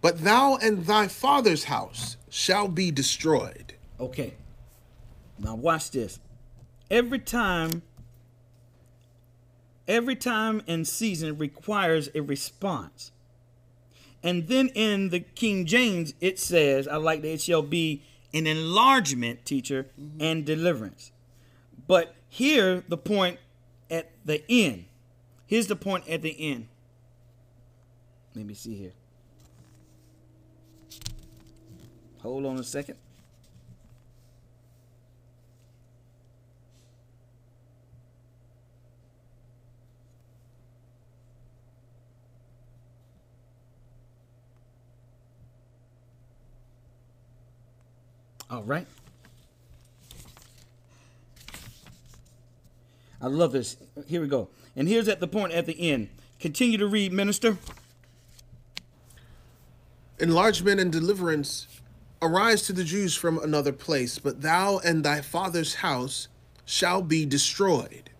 [0.00, 3.74] But thou and thy father's house shall be destroyed.
[4.00, 4.34] Okay.
[5.38, 6.18] Now watch this.
[6.90, 7.82] Every time
[9.86, 13.12] every time and season requires a response.
[14.22, 18.46] And then in the King James it says, I like that it shall be an
[18.46, 20.22] enlargement, teacher, mm-hmm.
[20.22, 21.12] and deliverance.
[21.86, 23.38] But here the point
[23.90, 24.86] at the end.
[25.46, 26.68] Here's the point at the end.
[28.34, 28.92] Let me see here.
[32.22, 32.96] Hold on a second.
[48.50, 48.86] All right.
[53.20, 53.76] I love this.
[54.06, 54.48] Here we go.
[54.76, 56.08] And here's at the point at the end.
[56.40, 57.58] Continue to read, minister.
[60.18, 61.66] Enlargement and deliverance
[62.22, 66.28] arise to the Jews from another place, but thou and thy father's house
[66.64, 68.10] shall be destroyed.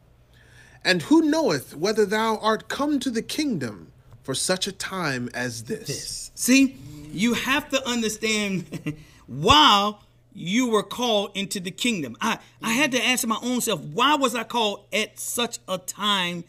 [0.84, 3.92] And who knoweth whether thou art come to the kingdom
[4.22, 5.86] for such a time as this?
[5.86, 6.30] this.
[6.34, 6.76] See,
[7.10, 10.02] you have to understand while
[10.34, 12.16] you were called into the kingdom.
[12.20, 15.78] I, I had to answer my own self, why was I called at such a
[15.78, 16.44] time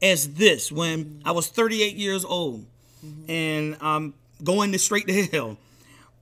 [0.00, 2.66] as this when I was 38 years old
[3.04, 3.30] mm-hmm.
[3.30, 5.58] and I'm going to straight to hell?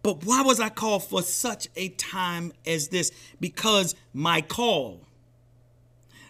[0.03, 3.11] But why was I called for such a time as this?
[3.41, 5.01] Because my call,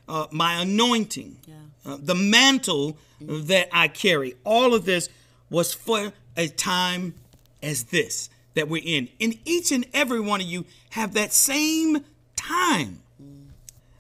[0.09, 1.55] uh, my anointing, Yeah.
[1.85, 5.09] uh, the mantle that I carry, all of this
[5.51, 7.15] was for a time
[7.63, 9.09] as this that we're in.
[9.21, 12.05] And each and every one of you have that same
[12.37, 13.01] time.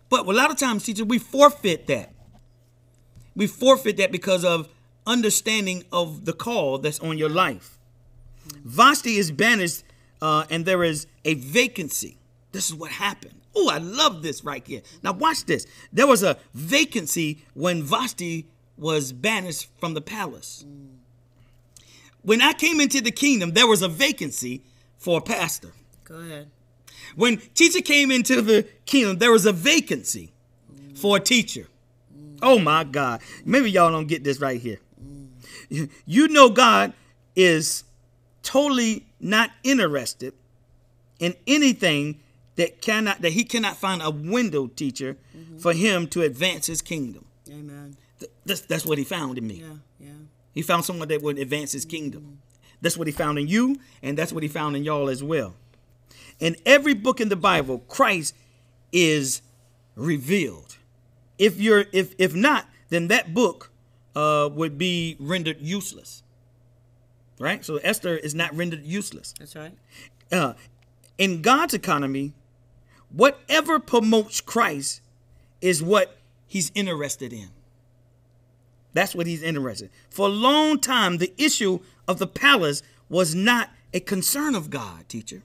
[0.08, 2.12] But a lot of times, teachers, we forfeit that.
[3.34, 4.68] We forfeit that because of
[5.06, 7.78] understanding of the call that's on your life.
[8.64, 9.84] Vashti is banished,
[10.20, 12.18] uh, and there is a vacancy.
[12.52, 13.40] This is what happened.
[13.56, 14.82] Oh, I love this right here.
[15.02, 15.66] Now, watch this.
[15.92, 18.46] There was a vacancy when Vashti
[18.76, 20.64] was banished from the palace.
[22.22, 24.62] when I came into the kingdom, there was a vacancy
[24.96, 25.72] for a pastor.
[26.04, 26.50] Go ahead.
[27.16, 30.32] When teacher came into the kingdom, there was a vacancy
[30.94, 31.66] for a teacher.
[32.42, 33.20] Oh my God.
[33.44, 34.78] Maybe y'all don't get this right here.
[36.06, 36.92] You know, God
[37.36, 37.84] is
[38.42, 40.34] totally not interested
[41.18, 42.20] in anything
[42.56, 45.58] that cannot that he cannot find a window teacher mm-hmm.
[45.58, 47.24] for him to advance his kingdom.
[47.50, 47.96] Amen.
[48.20, 49.54] Th- That's, that's what he found in me.
[49.54, 50.12] Yeah, yeah.
[50.52, 52.22] He found someone that would advance his kingdom.
[52.22, 52.34] Mm-hmm.
[52.80, 55.54] That's what he found in you, and that's what he found in y'all as well.
[56.38, 58.34] In every book in the Bible, Christ
[58.92, 59.40] is
[59.96, 60.76] revealed.
[61.38, 63.70] If you're if if not, then that book
[64.14, 66.22] uh, would be rendered useless.
[67.38, 67.64] Right?
[67.64, 69.34] So Esther is not rendered useless.
[69.38, 69.72] That's right.
[70.30, 70.54] Uh,
[71.18, 72.32] in God's economy,
[73.10, 75.00] whatever promotes Christ
[75.60, 77.50] is what he's interested in.
[78.92, 79.86] That's what he's interested.
[79.86, 79.90] In.
[80.10, 85.08] For a long time, the issue of the palace was not a concern of God,
[85.08, 85.42] teacher,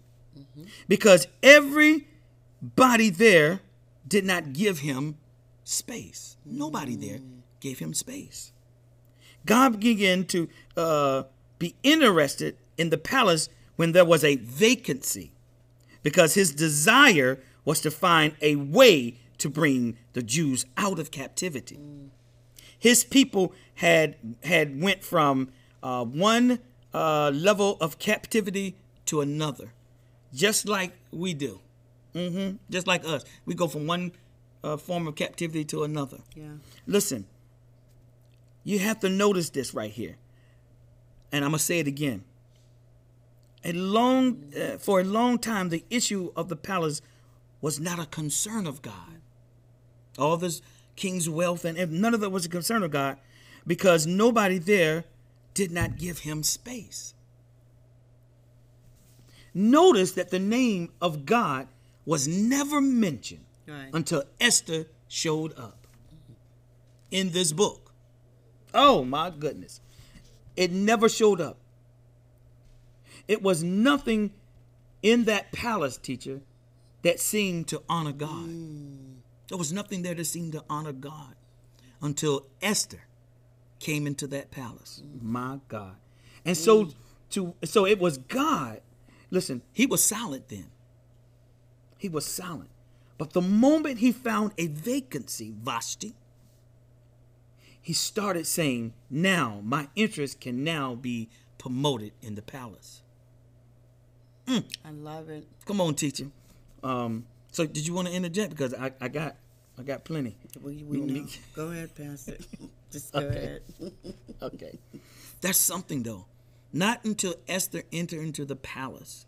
[0.88, 3.62] because everybody there
[4.08, 5.18] did not give him
[5.64, 6.38] space.
[6.46, 7.20] Nobody there
[7.60, 8.52] gave him space.
[9.46, 11.24] God began to uh,
[11.58, 15.32] be interested in the palace when there was a vacancy
[16.04, 21.80] because his desire was to find a way to bring the Jews out of captivity.
[22.78, 25.50] His people had had went from
[25.84, 26.60] uh, one
[26.94, 28.76] uh, level of captivity
[29.06, 29.74] to another,
[30.34, 31.60] just like we do.
[32.14, 34.12] hmm Just like us, we go from one
[34.64, 36.20] uh, form of captivity to another.
[36.36, 36.58] Yeah.
[36.88, 37.26] Listen,
[38.70, 40.16] you have to notice this right here.
[41.32, 42.24] And I'm going to say it again.
[43.64, 47.02] A long, uh, for a long time, the issue of the palace
[47.62, 49.22] was not a concern of God.
[50.20, 50.62] All this
[50.96, 53.18] king's wealth and none of that was a concern of God
[53.66, 55.06] because nobody there
[55.56, 57.16] did not give him space.
[59.52, 61.68] Notice that the name of God
[62.06, 63.90] was never mentioned Right.
[63.94, 65.88] until Esther showed up
[67.10, 67.89] in this book.
[68.74, 69.82] Oh my goodness.
[70.56, 71.58] It never showed up.
[73.28, 74.32] It was nothing
[75.02, 76.42] in that palace, teacher,
[77.04, 78.50] that seemed to honor God.
[78.50, 79.18] Mm.
[79.48, 81.36] There was nothing there that seemed to honor God
[82.02, 83.02] until Esther
[83.80, 85.02] came into that palace.
[85.06, 85.22] Mm.
[85.22, 85.96] My God.
[86.46, 86.96] And so mm.
[87.32, 88.82] to so it was God.
[89.32, 90.68] Listen, he was silent then.
[91.98, 92.70] He was silent.
[93.18, 96.16] But the moment he found a vacancy, Vashti,
[97.90, 101.28] he started saying, Now my interest can now be
[101.58, 103.02] promoted in the palace.
[104.48, 104.62] I
[104.92, 105.48] love it.
[105.66, 106.28] Come on, teacher.
[106.84, 108.52] Um, so did you want to interject?
[108.52, 109.38] Because I, I got
[109.76, 110.38] I got plenty.
[110.62, 111.26] We, we know.
[111.56, 112.38] Go ahead, Pastor.
[112.92, 113.38] Just go Okay.
[113.38, 113.62] ahead.
[114.44, 114.78] Okay.
[115.42, 116.28] That's something though.
[116.72, 119.26] Not until Esther entered into the palace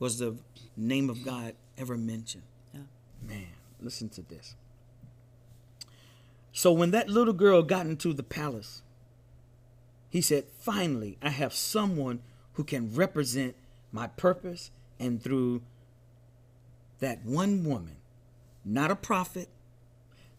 [0.00, 0.36] was the
[0.76, 2.42] name of God ever mentioned.
[2.74, 2.80] Yeah.
[3.22, 3.46] Man,
[3.80, 4.56] listen to this.
[6.56, 8.80] So when that little girl got into the palace,
[10.08, 12.20] he said, Finally, I have someone
[12.54, 13.54] who can represent
[13.92, 15.60] my purpose, and through
[17.00, 17.96] that one woman,
[18.64, 19.50] not a prophet,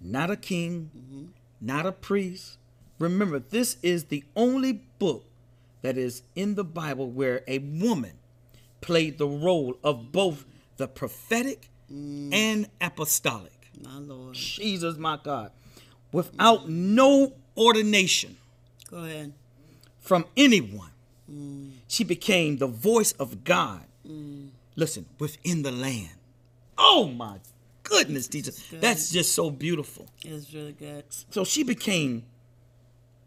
[0.01, 1.25] not a king, mm-hmm.
[1.61, 2.57] not a priest.
[2.97, 5.23] Remember, this is the only book
[5.83, 8.13] that is in the Bible where a woman
[8.81, 10.45] played the role of both
[10.77, 12.33] the prophetic mm.
[12.33, 13.69] and apostolic.
[13.83, 14.33] My Lord.
[14.33, 15.51] Jesus, my God.
[16.11, 18.37] Without no ordination
[18.89, 19.33] Go ahead.
[19.99, 20.91] from anyone,
[21.87, 23.81] she became the voice of God.
[24.75, 26.09] Listen, within the land.
[26.77, 27.39] Oh my
[27.83, 28.51] goodness, teacher.
[28.73, 30.07] That's just so beautiful.
[30.23, 31.03] It's really good.
[31.31, 32.23] So she became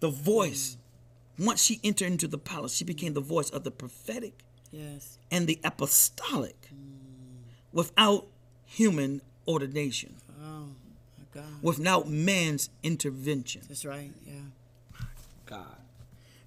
[0.00, 0.76] the voice.
[1.38, 4.34] Once she entered into the palace, she became the voice of the prophetic
[4.72, 5.18] Yes.
[5.30, 6.70] and the apostolic
[7.72, 8.26] without
[8.64, 10.16] human ordination,
[11.32, 11.44] God.
[11.62, 13.62] without man's intervention.
[13.68, 14.12] That's right.
[14.26, 14.34] Yeah.
[15.46, 15.76] God.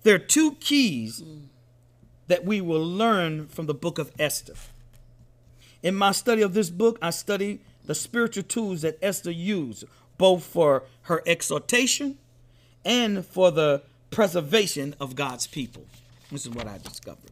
[0.04, 1.44] There are two keys mm.
[2.28, 4.54] that we will learn from the book of Esther.
[5.82, 9.84] In my study of this book, I study the spiritual tools that Esther used,
[10.18, 12.18] both for her exhortation
[12.86, 15.86] and for the preservation of God's people.
[16.32, 17.32] This is what I discovered.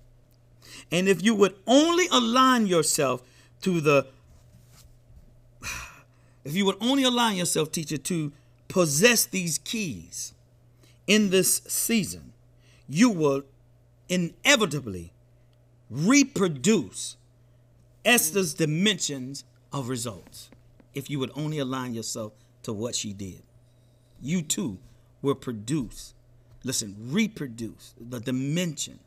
[0.92, 3.22] And if you would only align yourself
[3.62, 4.08] to the
[6.44, 8.32] if you would only align yourself, teacher, to
[8.68, 10.34] possess these keys
[11.08, 12.34] in this season,
[12.88, 13.44] you will
[14.10, 15.14] inevitably
[15.90, 17.18] reproduce
[18.04, 20.50] Esther's dimensions of results.
[20.94, 22.34] If you would only align yourself
[22.64, 23.44] to what she did,
[24.22, 24.78] you too
[25.22, 26.14] will produce,
[26.64, 29.00] listen, reproduce the dimension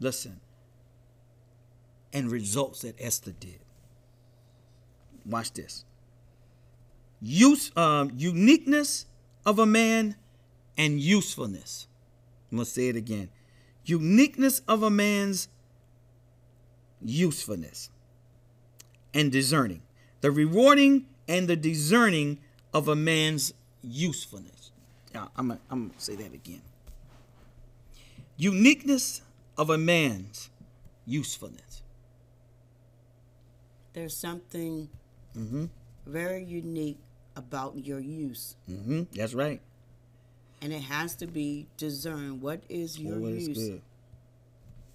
[0.00, 0.40] listen,
[2.12, 3.58] and results that Esther did.
[5.26, 5.84] Watch this.
[7.20, 9.06] Use, um, uniqueness
[9.44, 10.14] of a man
[10.76, 11.86] and usefulness.
[12.50, 13.28] I'm going to say it again.
[13.84, 15.48] Uniqueness of a man's
[17.02, 17.90] usefulness
[19.14, 19.82] and discerning.
[20.20, 22.38] The rewarding and the discerning
[22.72, 23.52] of a man's
[23.82, 24.70] usefulness.
[25.14, 26.62] Now, I'm going I'm to say that again.
[28.36, 29.22] Uniqueness
[29.56, 30.50] of a man's
[31.06, 31.82] usefulness.
[33.92, 34.88] There's something
[35.36, 35.66] Mm-hmm.
[36.06, 36.98] very unique
[37.38, 39.02] about your use, Mm-hmm.
[39.14, 39.60] That's right.
[40.60, 42.42] and it has to be discerned.
[42.42, 43.82] What is your it's use good.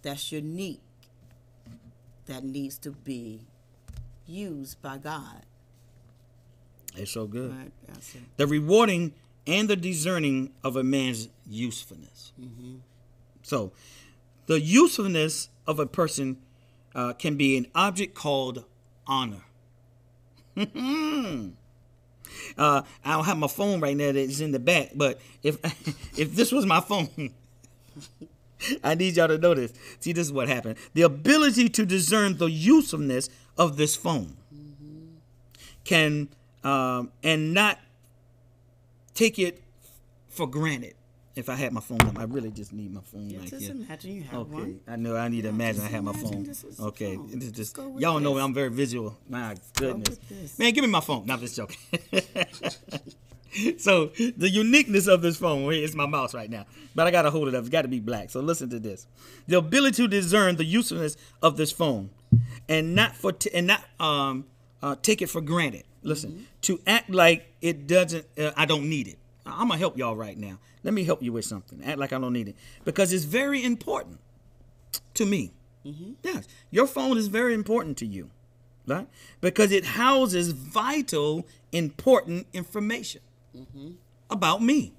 [0.01, 0.81] that's unique
[2.25, 3.47] that needs to be
[4.27, 5.45] used by God?
[6.95, 7.51] It's so good.
[7.55, 7.71] Right?
[7.87, 8.21] That's it.
[8.37, 9.13] the rewarding
[9.47, 12.33] and the discerning of a man's usefulness.
[13.41, 13.71] So,
[14.45, 16.37] the usefulness of a person
[16.95, 18.63] uh, can be an object called
[19.07, 19.43] honor.
[22.57, 25.57] uh, I don't have my phone right now that's in the back, but if
[26.17, 27.09] if this was my phone,
[28.83, 29.73] I need y'all to know this.
[29.99, 30.77] See, this is what happened.
[30.93, 34.37] The ability to discern the usefulness of this phone
[35.83, 36.29] can
[36.63, 37.79] um, and not
[39.13, 39.61] take it
[40.29, 40.95] for granted.
[41.35, 43.71] If I had my phone, I really just need my phone Yeah, right just here.
[43.71, 44.79] imagine you have Okay, one.
[44.87, 45.15] I know.
[45.15, 46.43] I need to imagine I have my phone.
[46.43, 47.31] this is Okay, phone.
[47.33, 48.43] this is Just y'all know this.
[48.43, 49.17] I'm very visual.
[49.27, 50.19] My goodness,
[50.59, 51.25] man, give me my phone.
[51.25, 51.77] Not just joking.
[53.77, 54.07] so
[54.37, 56.65] the uniqueness of this phone it's my mouse right now,
[56.95, 57.61] but I gotta hold it up.
[57.61, 58.29] It's got to be black.
[58.29, 59.07] So listen to this:
[59.47, 62.11] the ability to discern the usefulness of this phone,
[62.69, 64.45] and not for t- and not um
[64.83, 65.83] uh, take it for granted.
[66.03, 68.25] Listen, to act like it doesn't.
[68.37, 69.17] Uh, I don't need it.
[69.45, 70.59] I'm gonna help y'all right now.
[70.83, 71.83] Let me help you with something.
[71.83, 74.19] Act like I don't need it because it's very important
[75.15, 75.53] to me.
[75.85, 76.13] Mm-hmm.
[76.23, 78.29] Yes, your phone is very important to you,
[78.87, 79.07] right?
[79.41, 83.21] Because it houses vital, important information
[83.55, 83.91] mm-hmm.
[84.29, 84.93] about me,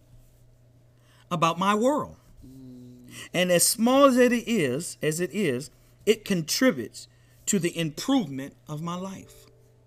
[1.31, 2.17] about my world.
[2.47, 3.09] Mm.
[3.33, 5.71] And as small as it is, as it is,
[6.05, 7.09] it contributes
[7.47, 9.44] to the improvement of my life.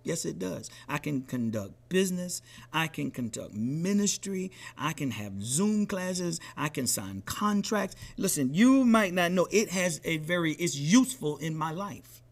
[0.08, 0.70] Yes, it does.
[0.88, 2.40] I can conduct business.
[2.72, 4.50] I can conduct ministry.
[4.78, 6.40] I can have Zoom classes.
[6.56, 7.94] I can sign contracts.
[8.16, 12.22] Listen, you might not know it has a very, it's useful in my life.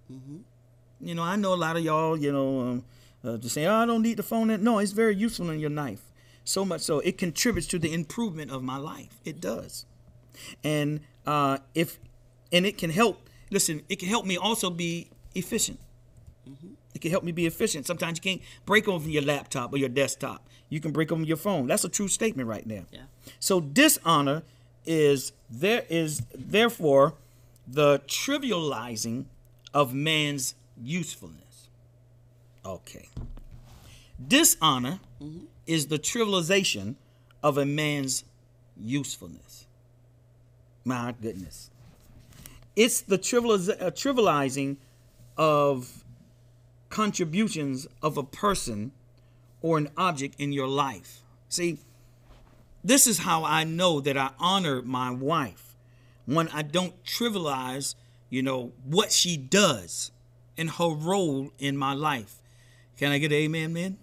[1.00, 2.84] You know, I know a lot of y'all, you know, um,
[3.22, 4.48] uh, just saying, oh, I don't need the phone.
[4.64, 6.00] No, it's very useful in your life.
[6.44, 9.20] So much so, it contributes to the improvement of my life.
[9.26, 9.84] It does.
[10.64, 11.98] And uh, if,
[12.50, 15.78] and it can help, listen, it can help me also be efficient.
[16.96, 17.86] It can help me be efficient.
[17.86, 20.48] Sometimes you can't break over your laptop or your desktop.
[20.70, 21.66] You can break over your phone.
[21.66, 22.86] That's a true statement right there.
[22.90, 23.02] Yeah.
[23.38, 24.42] So dishonor
[24.86, 27.12] is there is therefore
[27.68, 29.26] the trivializing
[29.74, 31.68] of man's usefulness.
[32.64, 33.10] Okay.
[34.26, 35.00] Dishonor
[35.66, 36.94] is the trivialization
[37.42, 38.24] of a man's
[38.74, 39.66] usefulness.
[40.82, 41.70] My goodness.
[42.74, 44.78] It's the trivializ- uh, trivializing
[45.36, 46.05] of
[46.96, 48.90] contributions of a person
[49.60, 51.22] or an object in your life.
[51.46, 51.76] See,
[52.82, 55.76] this is how I know that I honor my wife
[56.24, 57.96] when I don't trivialize,
[58.30, 60.10] you know, what she does
[60.56, 62.36] and her role in my life.
[62.96, 63.98] Can I get an amen, man?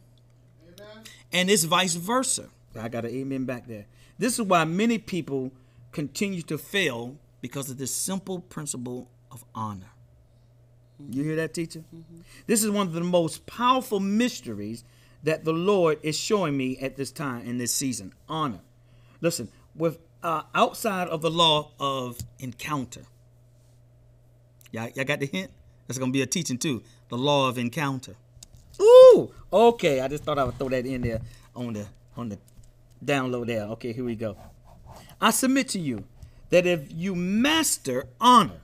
[1.32, 2.50] And it's vice versa.
[2.80, 3.88] I got an amen back there.
[4.20, 5.52] This is why many people
[5.91, 9.93] continue to fail because of this simple principle of honor.
[11.10, 11.84] You hear that, teacher?
[12.47, 14.84] This is one of the most powerful mysteries
[15.24, 18.14] that the Lord is showing me at this time in this season.
[18.28, 18.60] Honor.
[19.22, 23.01] Listen, with uh, outside of the law of encounter.
[24.72, 25.51] Y'all, y'all got the hint?
[25.88, 26.82] That's gonna be a teaching too.
[27.10, 28.16] The law of encounter.
[28.82, 30.01] Ooh, okay.
[30.01, 31.22] I just thought I would throw that in there
[31.56, 31.86] on the
[32.18, 32.39] on the
[33.04, 33.64] download there.
[33.64, 34.38] Okay, here we go.
[35.22, 36.06] I submit to you
[36.49, 38.62] that if you master honor,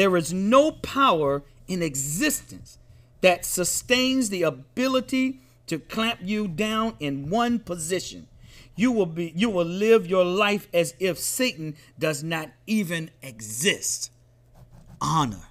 [0.00, 2.78] there is no power in existence
[3.20, 8.26] that sustains the ability to clamp you down in one position.
[8.76, 14.10] You will be you will live your life as if Satan does not even exist.
[15.02, 15.48] Honor.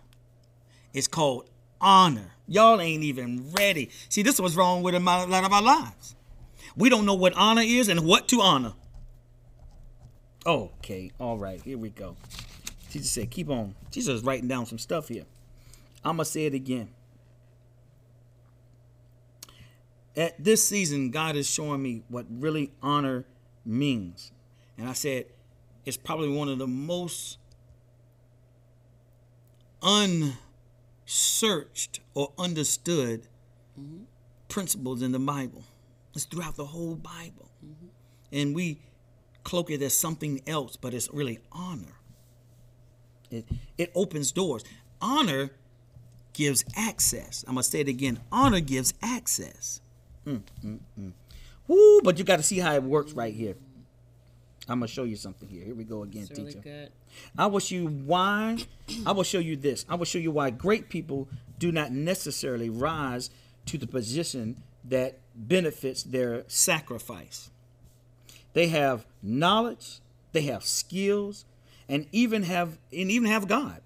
[0.95, 1.47] It's called
[1.79, 2.31] honor.
[2.47, 3.91] Y'all ain't even ready.
[4.09, 6.15] See, this is what's wrong with a lot of our lives.
[6.75, 8.73] We don't know what honor is and what to honor.
[10.43, 12.15] Okay, all right, here we go.
[12.89, 13.75] Jesus said, keep on.
[13.91, 15.23] Jesus is writing down some stuff here.
[16.03, 16.89] I'm going to say it again.
[20.17, 23.25] At this season, God is showing me what really honor
[23.65, 24.31] means.
[24.77, 25.25] And I said,
[25.85, 27.37] it's probably one of the most
[29.81, 33.27] unsearched or understood
[34.49, 35.63] principles in the Bible.
[36.15, 37.49] It's throughout the whole Bible.
[37.63, 37.87] Mm-hmm.
[38.31, 38.79] And we
[39.43, 41.98] cloak it as something else, but it's really honor.
[43.31, 43.45] It,
[43.77, 44.63] it opens doors.
[45.01, 45.51] Honor
[46.33, 47.43] gives access.
[47.47, 48.19] I'm going to say it again.
[48.31, 49.81] Honor gives access.
[50.25, 51.11] Mm, mm, mm.
[51.67, 53.55] Woo, but you got to see how it works right here.
[54.67, 55.63] I'm going to show you something here.
[55.63, 56.59] Here we go again, really teacher.
[56.59, 56.91] good.
[57.37, 58.57] I will show you why.
[59.05, 59.85] I will show you this.
[59.89, 61.27] I will show you why great people
[61.57, 63.31] do not necessarily rise
[63.65, 67.49] to the position that benefits their sacrifice.
[68.53, 69.99] They have knowledge,
[70.31, 71.45] they have skills,
[71.89, 73.81] and even have and even have God,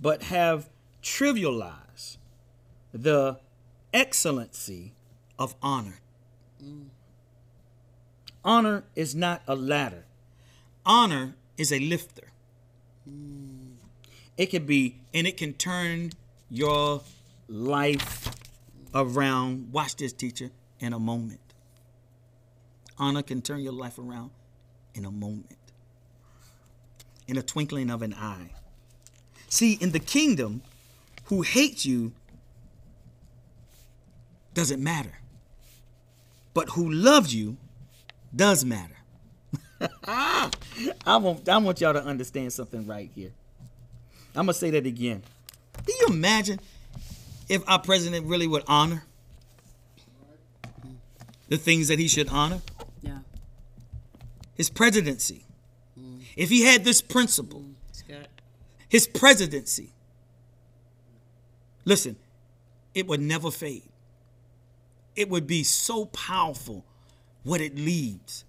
[0.00, 0.68] but have
[1.02, 2.18] trivialized
[2.92, 3.38] the
[3.94, 4.92] excellency
[5.38, 6.00] of honor.
[8.44, 10.04] Honor is not a ladder.
[10.84, 12.32] Honor is a lifter.
[14.36, 16.12] It can be, and it can turn
[16.48, 17.02] your
[17.48, 18.30] life
[18.94, 19.72] around.
[19.72, 21.40] Watch this, teacher, in a moment.
[22.98, 24.30] Honor can turn your life around
[24.94, 25.56] in a moment,
[27.30, 28.50] in a twinkling of an eye.
[29.48, 30.62] See, in the kingdom,
[31.24, 32.12] who hates you
[34.52, 35.18] doesn't matter,
[36.52, 37.56] but who loves you
[38.34, 38.96] does matter.
[40.04, 40.50] I
[41.06, 43.30] want, I want y'all to understand something right here.
[44.34, 45.22] I'm gonna say that again.
[45.86, 46.60] Can you imagine
[47.48, 49.04] if our president really would honor
[51.48, 52.60] the things that he should honor?
[53.02, 53.18] Yeah.
[54.54, 55.44] His presidency.
[56.40, 57.66] If he had this principle,
[58.88, 59.92] his presidency,
[61.84, 62.16] listen,
[62.94, 63.90] it would never fade.
[65.14, 66.86] It would be so powerful
[67.42, 68.46] what it leaves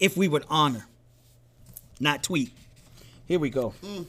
[0.00, 0.86] if we would honor,
[2.00, 2.54] not tweet.
[3.26, 3.74] Here we go.
[3.82, 4.06] Mm.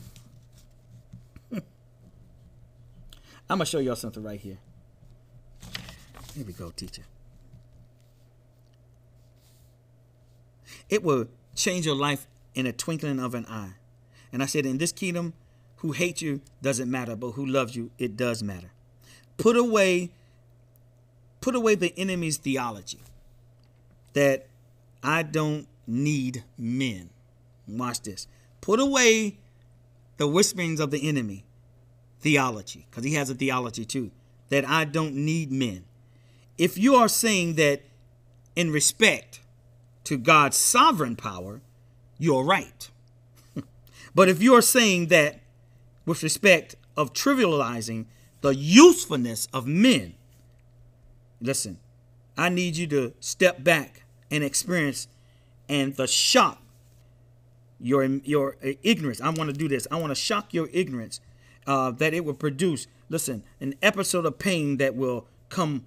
[1.52, 1.62] I'm
[3.50, 4.60] gonna show y'all something right here.
[6.34, 7.04] Here we go, teacher.
[10.94, 11.26] It will
[11.56, 13.74] change your life in a twinkling of an eye.
[14.32, 15.34] And I said, in this kingdom,
[15.78, 18.72] who hates you doesn't matter, but who loves you, it does matter.
[19.38, 20.12] Put away,
[21.42, 23.00] put away the enemy's theology
[24.14, 24.46] that
[25.02, 27.10] I don't need men.
[27.68, 28.28] Watch this.
[28.62, 29.40] Put away
[30.18, 31.44] the whisperings of the enemy
[32.20, 34.12] theology, because he has a theology too,
[34.50, 35.86] that I don't need men.
[36.60, 37.82] If you are saying that
[38.56, 39.40] in respect
[40.06, 41.62] to God's sovereign power,
[42.18, 42.90] you're right.
[44.16, 45.40] but if you're saying that
[46.06, 48.06] with respect of trivializing
[48.42, 50.16] the usefulness of men,
[51.42, 51.80] listen,
[52.38, 55.08] I need you to step back and experience
[55.70, 56.64] and the shock
[57.84, 59.22] your your ignorance.
[59.22, 59.86] I want to do this.
[59.92, 61.20] I want to shock your ignorance
[61.68, 62.88] uh, that it will produce.
[63.10, 65.84] Listen, an episode of pain that will come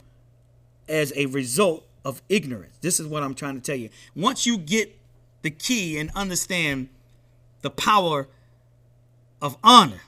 [0.89, 2.79] as a result of ignorance.
[2.81, 3.91] This is what I'm trying to tell you.
[4.15, 4.97] Once you get
[5.43, 6.89] the key and understand
[7.63, 8.29] the power
[9.43, 10.03] of honor,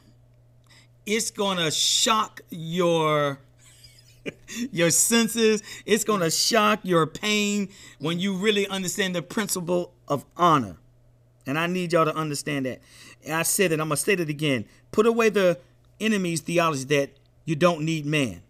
[1.04, 3.40] it's gonna shock your
[4.70, 5.60] your senses.
[5.86, 10.76] It's going to shock your pain when you really understand the principle of honor.
[11.46, 12.80] And I need y'all to understand that.
[13.24, 14.66] And I said it, I'm going to say it again.
[14.92, 15.58] Put away the
[15.98, 17.10] enemy's theology that
[17.46, 18.42] you don't need man.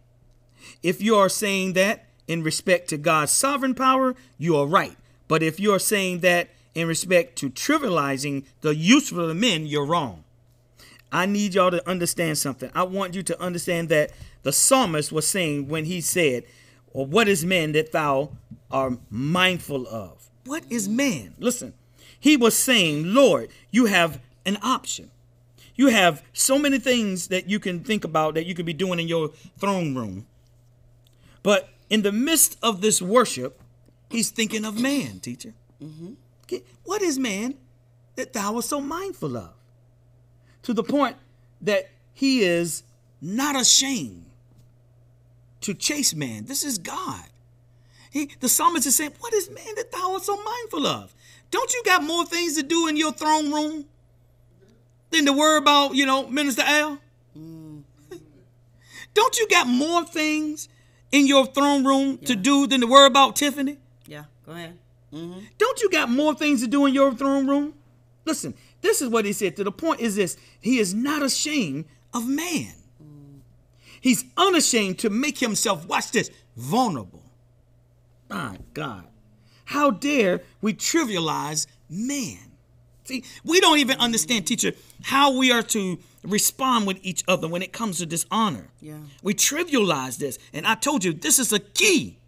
[0.82, 4.96] If you are saying that in respect to God's sovereign power, you are right.
[5.26, 10.22] But if you're saying that in respect to trivializing the useful of men, you're wrong.
[11.10, 12.70] I need y'all to understand something.
[12.74, 16.44] I want you to understand that the psalmist was saying when he said,
[16.92, 18.30] Or what is man that thou
[18.70, 20.28] are mindful of?
[20.44, 21.34] What is man?
[21.38, 21.72] Listen,
[22.20, 25.10] he was saying, Lord, you have an option.
[25.74, 28.98] You have so many things that you can think about that you could be doing
[28.98, 29.28] in your
[29.58, 30.26] throne room.
[31.42, 33.60] But in the midst of this worship,
[34.10, 35.54] he's thinking of man, teacher.
[35.82, 36.12] Mm-hmm.
[36.44, 37.54] Okay, What is man
[38.16, 39.50] that thou art so mindful of?
[40.62, 41.16] to the point
[41.62, 42.82] that he is
[43.22, 44.26] not ashamed
[45.62, 46.44] to chase man.
[46.44, 47.24] This is God.
[48.10, 51.14] He, the psalmist is saying, What is man that thou art so mindful of?
[51.50, 53.86] Don't you got more things to do in your throne room
[55.10, 56.98] than to worry about, you know, Minister Al?
[57.36, 57.82] Mm.
[59.14, 60.68] Don't you got more things
[61.12, 63.78] in your throne room to do than to worry about Tiffany?
[64.06, 64.24] Yeah.
[64.44, 64.78] Go ahead.
[65.12, 65.40] Mm-hmm.
[65.56, 67.74] Don't you got more things to do in your throne room?
[68.24, 69.56] Listen, this is what he said.
[69.56, 72.74] To the point is this he is not ashamed of man.
[74.00, 77.22] He's unashamed to make himself, watch this, vulnerable.
[78.28, 79.04] My God.
[79.64, 82.38] How dare we trivialize man?
[83.04, 84.72] See, we don't even understand, teacher,
[85.02, 85.98] how we are to
[86.28, 88.68] respond with each other when it comes to dishonor.
[88.80, 88.98] Yeah.
[89.22, 90.38] We trivialize this.
[90.52, 92.18] And I told you, this is a key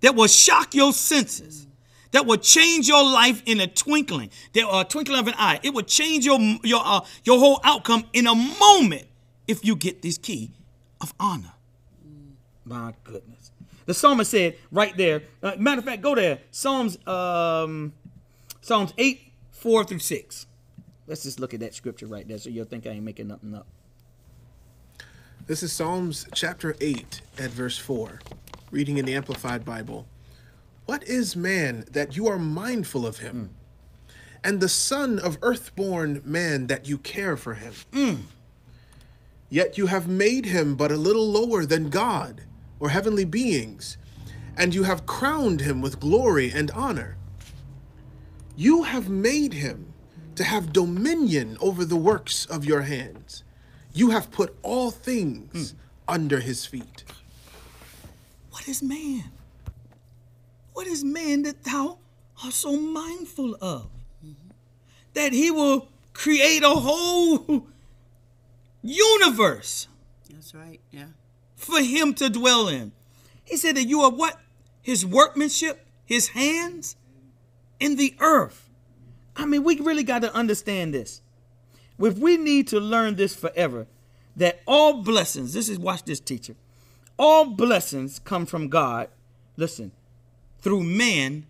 [0.00, 1.66] that will shock your senses,
[2.10, 5.60] that will change your life in a twinkling, that a twinkling of an eye.
[5.62, 9.06] It will change your your uh, your whole outcome in a moment
[9.48, 10.50] if you get this key
[11.00, 11.52] of honor.
[12.64, 13.50] My goodness.
[13.86, 15.22] The psalmist said right there.
[15.42, 16.38] Uh, matter of fact, go there.
[16.50, 17.92] Psalms um,
[18.60, 20.46] Psalms eight four through six.
[21.06, 23.54] Let's just look at that scripture right there, so you'll think I ain't making nothing
[23.54, 23.66] up.
[25.46, 28.20] This is Psalms chapter 8 at verse 4,
[28.70, 30.06] reading in the Amplified Bible.
[30.86, 34.14] What is man that you are mindful of him, hmm.
[34.42, 37.74] and the son of earthborn man that you care for him?
[37.92, 38.14] Hmm.
[39.50, 42.40] Yet you have made him but a little lower than God
[42.80, 43.98] or heavenly beings,
[44.56, 47.18] and you have crowned him with glory and honor.
[48.56, 49.93] You have made him
[50.36, 53.44] to have dominion over the works of your hands.
[53.92, 55.76] You have put all things hmm.
[56.08, 57.04] under his feet.
[58.50, 59.24] What is man?
[60.72, 61.98] What is man that thou
[62.42, 63.88] art so mindful of?
[65.14, 67.66] That he will create a whole
[68.82, 69.88] universe
[70.28, 70.80] That's right.
[70.90, 71.06] Yeah.
[71.56, 72.92] for him to dwell in.
[73.44, 74.40] He said that you are what?
[74.82, 76.96] His workmanship, his hands
[77.78, 78.68] in the earth.
[79.36, 81.22] I mean, we really got to understand this.
[81.98, 83.86] If we need to learn this forever,
[84.36, 86.56] that all blessings, this is, watch this, teacher,
[87.18, 89.08] all blessings come from God,
[89.56, 89.92] listen,
[90.58, 91.46] through man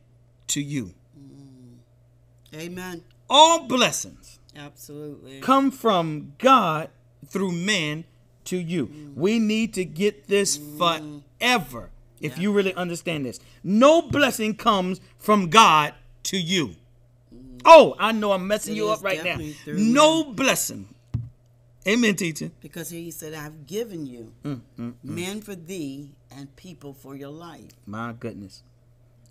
[0.48, 0.94] to you.
[1.19, 2.61] Mm.
[2.61, 3.05] Amen.
[3.31, 5.40] All blessings Absolutely.
[5.40, 6.90] come from God
[7.27, 8.05] through man
[8.44, 8.89] to you.
[8.89, 9.15] Mm.
[9.15, 11.23] We need to get this mm.
[11.40, 11.90] forever
[12.20, 13.39] if you really understand this.
[13.62, 15.94] No blessing comes from God
[16.24, 16.77] to you.
[17.65, 19.39] Oh, I know I'm messing It you up right now.
[19.66, 20.89] No blessing.
[21.86, 22.51] Amen, teacher.
[22.61, 27.15] Because he said, I've given you mm, mm, mm, men for thee and people for
[27.15, 27.70] your life.
[27.86, 28.62] My goodness.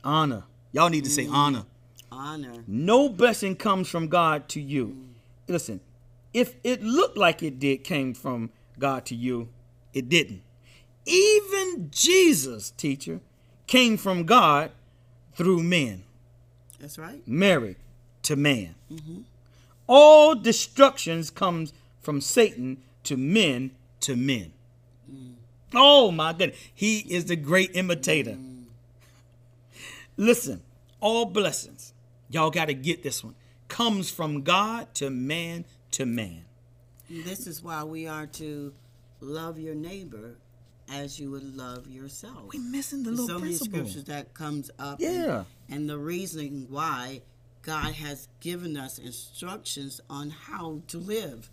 [0.04, 0.44] Honor.
[0.72, 1.34] Y'all need to say mm.
[1.34, 1.66] honor.
[2.12, 2.64] Honor.
[2.68, 5.08] No blessing comes from God to you.
[5.48, 5.82] Listen,
[6.32, 9.50] if it looked like it did came from God to you,
[9.94, 10.44] it didn't.
[11.06, 13.20] Even Jesus, teacher,
[13.66, 14.72] came from God
[15.36, 16.04] through men,
[16.80, 17.22] That's right.
[17.28, 17.78] Mary
[18.24, 18.76] to man.
[19.88, 23.72] All destructions comes from Satan to men
[24.02, 24.54] to men.
[25.74, 26.58] Oh my goodness.
[26.74, 28.38] He is the great imitator.
[30.16, 30.62] Listen,
[31.00, 31.94] all blessings,
[32.30, 33.36] y'all got to get this one,
[33.68, 36.46] comes from God to man to man.
[37.10, 38.74] This is why we are to
[39.20, 40.36] love your neighbor
[40.92, 42.54] as you would love yourself.
[42.54, 45.00] We're missing the There's little so many scriptures that comes up.
[45.00, 45.46] Yeah.
[45.68, 47.22] And, and the reason why
[47.64, 51.50] God has given us instructions on how to live.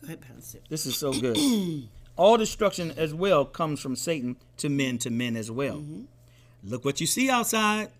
[0.00, 0.58] Go ahead, Pastor.
[0.68, 1.38] This is so good.
[2.16, 5.76] All destruction as well comes from Satan to men to men as well.
[5.76, 6.02] Mm-hmm.
[6.64, 7.90] Look what you see outside.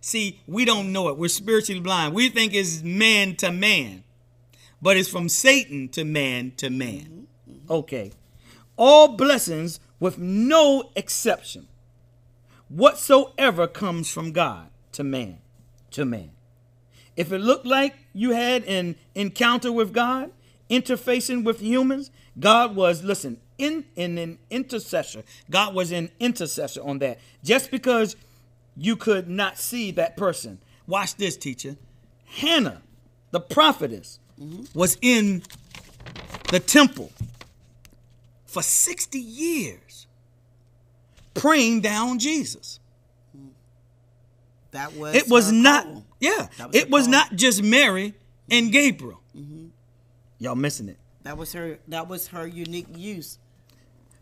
[0.00, 1.16] See, we don't know it.
[1.16, 2.12] We're spiritually blind.
[2.12, 4.04] We think it's man to man,
[4.82, 7.26] but it's from Satan to man to man.
[7.48, 7.52] Mm-hmm.
[7.52, 7.72] Mm-hmm.
[7.72, 8.12] Okay.
[8.76, 11.68] All blessings with no exception
[12.68, 15.38] whatsoever comes from God to man
[15.92, 16.33] to man.
[17.16, 20.30] If it looked like you had an encounter with God,
[20.68, 25.22] interfacing with humans, God was, listen, in, in an intercessor.
[25.50, 27.20] God was an intercessor on that.
[27.42, 28.16] Just because
[28.76, 30.58] you could not see that person.
[30.86, 31.76] Watch this, teacher.
[32.24, 32.82] Hannah,
[33.30, 34.64] the prophetess, mm-hmm.
[34.76, 35.42] was in
[36.50, 37.12] the temple
[38.46, 40.06] for 60 years
[41.34, 42.80] praying down Jesus.
[43.36, 43.48] Mm.
[44.72, 45.86] That was It was not.
[46.24, 48.14] Yeah, was it was not just Mary
[48.50, 49.20] and Gabriel.
[49.36, 49.66] Mm-hmm.
[50.38, 50.98] Y'all missing it.
[51.22, 51.78] That was her.
[51.88, 53.38] That was her unique use.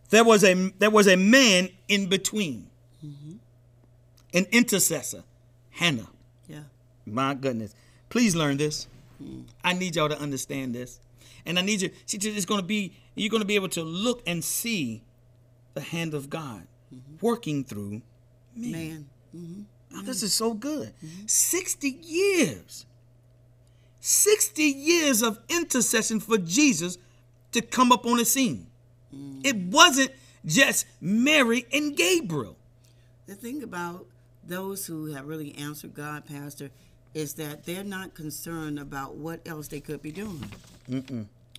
[0.09, 2.69] There was a there was a man in between,
[3.03, 3.33] mm-hmm.
[4.33, 5.23] an intercessor,
[5.71, 6.07] Hannah.
[6.47, 6.63] Yeah.
[7.05, 7.75] My goodness,
[8.09, 8.87] please learn this.
[9.21, 9.41] Mm-hmm.
[9.63, 10.99] I need y'all to understand this,
[11.45, 11.89] and I need you.
[12.05, 15.03] See, it's going to be you're going to be able to look and see
[15.73, 16.67] the hand of God
[17.21, 18.01] working through
[18.55, 18.71] me.
[18.71, 19.65] Man.
[19.93, 20.93] Now, this is so good.
[21.27, 22.85] 60 years.
[23.99, 26.97] 60 years of intercession for Jesus
[27.51, 28.67] to come up on the scene.
[29.15, 29.41] Mm-hmm.
[29.43, 30.11] It wasn't
[30.45, 32.57] just Mary and Gabriel.
[33.27, 34.07] The thing about
[34.45, 36.69] those who have really answered God, Pastor,
[37.13, 40.43] is that they're not concerned about what else they could be doing.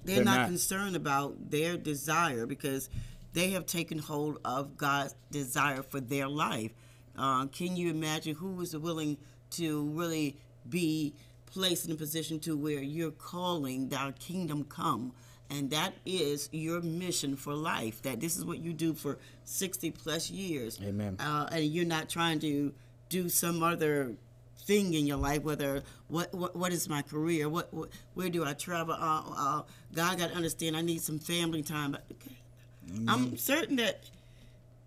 [0.04, 0.48] They're, They're not, not.
[0.48, 2.90] concerned about their desire because
[3.32, 6.72] they have taken hold of God's desire for their life.
[7.16, 9.16] Uh, can you imagine who is willing
[9.50, 10.36] to really
[10.68, 11.14] be
[11.46, 15.12] placed in a position to where you're calling our kingdom come
[15.50, 19.90] and that is your mission for life that this is what you do for 60
[19.92, 20.80] plus years.
[20.82, 21.16] Amen.
[21.20, 22.72] uh, and you're not trying to
[23.08, 24.12] do some other
[24.64, 27.48] thing in your life whether what what, what is my career?
[27.48, 28.94] What, what where do i travel?
[28.94, 29.62] Uh, uh,
[29.94, 31.96] god got to understand i need some family time.
[32.10, 32.36] Okay.
[33.06, 34.04] i'm certain that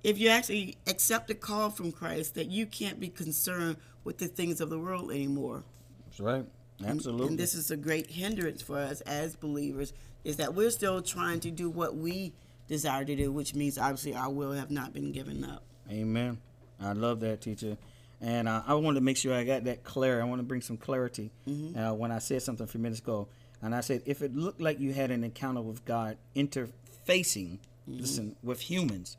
[0.08, 4.28] if you actually accept the call from christ that you can't be concerned with the
[4.28, 5.64] things of the world anymore
[6.06, 6.46] That's right.
[6.86, 7.28] Absolutely.
[7.28, 9.94] and this is a great hindrance for us as believers
[10.24, 12.34] is that we're still trying to do what we
[12.68, 16.38] desire to do which means obviously our will have not been given up Amen.
[16.82, 17.78] I love that, teacher.
[18.20, 20.22] And uh, I wanted to make sure I got that clear.
[20.22, 23.28] I want to bring some clarity uh, when I said something a few minutes ago.
[23.62, 28.36] And I said, if it looked like you had an encounter with God interfacing, listen,
[28.44, 29.18] with humans,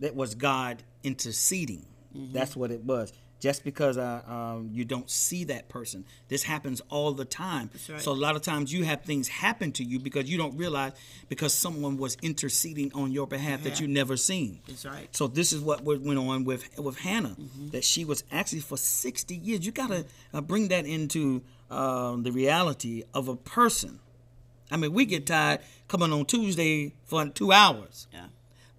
[0.00, 1.84] that was God interceding.
[2.14, 3.12] That's what it was.
[3.38, 7.68] Just because uh, um, you don't see that person, this happens all the time.
[7.90, 8.00] right.
[8.00, 10.92] So a lot of times you have things happen to you because you don't realize
[11.28, 14.60] because someone was interceding on your behalf that you never seen.
[14.66, 17.36] that's right So this is what went went on with with Hannah,
[17.72, 19.66] that she was actually for sixty years.
[19.66, 24.00] You gotta uh, bring that into um, the reality of a person.
[24.70, 28.26] I mean, we get tired coming on Tuesday for two hours, yeah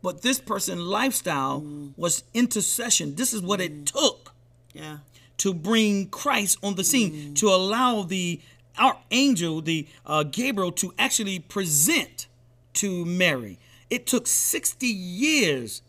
[0.02, 1.92] but this person lifestyle mm.
[1.98, 3.16] was intercession.
[3.16, 3.86] This is what it mm.
[3.86, 4.34] took
[4.74, 5.00] yeah
[5.38, 7.36] to bring Christ on the scene, mm.
[7.36, 8.42] to allow the
[8.80, 12.28] archangel, the uh, Gabriel, to actually present
[12.74, 13.60] to Mary.
[13.90, 15.82] It took 60 years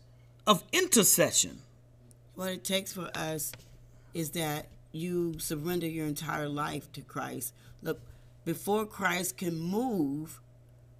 [0.45, 1.59] of intercession.
[2.35, 3.51] What it takes for us
[4.13, 7.53] is that you surrender your entire life to Christ.
[7.81, 7.99] Look,
[8.45, 10.39] before Christ can move,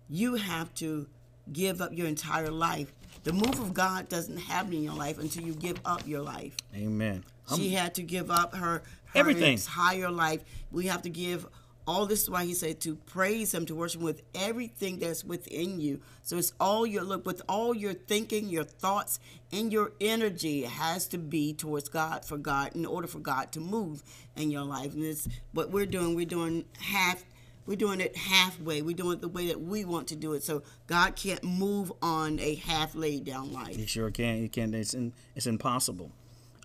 [0.09, 1.07] you have to
[1.51, 2.91] give up your entire life.
[3.23, 6.55] The move of God doesn't happen in your life until you give up your life.
[6.75, 7.23] Amen.
[7.55, 8.81] she had to give up her, her
[9.15, 9.53] Everything.
[9.53, 10.41] entire life.
[10.71, 11.47] We have to give
[11.89, 15.23] all this is why he said to praise him, to worship him with everything that's
[15.23, 15.99] within you.
[16.21, 19.19] So it's all your look with all your thinking, your thoughts,
[19.51, 23.59] and your energy has to be towards God for God in order for God to
[23.59, 24.03] move
[24.35, 24.93] in your life.
[24.93, 27.25] And it's what we're doing, we're doing half
[27.69, 28.81] we're doing it halfway.
[28.81, 30.43] We're doing it the way that we want to do it.
[30.43, 33.77] So God can't move on a half laid down life.
[33.77, 34.41] You sure can.
[34.41, 34.73] You can.
[34.73, 36.11] It's in, it's impossible,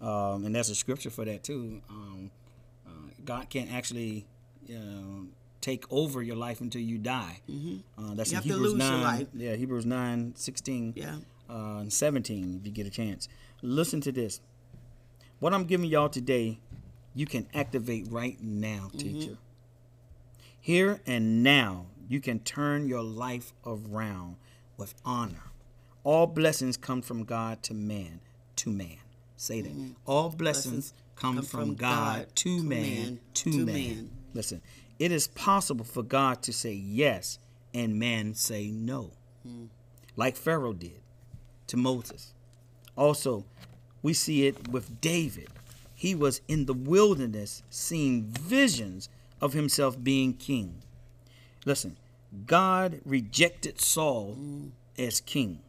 [0.01, 1.83] um, and there's a scripture for that too.
[1.91, 2.31] Um,
[2.87, 2.91] uh,
[3.25, 4.25] God can't actually
[4.71, 5.27] uh,
[5.61, 7.41] take over your life until you die.
[7.99, 9.03] Uh, that's You in Hebrews nine.
[9.03, 9.27] life.
[9.35, 11.17] Yeah, Hebrews 9, 16, Yeah.
[11.51, 12.59] uh, and seventeen.
[12.61, 13.29] If you get a chance,
[13.61, 14.41] listen to this.
[15.41, 16.61] What I'm giving y'all today,
[17.15, 19.37] you can activate right now, teacher.
[20.65, 24.37] Here and now, you can turn your life around
[24.79, 25.51] with honor.
[26.05, 28.21] All blessings come from God to man,
[28.57, 28.97] to man.
[29.37, 29.71] Say that.
[29.71, 29.93] Mm-hmm.
[30.07, 33.67] All blessings, come, from, God, to, man, to, man.
[33.67, 34.11] man.
[34.33, 34.63] Listen,
[34.99, 37.39] it is possible for God to say yes
[37.75, 39.11] and man say no,
[39.47, 39.69] mm.
[40.17, 41.03] like Pharaoh did
[41.67, 42.33] to Moses.
[42.97, 43.45] Also,
[44.01, 45.49] we see it with David.
[45.95, 50.83] He was in the wilderness seeing visions of himself being king.
[51.65, 51.97] Listen,
[52.47, 54.37] God rejected Saul
[54.99, 55.61] as king.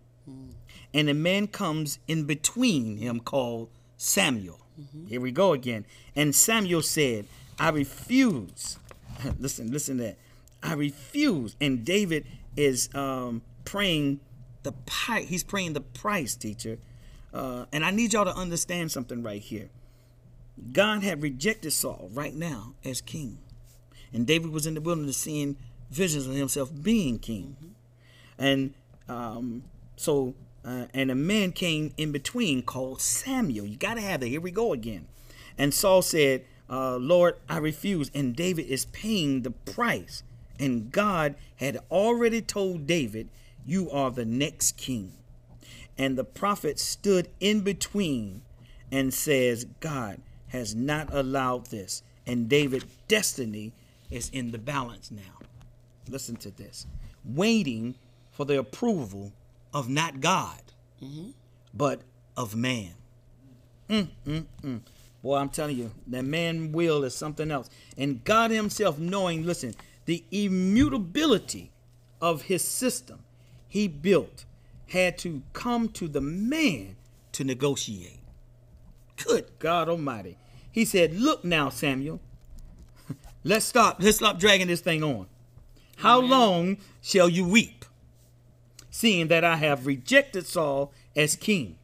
[0.93, 4.59] And a man comes in between him called Samuel.
[5.07, 5.85] Here we go again.
[6.15, 7.25] And Samuel said,
[7.59, 8.77] I refuse.
[9.39, 10.17] listen, listen to that.
[10.61, 11.55] I refuse.
[11.61, 12.25] And David
[12.57, 14.19] is um, praying
[14.63, 15.27] the price.
[15.27, 16.79] He's praying the price, teacher.
[17.33, 19.69] Uh, and I need y'all to understand something right here.
[20.71, 23.39] God had rejected Saul right now as king.
[24.15, 25.57] And David was in the wilderness seeing
[25.91, 27.57] visions of himself being king.
[28.39, 28.73] And
[29.09, 29.65] um,
[29.97, 33.65] so, uh, and a man came in between called Samuel.
[33.65, 34.27] You got to have that.
[34.27, 35.09] Here we go again.
[35.57, 38.09] And Saul said, uh, Lord, I refuse.
[38.15, 40.23] And David is paying the price.
[40.57, 43.27] And God had already told David,
[43.65, 45.11] You are the next king.
[45.97, 48.43] And the prophet stood in between
[48.89, 52.01] and says, God has not allowed this.
[52.25, 53.73] And David's destiny
[54.15, 55.47] is in the balance now.
[56.09, 56.87] Listen to this
[57.25, 57.95] waiting
[58.31, 59.33] for the approval
[59.73, 60.61] of not God,
[61.73, 62.01] but
[62.37, 62.91] of man.
[63.89, 64.81] Mm, mm, mm.
[65.23, 67.69] Boy, I'm telling you, that man will is something else.
[67.97, 69.75] And God Himself, knowing, listen,
[70.05, 71.71] the immutability
[72.21, 73.19] of His system
[73.67, 74.45] He built,
[74.89, 76.95] had to come to the man
[77.33, 78.19] to negotiate.
[79.17, 80.37] Good God Almighty.
[80.71, 82.19] He said, Look now, Samuel.
[83.47, 83.97] Let's stop.
[83.99, 85.27] Let's stop dragging this thing on.
[85.97, 87.85] How long shall you weep,
[88.89, 91.77] seeing that I have rejected Saul as king?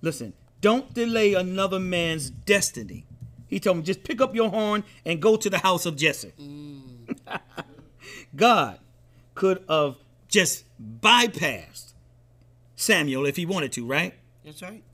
[0.00, 3.06] Listen, don't delay another man's destiny.
[3.48, 6.32] He told him, just pick up your horn and go to the house of Jesse.
[8.36, 8.78] God
[9.34, 9.96] could have
[10.28, 11.92] just bypassed
[12.76, 14.14] Samuel if he wanted to, right?
[14.44, 14.84] That's right.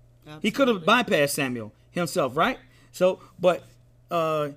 [0.40, 2.58] He could have bypassed Samuel himself, right?
[2.90, 3.64] So, but
[4.10, 4.48] uh,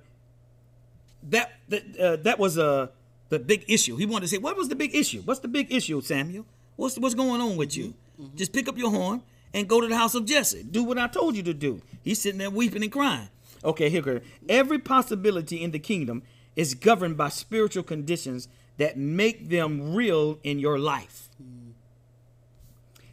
[1.22, 2.88] that that uh, that was uh,
[3.28, 3.96] the big issue.
[3.96, 5.22] He wanted to say, "What was the big issue?
[5.22, 6.46] What's the big issue, Samuel?
[6.76, 7.94] What's what's going on with you?
[8.34, 9.22] Just pick up your horn
[9.52, 10.62] and go to the house of Jesse.
[10.62, 13.28] Do what I told you to do." He's sitting there weeping and crying.
[13.62, 14.22] Okay, here goes.
[14.48, 16.22] Every possibility in the kingdom
[16.56, 18.48] is governed by spiritual conditions
[18.78, 21.28] that make them real in your life.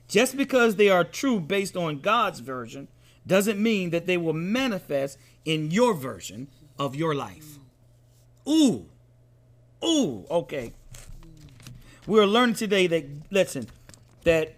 [0.07, 2.87] Just because they are true based on God's version
[3.25, 6.47] doesn't mean that they will manifest in your version
[6.79, 7.59] of your life.
[8.47, 8.85] Ooh.
[9.83, 10.73] Ooh, okay.
[12.05, 13.67] We're learning today that listen,
[14.23, 14.55] that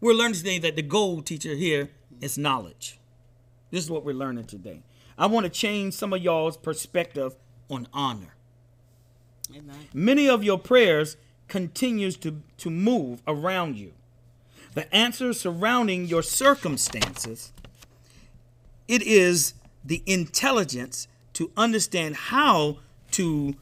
[0.00, 2.98] we're learning today that the goal teacher here is knowledge.
[3.70, 4.82] This is what we're learning today.
[5.18, 7.34] I want to change some of y'all's perspective
[7.70, 8.34] on honor.
[9.50, 9.76] Amen.
[9.94, 11.16] Many of your prayers
[11.48, 13.92] continues to, to move around you.
[14.74, 17.52] The answer surrounding your circumstances,
[18.86, 19.54] it is
[19.84, 22.78] the intelligence to understand how
[23.10, 23.54] to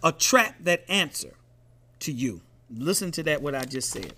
[0.00, 1.34] attract that answer
[1.98, 2.40] to you.
[2.70, 4.14] Listen to that what I just said.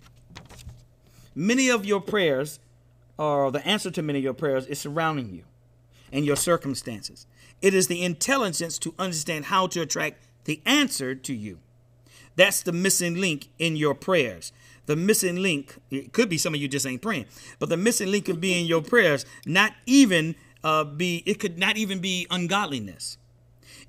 [1.35, 2.61] Many of your prayers,
[3.17, 5.45] or the answer to many of your prayers, is surrounding you
[6.13, 7.27] and your circumstances.
[7.63, 11.61] It is the intelligence to understand how to attract the answer to you.
[12.37, 14.53] That's the missing link in your prayers.
[14.85, 17.25] The missing link, it could be some of you just ain't praying,
[17.59, 21.59] but the missing link could be in your prayers, not even uh, be, it could
[21.59, 23.19] not even be ungodliness.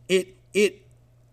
[0.08, 0.86] It, it,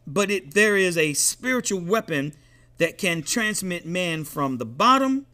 [0.07, 2.35] but it, there is a spiritual weapon
[2.79, 5.27] that can transmit man from the bottom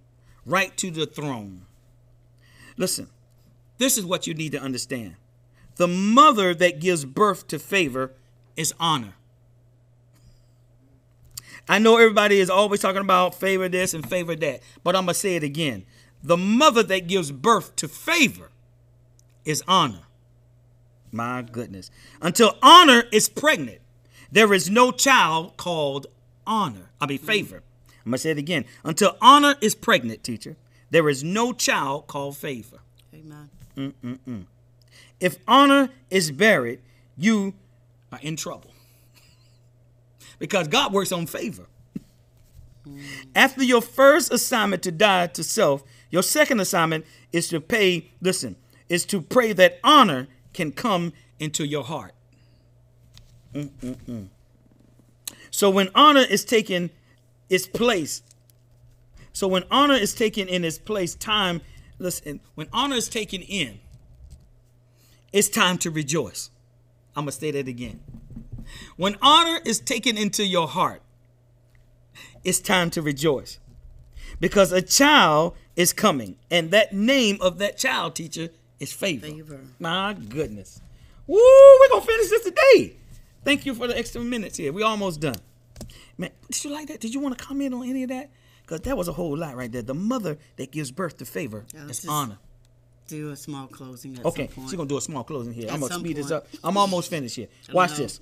[0.47, 1.67] right to the throne.
[2.77, 3.09] Listen,
[3.79, 5.17] this is what you need to understand.
[5.77, 8.13] The mother that gives birth to favor
[8.57, 9.15] is honor.
[11.69, 15.15] I know everybody is always talking about favor this and favor that, but I'm going
[15.15, 15.85] to say it again.
[16.23, 18.52] The mother that gives birth to favor
[19.45, 20.03] is honor.
[21.11, 21.91] My goodness.
[22.21, 23.81] Until honor is pregnant,
[24.31, 26.07] there is no child called
[26.47, 26.91] honor.
[27.01, 27.63] I mean, favor.
[28.05, 28.65] I'm going to say it again.
[28.85, 30.57] Until honor is pregnant, teacher,
[30.91, 32.81] there is no child called favor.
[33.15, 34.47] Amen.
[35.21, 36.81] If honor is buried,
[37.17, 37.55] you
[38.11, 38.71] are in trouble.
[40.39, 41.67] because God works on favor.
[42.87, 43.01] Mm.
[43.35, 48.57] After your first assignment to die to self, your second assignment is to pay, listen,
[48.93, 52.13] is to pray that honor can come into your heart.
[53.55, 54.29] Mm-mm-mm.
[55.51, 56.91] So when honor is taken
[57.49, 58.23] its place,
[59.33, 61.63] so when honor is taken in its place, time,
[61.99, 63.81] listen, when honor is taken in,
[65.33, 66.51] it's time to rejoice.
[67.17, 68.01] I'm going to say that again.
[68.97, 71.01] When honor is taken into your heart,
[72.45, 73.59] it's time to rejoice.
[74.39, 78.51] Because a child is coming, and that name of that child, teacher,
[78.83, 79.27] is favor.
[79.27, 79.61] Favor.
[79.79, 80.81] My goodness.
[81.27, 82.97] Woo, we're going to finish this today.
[83.45, 84.73] Thank you for the extra minutes here.
[84.73, 85.37] We're almost done.
[86.19, 87.01] Man, did you like that?
[87.01, 88.31] Did you want to comment on any of that?
[88.63, 89.83] Because that was a whole lot right there.
[89.83, 92.39] The mother that gives birth to favor Yeah, is honor.
[93.09, 94.69] Do a small closing at Okay, point.
[94.69, 95.67] she's gonna do a small closing here.
[95.67, 96.47] At I'm gonna speed this up.
[96.63, 97.49] I'm almost finished here.
[97.73, 98.21] Watch this.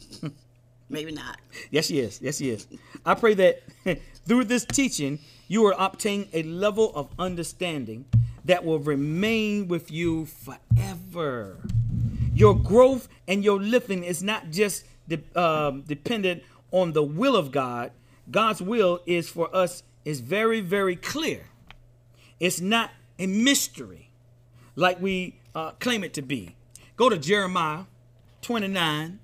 [0.88, 1.38] Maybe not.
[1.70, 2.18] Yes, she is.
[2.20, 2.66] Yes, she is.
[3.04, 3.62] I pray that
[4.26, 8.06] through this teaching, you will obtain a level of understanding
[8.50, 11.58] that will remain with you forever.
[12.34, 17.52] Your growth and your lifting is not just de- um, dependent on the will of
[17.52, 17.92] God.
[18.28, 21.44] God's will is for us is very, very clear.
[22.40, 22.90] It's not
[23.20, 24.10] a mystery
[24.74, 26.56] like we uh, claim it to be.
[26.96, 27.84] Go to Jeremiah
[28.42, 29.20] 29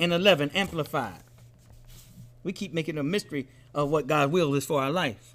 [0.00, 1.20] and 11 amplified.
[2.42, 5.34] We keep making a mystery of what God's will is for our life.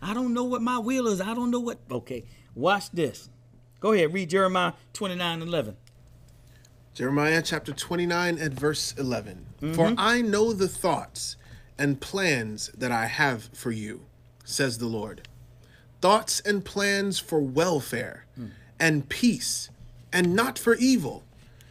[0.00, 1.20] I don't know what my will is.
[1.20, 1.78] I don't know what.
[1.90, 3.28] Okay, watch this.
[3.80, 5.76] Go ahead, read Jeremiah 29 11.
[6.94, 9.46] Jeremiah chapter 29 and verse 11.
[9.58, 9.94] For mm-hmm.
[9.96, 11.36] I know the thoughts
[11.78, 14.02] and plans that I have for you,
[14.44, 15.26] says the Lord.
[16.00, 18.48] Thoughts and plans for welfare hmm.
[18.78, 19.70] and peace,
[20.12, 21.24] and not for evil,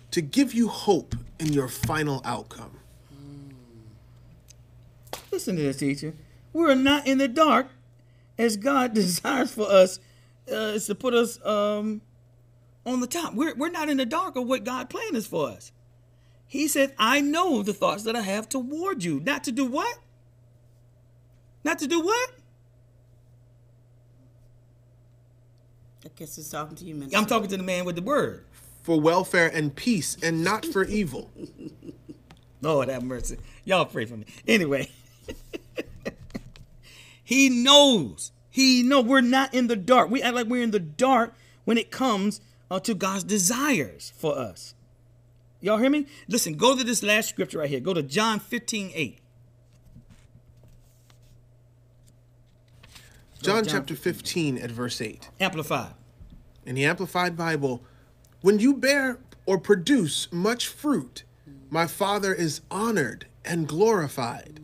[0.10, 2.80] to give you hope in your final outcome.
[3.10, 3.52] Hmm.
[5.32, 6.14] Listen to this, teacher.
[6.52, 7.68] We're not in the dark
[8.42, 10.00] as God desires for us
[10.52, 12.02] uh, is to put us um,
[12.86, 13.34] on the top.
[13.34, 15.72] We're, we're not in the dark of what God planned is for us.
[16.48, 19.22] He said, I know the thoughts that I have toward you.
[19.22, 20.00] Not to do what?
[21.64, 22.32] Not to do what?
[26.04, 27.18] I guess it's talking to you, Minister.
[27.18, 28.46] I'm talking to the man with the word.
[28.82, 31.30] for welfare and peace and not for evil.
[32.62, 33.38] Lord have mercy.
[33.64, 34.26] Y'all pray for me.
[34.48, 34.90] Anyway,
[37.32, 38.34] he knows.
[38.50, 40.10] He know we're not in the dark.
[40.10, 41.34] We act like we're in the dark
[41.64, 44.76] when it comes uh, to God's desires for us.
[45.62, 46.08] Y'all hear me?
[46.28, 47.80] Listen, go to this last scripture right here.
[47.80, 49.20] Go to John 15, 8.
[53.42, 55.30] John John chapter 15 at verse 8.
[55.40, 55.94] Amplified.
[56.66, 57.82] In the Amplified Bible,
[58.42, 61.24] when you bear or produce much fruit,
[61.70, 64.60] my Father is honored and glorified.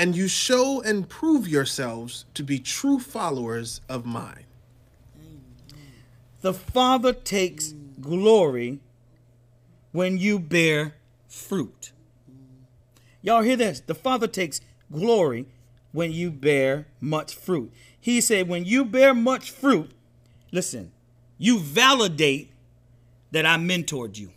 [0.00, 4.46] And you show and prove yourselves to be true followers of mine.
[6.40, 8.80] The Father takes glory
[9.92, 10.94] when you bear
[11.28, 11.92] fruit.
[13.20, 13.80] Y'all hear this?
[13.80, 15.44] The Father takes glory
[15.92, 17.70] when you bear much fruit.
[18.00, 19.90] He said, when you bear much fruit,
[20.50, 20.92] listen,
[21.36, 22.52] you validate
[23.32, 24.30] that I mentored you.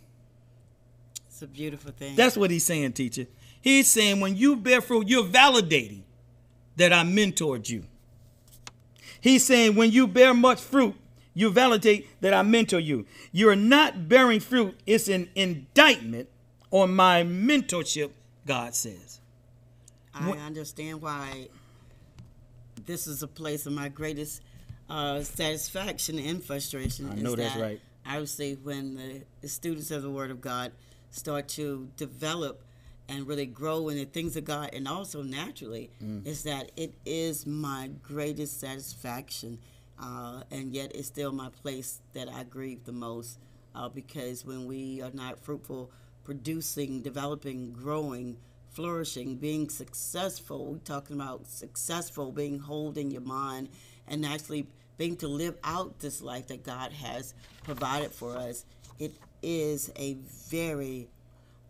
[1.26, 2.16] It's a beautiful thing.
[2.16, 3.28] That's what he's saying, teacher.
[3.64, 6.02] He's saying when you bear fruit, you're validating
[6.76, 7.86] that I mentored you.
[9.22, 10.94] He's saying when you bear much fruit,
[11.32, 13.06] you validate that I mentor you.
[13.32, 16.28] You're not bearing fruit, it's an indictment
[16.70, 18.10] on my mentorship,
[18.46, 19.22] God says.
[20.12, 21.48] I understand why
[22.84, 24.42] this is a place of my greatest
[24.90, 27.08] uh, satisfaction and frustration.
[27.10, 27.80] I know that's that right.
[28.06, 30.72] Obviously, when the, the students of the Word of God
[31.10, 32.62] start to develop
[33.08, 36.26] and really grow in the things of God, and also naturally, Mm.
[36.26, 39.58] is that it is my greatest satisfaction,
[39.98, 43.38] uh, and yet it's still my place that I grieve the most
[43.74, 45.90] uh, because when we are not fruitful,
[46.24, 48.36] producing, developing, growing,
[48.70, 50.66] flourishing, being successful.
[50.72, 53.68] We're talking about successful, being holding your mind,
[54.08, 54.66] and actually
[54.96, 58.64] being to live out this life that God has provided for us.
[58.98, 60.14] It is a
[60.48, 61.08] very,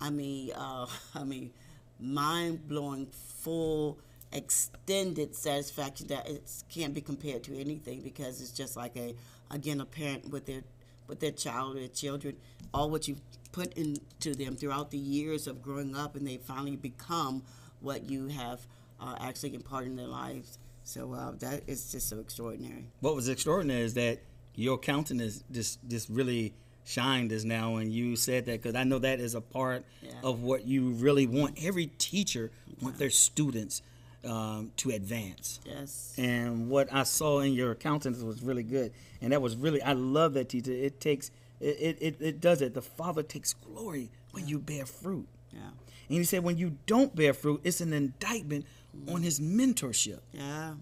[0.00, 1.52] I mean, uh, I mean,
[2.00, 3.98] mind blowing, full,
[4.32, 9.14] extended satisfaction that it can't be compared to anything because it's just like a,
[9.50, 10.62] again, a parent with their
[11.06, 12.34] with their child or their children,
[12.72, 13.20] all what you've
[13.52, 17.42] put into them throughout the years of growing up, and they finally become
[17.80, 18.66] what you have
[19.00, 20.58] uh, actually imparted in their lives.
[20.82, 22.86] So uh, that is just so extraordinary.
[23.00, 24.20] What was extraordinary is that
[24.54, 26.54] your countenance just just really
[26.85, 30.11] shined as now and you said that because I know that is a part Yeah.
[30.23, 31.59] of what you really want.
[31.65, 32.51] Every teacher
[32.81, 33.82] want their students
[34.24, 35.61] um, to advance.
[35.66, 36.15] Yes.
[36.16, 39.93] and what I saw in your countenance was really good, and that was really I
[39.93, 40.73] love that teacher.
[40.73, 41.31] It takes
[41.61, 42.73] it it, it, it does it.
[42.74, 45.61] The Father takes glory when you bear fruit, Yeah.
[46.09, 48.65] and He said when you don't bear fruit, it's an indictment
[49.09, 50.20] on His mentorship.
[50.32, 50.74] Yeah.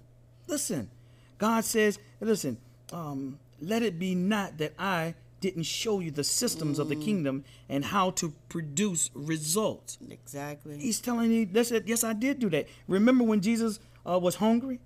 [0.46, 0.90] Listen,
[1.38, 2.58] God says, listen,
[2.92, 7.04] um, let it be not that I didn't show you the systems of the mm.
[7.04, 9.98] kingdom and how to produce results.
[10.08, 10.78] Exactly.
[10.78, 11.86] He's telling you, that's it.
[11.86, 12.68] Yes, I did do that.
[12.88, 14.80] Remember when Jesus uh, was hungry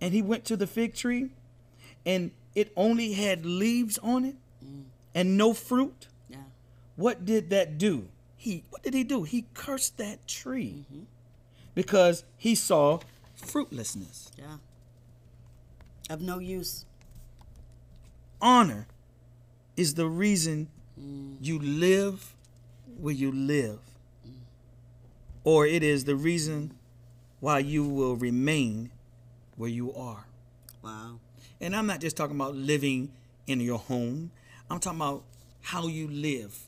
[0.00, 1.30] and he went to the fig tree
[2.06, 4.84] and it only had leaves on it mm.
[5.14, 6.06] and no fruit?
[6.30, 6.38] yeah.
[6.94, 8.08] What did that do?
[8.36, 9.24] He what did he do?
[9.24, 11.02] He cursed that tree mm-hmm.
[11.74, 13.00] because he saw
[13.34, 14.30] fruitlessness.
[14.38, 14.58] Yeah.
[16.08, 16.84] Of no use.
[18.40, 18.86] Honor
[19.76, 20.68] is the reason
[21.40, 22.34] you live
[22.98, 23.78] where you live.
[25.44, 26.72] Or it is the reason
[27.40, 28.90] why you will remain
[29.56, 30.26] where you are.
[30.82, 31.20] Wow.
[31.60, 33.10] And I'm not just talking about living
[33.46, 34.30] in your home.
[34.70, 35.22] I'm talking about
[35.62, 36.58] how you live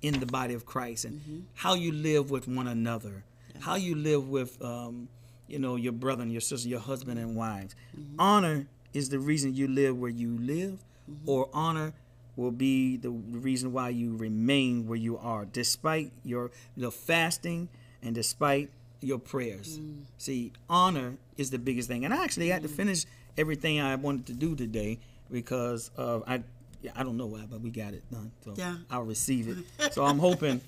[0.00, 1.40] in the body of Christ and mm-hmm.
[1.54, 3.24] how you live with one another,
[3.60, 5.08] how you live with, um,
[5.48, 7.74] you know, your brother and your sister, your husband and wives.
[7.98, 8.20] Mm-hmm.
[8.20, 11.28] Honor is the reason you live where you live, mm-hmm.
[11.28, 11.92] or honor
[12.36, 17.68] will be the reason why you remain where you are, despite your the fasting
[18.02, 19.80] and despite your prayers.
[20.18, 22.04] See, honor is the biggest thing.
[22.04, 23.04] And I actually had to finish
[23.36, 24.98] everything I wanted to do today
[25.30, 26.42] because of I
[26.82, 28.32] yeah, I don't know why, but we got it done.
[28.44, 28.76] So Yeah.
[28.90, 29.92] I'll receive it.
[29.92, 30.60] so I'm hoping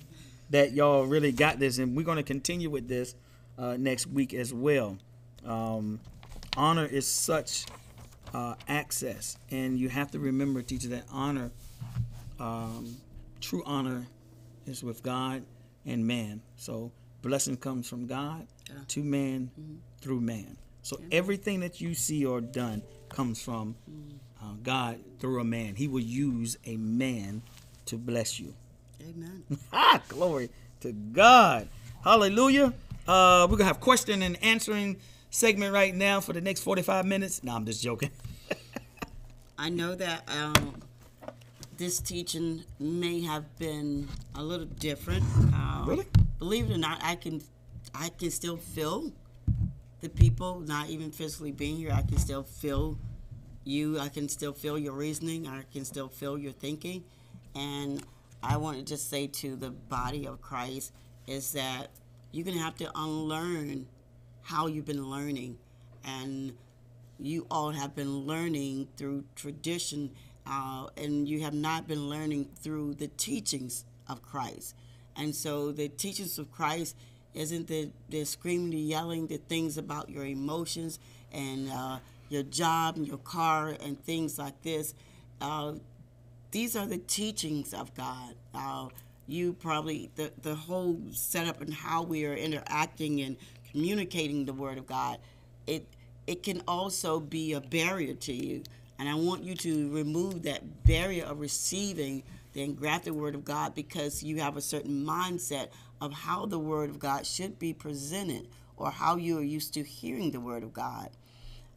[0.49, 3.15] that y'all really got this, and we're going to continue with this
[3.57, 4.97] uh, next week as well.
[5.45, 5.99] Um,
[6.55, 7.65] honor is such
[8.33, 11.51] uh, access, and you have to remember, teacher, that honor,
[12.39, 12.97] um,
[13.41, 14.05] true honor,
[14.65, 15.43] is with God
[15.85, 16.41] and man.
[16.57, 16.91] So
[17.21, 18.75] blessing comes from God Yeah.
[18.89, 19.51] to man
[20.01, 20.57] through man.
[20.81, 23.75] So everything that you see or done comes from
[24.41, 25.75] uh, God through a man.
[25.75, 27.41] He will use a man
[27.85, 28.53] to bless you.
[29.01, 29.43] Amen.
[29.73, 30.49] Ah, glory
[30.81, 31.67] to God.
[32.03, 32.73] Hallelujah.
[33.07, 34.97] Uh, we're gonna have question and answering
[35.35, 37.43] segment right now for the next 45 minutes.
[37.43, 38.11] No, I'm just joking.
[39.57, 40.81] I know that um,
[41.77, 45.23] this teaching may have been a little different.
[45.53, 46.05] Uh, Really?
[46.39, 47.41] Believe it or not, I can,
[47.93, 49.11] I can still feel
[50.01, 51.91] the people, not even physically being here.
[51.91, 52.97] I can still feel
[53.63, 53.99] you.
[53.99, 55.47] I can still feel your reasoning.
[55.47, 57.03] I can still feel your thinking.
[57.55, 58.03] And
[58.41, 60.91] I want to just say to the body of Christ
[61.27, 61.89] is that
[62.31, 63.87] you're going to have to unlearn
[64.45, 65.57] how you've been learning.
[66.03, 66.53] And
[67.19, 70.11] you all have been learning through tradition,
[70.45, 74.75] uh, and you have not been learning through the teachings of Christ.
[75.15, 76.95] And so the teachings of Christ
[77.33, 80.99] isn't the, the screaming, the yelling, the things about your emotions
[81.31, 81.97] and uh,
[82.29, 84.93] your job and your car and things like this.
[85.41, 85.73] Uh,
[86.51, 88.35] these are the teachings of God.
[88.53, 88.87] Uh,
[89.27, 93.37] you probably the the whole setup and how we are interacting and
[93.75, 95.17] communicating the Word of God.
[95.67, 95.85] It
[96.27, 98.63] it can also be a barrier to you,
[98.97, 102.23] and I want you to remove that barrier of receiving
[102.53, 105.67] the engrafted Word of God because you have a certain mindset
[105.99, 108.47] of how the Word of God should be presented
[108.77, 111.09] or how you are used to hearing the Word of God.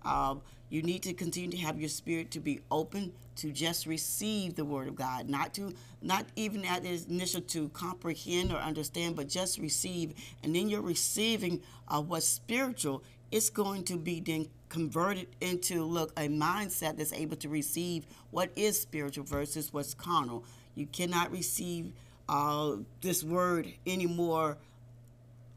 [0.05, 4.55] Um, you need to continue to have your spirit to be open to just receive
[4.55, 5.73] the word of God, not to
[6.03, 10.13] not even at the initial to comprehend or understand, but just receive.
[10.43, 13.03] And then you're receiving uh, what's spiritual.
[13.31, 18.51] It's going to be then converted into look a mindset that's able to receive what
[18.57, 20.45] is spiritual versus what's carnal.
[20.75, 21.93] You cannot receive
[22.29, 24.59] uh, this word anymore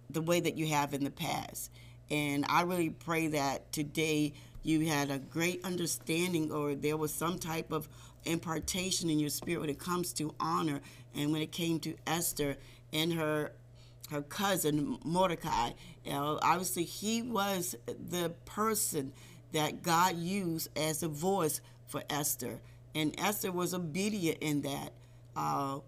[0.10, 1.72] the way that you have in the past.
[2.12, 4.34] And I really pray that today
[4.64, 7.88] you had a great understanding or there was some type of
[8.26, 10.82] impartation in your spirit when it comes to honor
[11.16, 12.58] and when it came to Esther
[12.94, 13.54] and her
[14.10, 15.72] her cousin Mordecai.
[16.04, 19.14] You know, obviously he was the person
[19.54, 22.60] that God used as a voice for Esther.
[22.94, 24.92] And Esther was obedient in that.
[25.34, 25.80] Uh,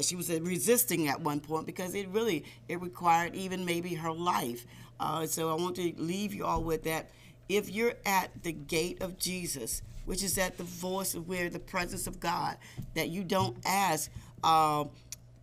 [0.00, 4.64] she was resisting at one point because it really it required even maybe her life.
[5.02, 7.10] Uh, so I want to leave you all with that.
[7.48, 11.58] If you're at the gate of Jesus, which is at the voice of where the
[11.58, 12.56] presence of God,
[12.94, 14.10] that you don't ask
[14.44, 14.84] uh,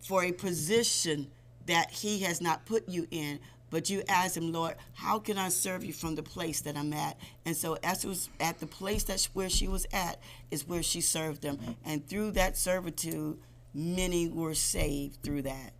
[0.00, 1.30] for a position
[1.66, 3.38] that He has not put you in,
[3.68, 6.94] but you ask Him, Lord, how can I serve you from the place that I'm
[6.94, 7.18] at?
[7.44, 10.18] And so Esther was at the place that's where she was at
[10.50, 13.38] is where she served them, and through that servitude,
[13.74, 15.74] many were saved through that.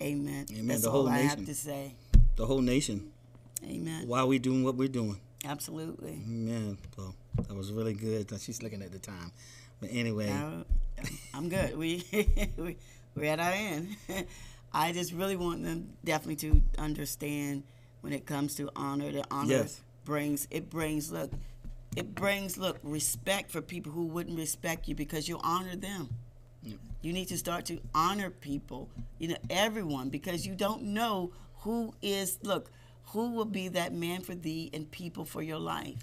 [0.00, 0.46] Amen.
[0.50, 0.66] Amen.
[0.68, 1.94] That's The all whole I have to say.
[2.36, 3.12] The whole nation.
[3.64, 4.06] Amen.
[4.08, 5.20] Why we doing what we're doing?
[5.44, 6.20] Absolutely.
[6.26, 6.78] Amen.
[6.96, 8.32] well, that was really good.
[8.40, 9.32] She's looking at the time.
[9.80, 10.64] But anyway, Uh,
[11.34, 11.76] I'm good.
[11.76, 12.04] We,
[12.56, 12.76] we
[13.14, 13.96] we're at our end.
[14.72, 17.64] I just really want them definitely to understand
[18.00, 19.10] when it comes to honor.
[19.12, 19.80] The honor Yes.
[20.04, 21.30] brings it brings look,
[21.96, 26.08] it brings look respect for people who wouldn't respect you because you honor them.
[27.02, 28.88] You need to start to honor people,
[29.18, 31.32] you know, everyone, because you don't know
[31.62, 32.70] who is, look,
[33.06, 35.96] who will be that man for thee and people for your life,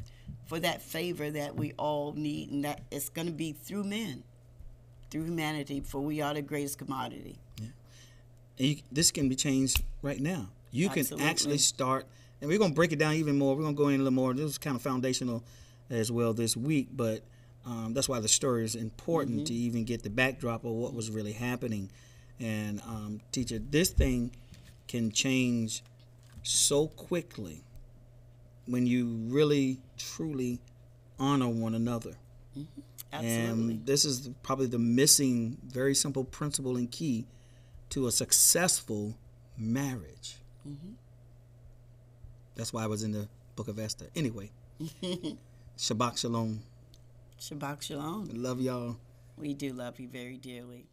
[0.45, 4.23] for that favor that we all need, and that it's going to be through men,
[5.09, 7.37] through humanity, for we are the greatest commodity.
[7.59, 10.49] and you, this can be changed right now.
[10.71, 12.05] You can actually start,
[12.41, 13.55] and we're going to break it down even more.
[13.55, 14.33] We're going to go in a little more.
[14.33, 15.43] This is kind of foundational
[15.89, 17.21] as well this week, but
[17.65, 21.09] um, that's why the story is important to even get the backdrop of what was
[21.09, 21.89] really happening.
[22.39, 24.31] And um, teacher, this thing
[24.89, 25.83] can change
[26.43, 27.63] so quickly
[28.65, 30.59] when you really truly
[31.17, 32.15] honor one another.
[32.57, 32.81] Mm-hmm.
[33.13, 33.73] Absolutely.
[33.73, 37.25] And this is probably the missing, very simple principle and key
[37.91, 39.15] to a successful
[39.57, 40.37] marriage.
[40.67, 40.93] Mm-hmm.
[42.55, 44.07] That's why I was in the book of Esther.
[44.15, 44.51] Anyway,
[45.77, 46.61] Shabbat Shalom.
[47.39, 48.29] Shabbat Shalom.
[48.33, 48.97] Love y'all.
[49.37, 50.87] We do love you very dearly.